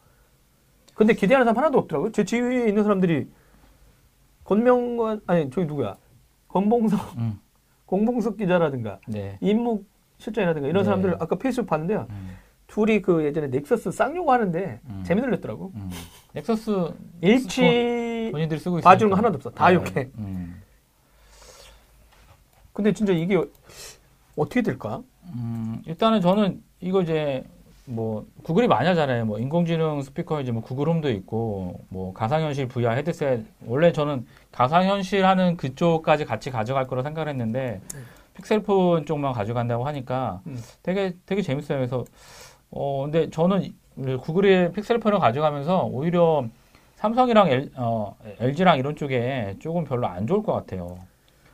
근데 0.94 1.12
기대하는 1.14 1.44
사람 1.44 1.58
하나도 1.58 1.78
없더라고요. 1.78 2.12
제 2.12 2.24
지위에 2.24 2.68
있는 2.68 2.84
사람들이 2.84 3.28
권명관 4.44 5.20
아니 5.26 5.50
저기 5.50 5.66
누구야? 5.66 5.96
권봉석 6.48 7.18
음. 7.18 7.40
공봉석 7.86 8.36
기자라든가 8.36 9.00
네. 9.08 9.38
임묵 9.40 9.86
실장이라든가 10.18 10.68
이런 10.68 10.82
네. 10.82 10.84
사람들 10.84 11.16
아까 11.18 11.36
페이스북 11.36 11.68
봤는데요. 11.68 12.06
음, 12.10 12.36
둘이 12.68 13.02
그 13.02 13.24
예전에 13.24 13.48
넥서스 13.48 13.90
쌍욕 13.90 14.30
하는데 14.30 14.80
음. 14.88 15.02
재미 15.04 15.20
들렸더라고. 15.20 15.72
음. 15.74 15.90
넥서스 16.32 16.92
일치 17.20 17.60
본인들이 18.32 18.60
쓰고 18.60 18.78
있으니까. 18.78 18.90
봐주는 18.90 19.10
거 19.10 19.16
하나도 19.16 19.36
없어. 19.36 19.50
다 19.50 19.68
네. 19.68 19.74
욕해. 19.74 20.08
음. 20.18 20.62
근데 22.72 22.92
진짜 22.92 23.12
이게 23.12 23.40
어떻게 24.36 24.62
될까? 24.62 25.02
음, 25.34 25.80
일단은 25.86 26.20
저는 26.20 26.62
이거 26.80 27.02
이제 27.02 27.44
뭐 27.86 28.26
구글이 28.42 28.66
많이 28.66 28.88
하잖아요. 28.88 29.26
뭐 29.26 29.38
인공지능 29.38 30.02
스피커 30.02 30.40
이제 30.40 30.50
뭐 30.52 30.62
구글 30.62 30.88
홈도 30.88 31.10
있고 31.10 31.80
뭐 31.88 32.12
가상현실 32.14 32.68
VR 32.68 32.96
헤드셋 32.96 33.44
원래 33.66 33.92
저는 33.92 34.26
가상현실 34.52 35.24
하는 35.24 35.56
그쪽까지 35.56 36.24
같이 36.24 36.50
가져갈 36.50 36.86
거라 36.86 37.02
생각을 37.02 37.28
했는데 37.28 37.80
픽셀폰 38.34 39.06
쪽만 39.06 39.32
가져간다고 39.32 39.86
하니까 39.86 40.40
음. 40.46 40.58
되게 40.82 41.14
되게 41.26 41.42
재밌어요. 41.42 41.78
그래서 41.78 42.04
어 42.70 43.02
근데 43.04 43.30
저는 43.30 43.72
구글이 44.22 44.72
픽셀폰을 44.72 45.20
가져가면서 45.20 45.84
오히려 45.84 46.46
삼성이랑 47.08 47.48
L, 47.50 47.70
어, 47.76 48.16
LG랑 48.40 48.78
이런 48.78 48.96
쪽에 48.96 49.56
조금 49.58 49.84
별로 49.84 50.06
안 50.06 50.26
좋을 50.26 50.42
것 50.42 50.54
같아요. 50.54 50.96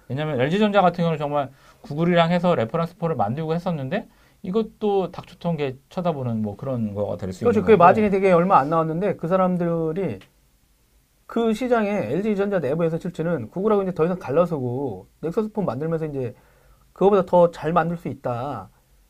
왜냐하면 0.08 0.40
LG전자 0.40 0.80
같은 0.80 0.98
경우는 1.02 1.18
정말 1.18 1.50
구글이랑 1.80 2.30
해서 2.30 2.54
reference 2.54 2.96
폰을 2.98 3.16
만들고 3.16 3.52
했었는데 3.54 4.06
이것도 4.42 5.10
닭 5.10 5.28
쫓던 5.28 5.63
개 5.63 5.76
쳐다보는 5.88 6.40
뭐 6.42 6.56
그런 6.56 6.94
거가 6.94 7.16
될 7.16 7.32
수 7.32 7.42
있는 7.42 7.50
그렇죠. 7.50 7.66
그게. 7.66 7.76
마진이 7.76 8.10
되게 8.10 8.30
얼마 8.30 8.58
안 8.58 8.70
나왔는데 8.70 9.16
그 9.16 9.26
사람들이 9.26 10.20
그 11.26 11.52
시장에 11.52 11.90
LG전자 12.12 12.60
내부에서 12.60 12.98
실제는 12.98 13.50
구글하고 13.50 13.82
이제 13.82 13.92
더 13.92 14.04
이상 14.04 14.20
갈라서고 14.20 15.08
넥서스 15.20 15.50
폰 15.50 15.64
만들면서 15.66 16.06
이제 16.06 16.32
그거보다 16.92 17.26
더 17.26 17.50
잘 17.50 17.72
만들 17.72 17.96
수 17.96 18.06
있다. 18.06 18.68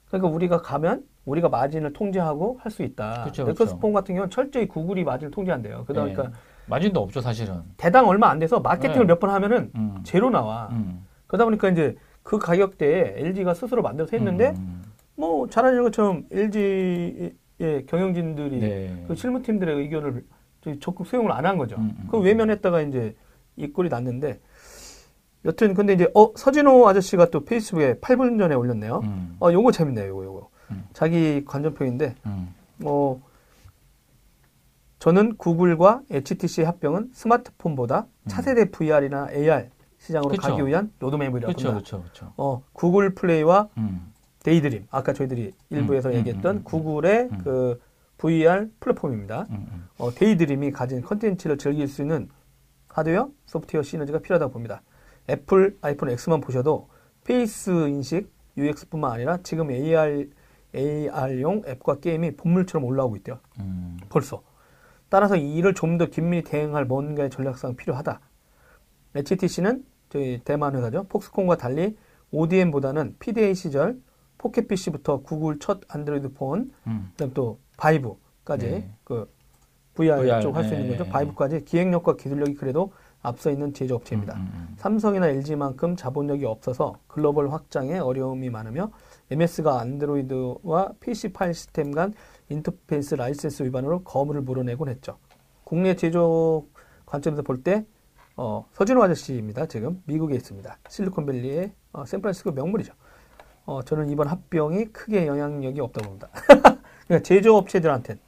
그러니까 0.09 0.29
우리가 0.35 0.63
가면 0.63 1.05
우리가 1.31 1.49
마진을 1.49 1.93
통제하고 1.93 2.59
할 2.61 2.71
수 2.71 2.83
있다. 2.83 3.25
그쵸, 3.25 3.45
그쵸. 3.45 3.79
폰 3.79 3.93
같은 3.93 4.15
경우는 4.15 4.31
철저히 4.31 4.67
구글이 4.69 5.05
마진을 5.05 5.31
통제한대요. 5.31 5.85
네. 5.89 5.95
보니까 5.95 6.31
마진도 6.67 7.01
없죠 7.01 7.21
사실은. 7.21 7.63
대당 7.77 8.09
얼마 8.09 8.29
안 8.31 8.39
돼서 8.39 8.61
마케팅을 8.61 9.07
네. 9.07 9.13
몇번 9.15 9.31
하면은 9.31 9.71
음. 9.75 10.01
제로 10.05 10.31
나와. 10.31 10.69
음. 10.73 11.05
그러다 11.27 11.45
보니까 11.45 11.69
이제 11.71 11.97
그 12.23 12.39
가격대에 12.39 13.15
LG가 13.17 13.55
스스로 13.55 13.83
만들어서 13.83 14.17
했는데 14.17 14.55
음. 14.57 14.83
뭐잘 15.17 15.65
아시는 15.67 15.83
것처럼 15.85 16.25
LG의 16.31 17.87
경영진들이 17.87 18.59
네. 18.61 19.05
그 19.09 19.15
실무팀들의 19.15 19.77
의견을 19.79 20.25
적극 20.81 21.07
수용을 21.07 21.33
안 21.33 21.47
한 21.47 21.57
거죠. 21.59 21.77
음, 21.77 21.97
음, 21.99 22.07
그 22.11 22.19
음. 22.19 22.23
외면했다가 22.23 22.83
이제 22.83 23.15
이 23.57 23.67
꼴이 23.69 23.89
났는데 23.89 24.41
여튼 25.45 25.73
근데 25.75 25.95
이제 25.95 26.07
어 26.15 26.31
서진호 26.37 26.87
아저씨가 26.89 27.31
또 27.31 27.45
페이스북에 27.45 27.95
8분 27.95 28.39
전에 28.39 28.55
올렸네요. 28.55 29.01
음. 29.05 29.37
어 29.41 29.51
요거 29.53 29.73
재밌네요. 29.73 30.09
요거 30.09 30.25
요거. 30.25 30.50
음. 30.71 30.85
자기 30.93 31.45
관전평인데 31.45 32.15
음. 32.27 32.55
어 32.85 33.21
저는 34.99 35.37
구글과 35.37 36.03
HTC 36.11 36.63
합병은 36.63 37.11
스마트폰보다 37.13 38.07
차세대 38.29 38.71
VR이나 38.71 39.29
AR 39.33 39.69
시장으로 39.99 40.31
음. 40.31 40.37
그쵸. 40.37 40.49
가기 40.49 40.67
위한 40.67 40.93
로드맵이라고 41.01 41.53
봅니다. 41.53 41.71
그렇죠, 41.71 42.03
그렇죠. 42.03 42.33
어 42.37 42.63
구글 42.73 43.15
플레이와 43.15 43.69
음. 43.79 44.13
데이드림 44.43 44.87
아까 44.91 45.13
저희들이 45.13 45.53
일부에서 45.71 46.11
음, 46.11 46.15
얘기했던 46.15 46.57
음, 46.57 46.59
음, 46.59 46.65
구글의 46.65 47.29
음. 47.33 47.39
그 47.45 47.81
VR 48.19 48.69
플랫폼입니다. 48.81 49.47
음, 49.51 49.67
음. 49.73 49.89
어, 49.99 50.11
데이드림이 50.13 50.73
가진 50.73 51.03
컨텐츠를 51.03 51.57
즐길 51.59 51.89
수 51.89 52.03
있는 52.03 52.29
하드웨어, 52.89 53.31
소프트웨어 53.47 53.83
시너지가 53.83 54.19
필요하다고 54.19 54.53
봅니다. 54.53 54.83
애플 55.29 55.79
아이폰 55.81 56.11
X만 56.11 56.41
보셔도 56.41 56.89
face 57.25 57.71
인식 57.89 58.31
UX뿐만 58.57 59.13
아니라 59.13 59.39
지금 59.43 59.71
AR, 59.71 60.29
AR용 60.75 61.63
앱과 61.67 62.01
게임이 62.01 62.37
봇물처럼 62.37 62.85
올라오고 62.85 63.17
있대요. 63.17 63.39
음. 63.61 63.97
벌써. 64.09 64.43
따라서 65.09 65.37
이 65.37 65.57
일을 65.57 65.75
좀더 65.75 66.07
긴밀히 66.07 66.45
대응할 66.45 66.85
뭔가의 66.85 67.31
전략상 67.31 67.77
필요하다. 67.77 68.21
HTC는 69.15 69.85
저희 70.09 70.41
대만 70.45 70.75
회사죠. 70.77 71.05
폭스콘과 71.09 71.57
달리 71.57 71.97
ODM보다는 72.31 73.17
PDA 73.19 73.55
시절 73.55 74.01
포켓 74.39 74.69
PC부터 74.69 75.23
구글 75.23 75.59
첫 75.59 75.81
안드로이드 75.89 76.33
폰, 76.33 76.73
음. 76.87 77.11
그다음 77.13 77.33
또 77.35 77.59
바이브까지 77.77 78.67
네. 78.67 78.91
그 79.05 79.31
VR, 79.95 80.23
VR, 80.23 80.41
쪽할수 80.41 80.71
네, 80.71 80.77
있는 80.77 80.91
거죠. 80.93 81.05
네, 81.05 81.11
바이브까지 81.11 81.65
기획력과 81.65 82.17
기술력이 82.17 82.55
그래도 82.55 82.93
앞서 83.23 83.51
있는 83.51 83.75
제조업체입니다. 83.75 84.35
음, 84.35 84.51
음, 84.55 84.75
삼성이나 84.79 85.29
LG만큼 85.29 85.97
자본력이 85.97 86.47
없어서 86.47 86.95
글로벌 87.07 87.51
확장에 87.51 87.99
어려움이 87.99 88.49
많으며 88.49 88.91
MS가 89.31 89.81
안드로이드와 89.81 90.95
PC 91.01 91.33
파일 91.33 91.55
시스템 91.55 91.93
간 91.93 92.15
인터페이스 92.49 93.15
라이센스 93.15 93.63
위반으로 93.63 94.03
거금을 94.03 94.41
물어내곤 94.43 94.89
했죠. 94.89 95.19
국내 95.65 95.95
제조 95.95 96.67
관점에서 97.07 97.43
볼때 97.43 97.87
어, 98.37 98.67
서진호 98.73 99.03
아저씨입니다. 99.03 99.67
지금 99.67 100.03
미국에 100.07 100.35
있습니다. 100.35 100.79
실리콘밸리의 100.89 101.73
어, 101.93 102.05
샌프란시스코 102.05 102.53
명물이죠. 102.53 102.93
어, 103.67 103.83
저는 103.83 104.09
이번 104.09 104.29
합병이 104.29 104.87
크게 104.87 105.27
영향력이 105.27 105.81
없다고 105.81 106.07
봅니다. 106.07 106.29
그러니까 107.07 107.23
제조업체들한테는 107.23 108.21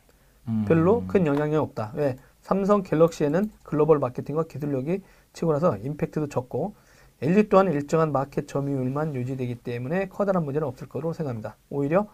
음. 0.48 0.64
별로 0.68 1.04
큰 1.06 1.26
영향이 1.26 1.56
없다. 1.56 1.92
왜? 1.94 2.16
삼성 2.40 2.82
갤럭시에는 2.82 3.50
글로벌 3.62 3.98
마케팅과 4.00 4.44
기술력이 4.44 5.00
치고 5.32 5.52
나서 5.52 5.76
임팩트도 5.78 6.28
적고 6.28 6.74
LG 7.22 7.48
또한 7.50 7.72
일정한 7.72 8.10
마켓 8.10 8.48
점유율만 8.48 9.14
유지되기 9.14 9.54
때문에 9.54 10.08
커다란 10.08 10.44
문제는 10.44 10.66
없을 10.66 10.88
거로 10.88 11.12
생각합니다. 11.12 11.56
오히려 11.70 12.08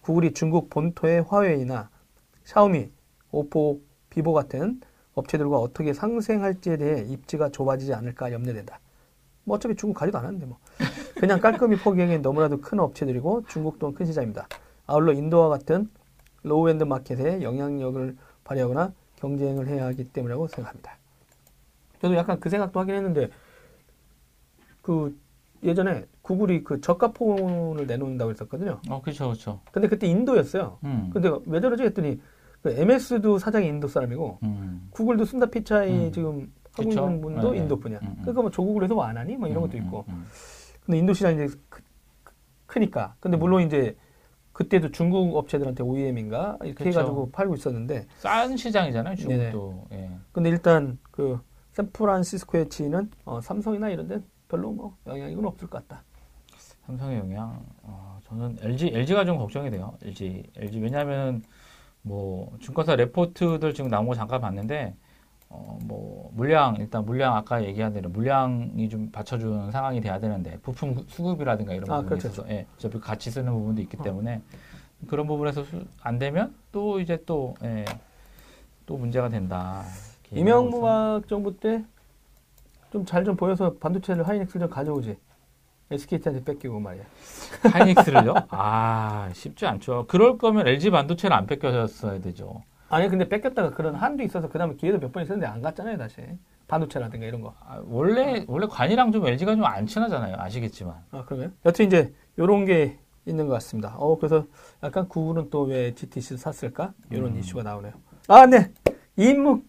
구글이 0.00 0.32
중국 0.32 0.70
본토의 0.70 1.22
화웨이나 1.28 1.90
샤오미, 2.44 2.90
오포, 3.30 3.82
비보 4.08 4.32
같은 4.32 4.80
업체들과 5.14 5.58
어떻게 5.58 5.92
상생할지에 5.92 6.78
대해 6.78 7.04
입지가 7.04 7.50
좁아지지 7.50 7.92
않을까 7.92 8.32
염려된다. 8.32 8.80
뭐 9.44 9.56
어차피 9.56 9.76
중국 9.76 9.98
가지도 9.98 10.16
않았는데 10.16 10.46
뭐 10.46 10.58
그냥 11.16 11.40
깔끔히 11.40 11.76
포기하기엔 11.76 12.22
너무나도 12.22 12.62
큰 12.62 12.80
업체들이고 12.80 13.44
중국 13.46 13.78
또한 13.78 13.94
큰 13.94 14.06
시장입니다. 14.06 14.48
아울러 14.86 15.12
인도와 15.12 15.50
같은 15.50 15.90
low-end 16.42 16.84
마켓에 16.84 17.42
영향력을 17.42 18.16
발휘하거나 18.44 18.94
경쟁을 19.16 19.68
해야 19.68 19.84
하기 19.86 20.04
때문이라고 20.04 20.48
생각합니다. 20.48 20.96
저도 22.00 22.14
약간 22.16 22.40
그 22.40 22.48
생각도 22.48 22.80
하긴 22.80 22.94
했는데 22.94 23.28
그 24.84 25.18
예전에 25.62 26.04
구글이 26.20 26.62
그 26.62 26.80
저가 26.82 27.12
폰을 27.12 27.86
내놓는다고 27.86 28.30
했었거든요. 28.30 28.80
어, 28.90 29.00
그렇죠, 29.00 29.28
그렇죠. 29.28 29.60
근데 29.72 29.88
그때 29.88 30.06
인도였어요. 30.06 30.78
음. 30.84 31.10
근데 31.10 31.30
왜 31.46 31.58
저러지 31.58 31.84
했더니 31.84 32.20
그 32.60 32.70
MS도 32.70 33.38
사장이 33.38 33.66
인도 33.66 33.88
사람이고 33.88 34.40
음. 34.42 34.88
구글도 34.90 35.24
순다 35.24 35.46
피차이 35.46 36.08
음. 36.08 36.12
지금 36.12 36.52
하고 36.74 36.88
그쵸? 36.88 37.06
있는 37.06 37.20
분도 37.22 37.50
네, 37.50 37.56
네. 37.56 37.62
인도 37.62 37.80
분이야. 37.80 37.98
음, 38.02 38.06
음. 38.08 38.16
그러니까 38.20 38.42
뭐 38.42 38.50
조국을 38.50 38.84
해서 38.84 39.00
안 39.00 39.16
하니? 39.16 39.36
뭐 39.36 39.48
이런 39.48 39.62
것도 39.62 39.78
음, 39.78 39.84
있고. 39.84 40.04
근데 40.84 40.98
인도 40.98 41.14
시장이 41.14 41.42
이제 41.42 41.56
크, 41.70 41.80
크니까. 42.66 43.14
근데 43.20 43.38
물론 43.38 43.62
이제 43.62 43.96
그때도 44.52 44.90
중국 44.90 45.34
업체들한테 45.34 45.82
OEM인가 45.82 46.58
이렇게 46.62 46.84
그쵸. 46.84 47.00
해가지고 47.00 47.30
팔고 47.30 47.54
있었는데 47.54 48.06
싼 48.18 48.54
시장이잖아요, 48.54 49.16
네네. 49.16 49.50
중국도. 49.50 49.86
예. 49.92 50.10
근데 50.32 50.50
일단 50.50 50.98
그 51.10 51.40
샌프란시스코에 51.72 52.68
치는 52.68 53.10
어, 53.24 53.40
삼성이나 53.40 53.88
이런 53.88 54.08
데는 54.08 54.33
별로 54.54 54.70
뭐 54.70 54.96
영향은 55.06 55.44
없을 55.44 55.68
것 55.68 55.86
같다. 55.88 56.02
삼성의 56.86 57.18
영향. 57.18 57.60
어, 57.82 58.18
저는 58.28 58.56
LG, 58.60 58.92
LG가 58.94 59.24
좀 59.24 59.38
걱정이 59.38 59.70
돼요. 59.70 59.94
LG, 60.02 60.44
LG 60.56 60.78
왜냐하면 60.80 61.42
뭐 62.02 62.56
증권사 62.60 62.94
레포트들 62.94 63.74
지금 63.74 63.90
나온 63.90 64.06
거 64.06 64.14
잠깐 64.14 64.40
봤는데 64.40 64.94
어, 65.48 65.78
뭐 65.84 66.30
물량 66.34 66.76
일단 66.76 67.04
물량 67.04 67.34
아까 67.34 67.64
얘기한 67.64 67.92
대로 67.92 68.10
물량이 68.10 68.88
좀 68.88 69.10
받쳐주는 69.10 69.72
상황이 69.72 70.00
돼야 70.00 70.20
되는데 70.20 70.58
부품 70.58 71.04
수급이라든가 71.08 71.72
이런 71.74 71.90
아, 71.90 71.96
부분에 71.96 72.08
그렇죠. 72.08 72.28
있어서 72.28 72.48
예, 72.50 72.66
어차피 72.76 73.00
같이 73.00 73.30
쓰는 73.30 73.52
부분도 73.52 73.82
있기 73.82 73.96
어. 73.98 74.02
때문에 74.02 74.40
그런 75.08 75.26
부분에서 75.26 75.64
수- 75.64 75.84
안 76.02 76.18
되면 76.18 76.54
또 76.70 77.00
이제 77.00 77.18
또 77.26 77.54
예, 77.64 77.84
또 78.86 78.96
문제가 78.98 79.28
된다. 79.28 79.82
이명박 80.32 81.22
정부 81.28 81.56
때 81.58 81.84
좀잘좀 82.98 83.36
보여서 83.36 83.74
반도체를 83.74 84.26
하이닉스 84.26 84.58
좀 84.60 84.70
가져오지. 84.70 85.16
SKT한테 85.90 86.44
뺏기고 86.44 86.78
말이야. 86.80 87.02
하이닉스를요? 87.72 88.34
아 88.50 89.28
쉽지 89.32 89.66
않죠. 89.66 90.06
그럴 90.08 90.38
거면 90.38 90.66
LG 90.68 90.90
반도체를 90.90 91.36
안 91.36 91.46
뺏겼어야 91.46 92.20
되죠. 92.20 92.62
아니 92.88 93.08
근데 93.08 93.28
뺏겼다가 93.28 93.70
그런 93.72 93.94
한도 93.96 94.22
있어서 94.22 94.48
그 94.48 94.58
다음에 94.58 94.74
기회도 94.76 94.98
몇 95.00 95.12
번 95.12 95.24
있었는데 95.24 95.46
안 95.46 95.60
갔잖아요 95.60 95.98
다시. 95.98 96.22
반도체라든가 96.68 97.26
이런 97.26 97.40
거. 97.42 97.54
아, 97.60 97.82
원래 97.84 98.44
원래 98.46 98.66
관이랑 98.70 99.10
좀 99.12 99.26
LG가 99.26 99.54
좀 99.56 99.64
안 99.64 99.86
친하잖아요. 99.86 100.36
아시겠지만. 100.38 100.94
아, 101.10 101.24
그러면? 101.26 101.52
여튼 101.66 101.86
이제 101.86 102.14
요런 102.38 102.64
게 102.64 102.98
있는 103.26 103.46
것 103.48 103.54
같습니다. 103.54 103.94
어, 103.98 104.16
그래서 104.16 104.46
약간 104.82 105.08
구글은 105.08 105.50
또 105.50 105.64
왜 105.64 105.94
GTC를 105.94 106.38
샀을까? 106.38 106.92
이런 107.10 107.32
음. 107.32 107.38
이슈가 107.38 107.62
나오네요. 107.64 107.92
아, 108.28 108.46
네. 108.46 108.70
이인묵 109.16 109.64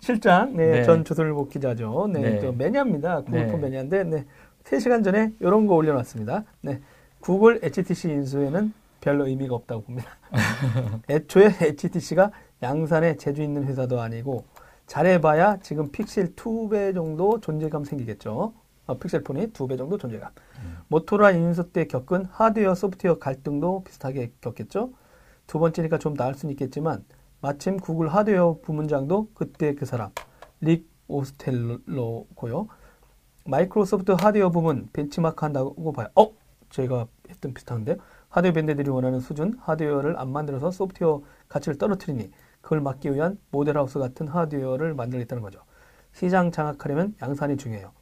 실장, 0.00 0.54
네, 0.56 0.70
네. 0.70 0.82
전 0.84 1.04
조선일보 1.04 1.48
기자죠. 1.48 2.08
네, 2.12 2.20
네. 2.20 2.40
또 2.40 2.52
매니아입니다. 2.52 3.22
구글폰 3.22 3.52
네. 3.52 3.58
매니아인데, 3.58 4.04
네. 4.04 4.24
3시간 4.64 5.02
전에 5.04 5.32
요런 5.42 5.66
거 5.66 5.74
올려놨습니다. 5.74 6.44
네. 6.62 6.80
구글 7.20 7.60
HTC 7.62 8.10
인수에는 8.10 8.72
별로 9.00 9.26
의미가 9.26 9.54
없다고 9.54 9.82
봅니다. 9.82 10.10
애초에 11.08 11.50
HTC가 11.60 12.30
양산에 12.62 13.16
재주 13.16 13.42
있는 13.42 13.64
회사도 13.64 14.00
아니고, 14.00 14.44
잘해봐야 14.86 15.58
지금 15.62 15.90
픽셀 15.90 16.34
2배 16.34 16.94
정도 16.94 17.40
존재감 17.40 17.84
생기겠죠. 17.84 18.52
어, 18.86 18.98
픽셀폰이 18.98 19.48
2배 19.48 19.76
정도 19.76 19.98
존재감. 19.98 20.30
모토로라 20.88 21.32
인수 21.32 21.72
때 21.72 21.86
겪은 21.86 22.26
하드웨어 22.26 22.74
소프트웨어 22.74 23.18
갈등도 23.18 23.82
비슷하게 23.84 24.32
겪겠죠. 24.40 24.92
두 25.46 25.58
번째니까 25.58 25.98
좀 25.98 26.14
나을 26.14 26.34
수는 26.34 26.52
있겠지만 26.52 27.04
마침 27.40 27.76
구글 27.76 28.08
하드웨어 28.08 28.60
부문장도 28.62 29.30
그때 29.34 29.74
그 29.74 29.84
사람 29.84 30.10
릭 30.60 30.88
오스텔로고요. 31.08 32.68
마이크로소프트 33.44 34.12
하드웨어 34.12 34.50
부문 34.50 34.88
벤치마크 34.92 35.44
한다고 35.44 35.92
봐요. 35.92 36.08
어? 36.16 36.32
저희가 36.70 37.06
했던 37.30 37.54
비슷한데 37.54 37.96
하드웨어 38.28 38.52
vendor들이 38.52 38.90
원하는 38.90 39.20
수준 39.20 39.56
하드웨어를 39.60 40.18
안 40.18 40.30
만들어서 40.30 40.70
소프트웨어 40.70 41.22
가치를 41.48 41.78
떨어뜨리니 41.78 42.30
그걸 42.60 42.80
막기 42.80 43.12
위한 43.14 43.38
모델하우스 43.50 43.98
같은 43.98 44.26
하드웨어를 44.26 44.94
만들겠다는 44.94 45.42
거죠. 45.42 45.60
시장 46.12 46.50
장악하려면 46.50 47.14
양산이 47.22 47.56
중요해요. 47.56 47.92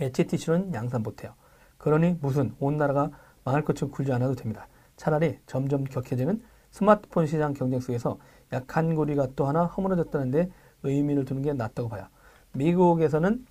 HTC는 0.00 0.72
양산 0.72 1.02
못해요. 1.02 1.34
그러니 1.76 2.16
무슨 2.20 2.54
온 2.58 2.76
나라가 2.76 3.10
망할 3.44 3.64
것처럼 3.64 3.92
굴지 3.92 4.12
않아도 4.12 4.34
됩니다. 4.34 4.68
차라리 4.96 5.38
점점 5.46 5.84
격해지는 5.84 6.42
스마트폰 6.70 7.26
시장 7.26 7.54
경쟁 7.54 7.80
속에서 7.80 8.18
약한 8.52 8.94
고리가 8.94 9.28
또 9.36 9.46
하나 9.46 9.64
허물어졌다는데 9.66 10.50
의미를 10.82 11.24
두는 11.24 11.42
게 11.42 11.52
낫다고 11.52 11.88
봐요. 11.88 12.06
미국에서는 12.52 13.46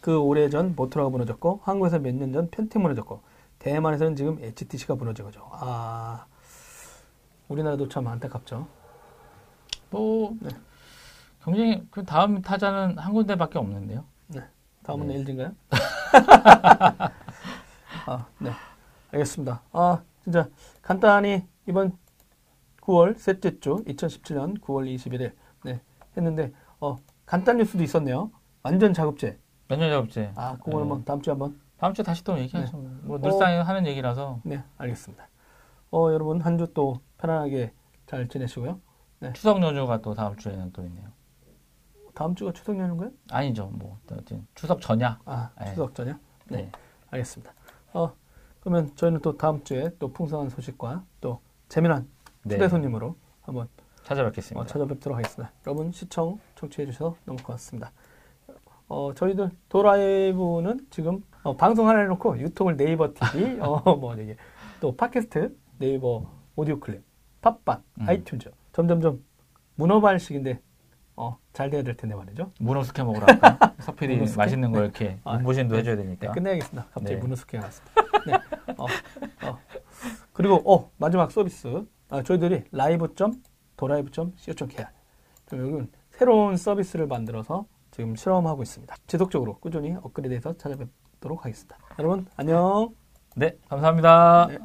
그 0.00 0.18
오래전 0.20 0.74
모토로가 0.76 1.10
무너졌고 1.10 1.60
한국에서 1.64 1.98
몇 1.98 2.14
년 2.16 2.32
전 2.32 2.50
펜티 2.50 2.78
무너졌고 2.78 3.20
대만에서는 3.58 4.16
지금 4.16 4.38
HTC가 4.42 4.94
무너진 4.96 5.24
거죠. 5.24 5.48
아 5.52 6.26
우리나라도 7.48 7.88
참 7.88 8.06
안타깝죠. 8.06 8.66
뭐 9.90 10.36
네. 10.40 10.50
경쟁이 11.42 11.82
그 11.90 12.04
다음 12.04 12.42
타자는 12.42 12.98
한 12.98 13.12
군데밖에 13.12 13.58
없는데요. 13.58 14.04
다음은 14.82 15.06
네. 15.06 15.14
LG인가요? 15.14 15.52
아, 18.06 18.26
네. 18.38 18.50
알겠습니다. 19.12 19.62
아, 19.72 20.02
진짜 20.22 20.46
간단히 20.82 21.46
이번 21.66 21.96
9월 22.84 23.16
셋째 23.18 23.58
주 23.60 23.76
2017년 23.84 24.60
9월 24.60 24.92
21일 24.94 25.32
네, 25.64 25.80
했는데 26.16 26.52
어, 26.80 26.98
간단 27.26 27.56
뉴스도 27.56 27.82
있었네요. 27.82 28.30
완전 28.62 28.92
자급제. 28.92 29.38
몇년 29.68 29.90
작업제. 29.90 30.32
아, 30.36 30.56
그거는 30.58 30.80
네. 30.80 30.84
뭐 30.88 31.02
다음 31.04 31.22
주에 31.22 31.32
한번 31.32 31.60
다음 31.78 31.94
주에 31.94 32.02
다시 32.04 32.22
또 32.24 32.38
얘기하죠. 32.38 32.76
뭐 33.02 33.16
어. 33.16 33.20
늘상 33.20 33.66
하는 33.66 33.86
얘기라서 33.86 34.40
네, 34.44 34.62
알겠습니다. 34.76 35.28
어, 35.90 36.12
여러분 36.12 36.40
한 36.40 36.58
주 36.58 36.66
또 36.74 37.00
편안하게 37.18 37.72
잘 38.06 38.28
지내시고요. 38.28 38.80
추석 39.32 39.62
연휴가 39.62 40.02
또 40.02 40.12
다음 40.14 40.36
주에는 40.36 40.72
또 40.72 40.84
있네요. 40.84 41.08
다음 42.14 42.34
주가 42.34 42.52
추석 42.52 42.78
연휴인가요? 42.78 43.10
아니죠. 43.30 43.66
뭐 43.72 43.98
어쨌든 44.04 44.46
추석 44.54 44.80
전야. 44.82 45.18
아, 45.24 45.50
네. 45.58 45.70
추석 45.70 45.94
전이요? 45.94 46.14
네. 46.50 46.56
네. 46.62 46.72
알겠습니다. 47.10 47.52
어, 47.94 48.12
그러면 48.60 48.94
저희는 48.94 49.20
또 49.20 49.36
다음 49.38 49.64
주에 49.64 49.90
또 49.98 50.12
풍성한 50.12 50.50
소식과 50.50 51.04
또 51.22 51.40
재미난 51.68 52.06
네. 52.44 52.56
초대 52.56 52.68
손님으로 52.68 53.16
한번 53.42 53.68
찾아뵙겠습니다. 54.02 54.60
어, 54.60 54.66
찾아뵙도록 54.66 55.16
하겠습니다. 55.16 55.52
여러분 55.66 55.90
시청 55.92 56.38
청취해 56.56 56.86
주셔서 56.86 57.16
너무 57.24 57.42
고맙습니다. 57.42 57.90
어, 58.86 59.14
저희들 59.14 59.50
도라이브는 59.70 60.86
지금 60.90 61.22
어, 61.42 61.56
방송 61.56 61.88
하나 61.88 62.00
해놓고 62.00 62.38
유튜브 62.38 62.76
네이버 62.76 63.12
TV, 63.14 63.58
어, 63.60 63.96
뭐 63.96 64.14
이게 64.14 64.36
또 64.80 64.94
팟캐스트, 64.94 65.56
네이버 65.78 66.30
오디오 66.54 66.78
클립, 66.78 67.02
팟빵, 67.40 67.82
음. 68.00 68.06
아이튠즈 68.06 68.52
점점점 68.72 69.24
문어발식인데 69.76 70.60
어, 71.16 71.38
잘 71.52 71.70
돼야 71.70 71.82
될 71.82 71.96
텐데 71.96 72.14
말이죠. 72.14 72.52
문어 72.60 72.82
숙회 72.82 73.02
먹으러? 73.02 73.26
서필이? 73.80 74.18
맛있는 74.36 74.70
거 74.72 74.80
네. 74.80 74.84
이렇게 74.84 75.18
아, 75.24 75.36
몸보신도 75.36 75.74
네. 75.74 75.80
해줘야 75.80 75.96
네, 75.96 76.02
되니까. 76.02 76.32
끝내야겠습니다. 76.32 76.88
갑자기 76.92 77.14
네. 77.14 77.20
문어 77.20 77.36
숙회가 77.36 77.64
났습니다. 77.64 78.02
네. 78.26 78.32
어, 78.76 78.84
어. 79.48 79.58
그리고 80.32 80.60
어, 80.70 80.90
마지막 80.98 81.30
서비스 81.30 81.86
아, 82.14 82.22
저희들이 82.22 82.62
live.도라이브.co.kr 82.72 84.86
여기는 85.52 85.90
새로운 86.10 86.56
서비스를 86.56 87.08
만들어서 87.08 87.66
지금 87.90 88.14
실험하고 88.14 88.62
있습니다. 88.62 88.94
지속적으로 89.08 89.58
꾸준히 89.58 89.96
업그레이드해서 90.00 90.56
찾아뵙도록 90.56 91.44
하겠습니다. 91.44 91.76
여러분 91.98 92.28
안녕. 92.36 92.94
네, 93.34 93.58
감사합니다. 93.68 94.46
네. 94.48 94.58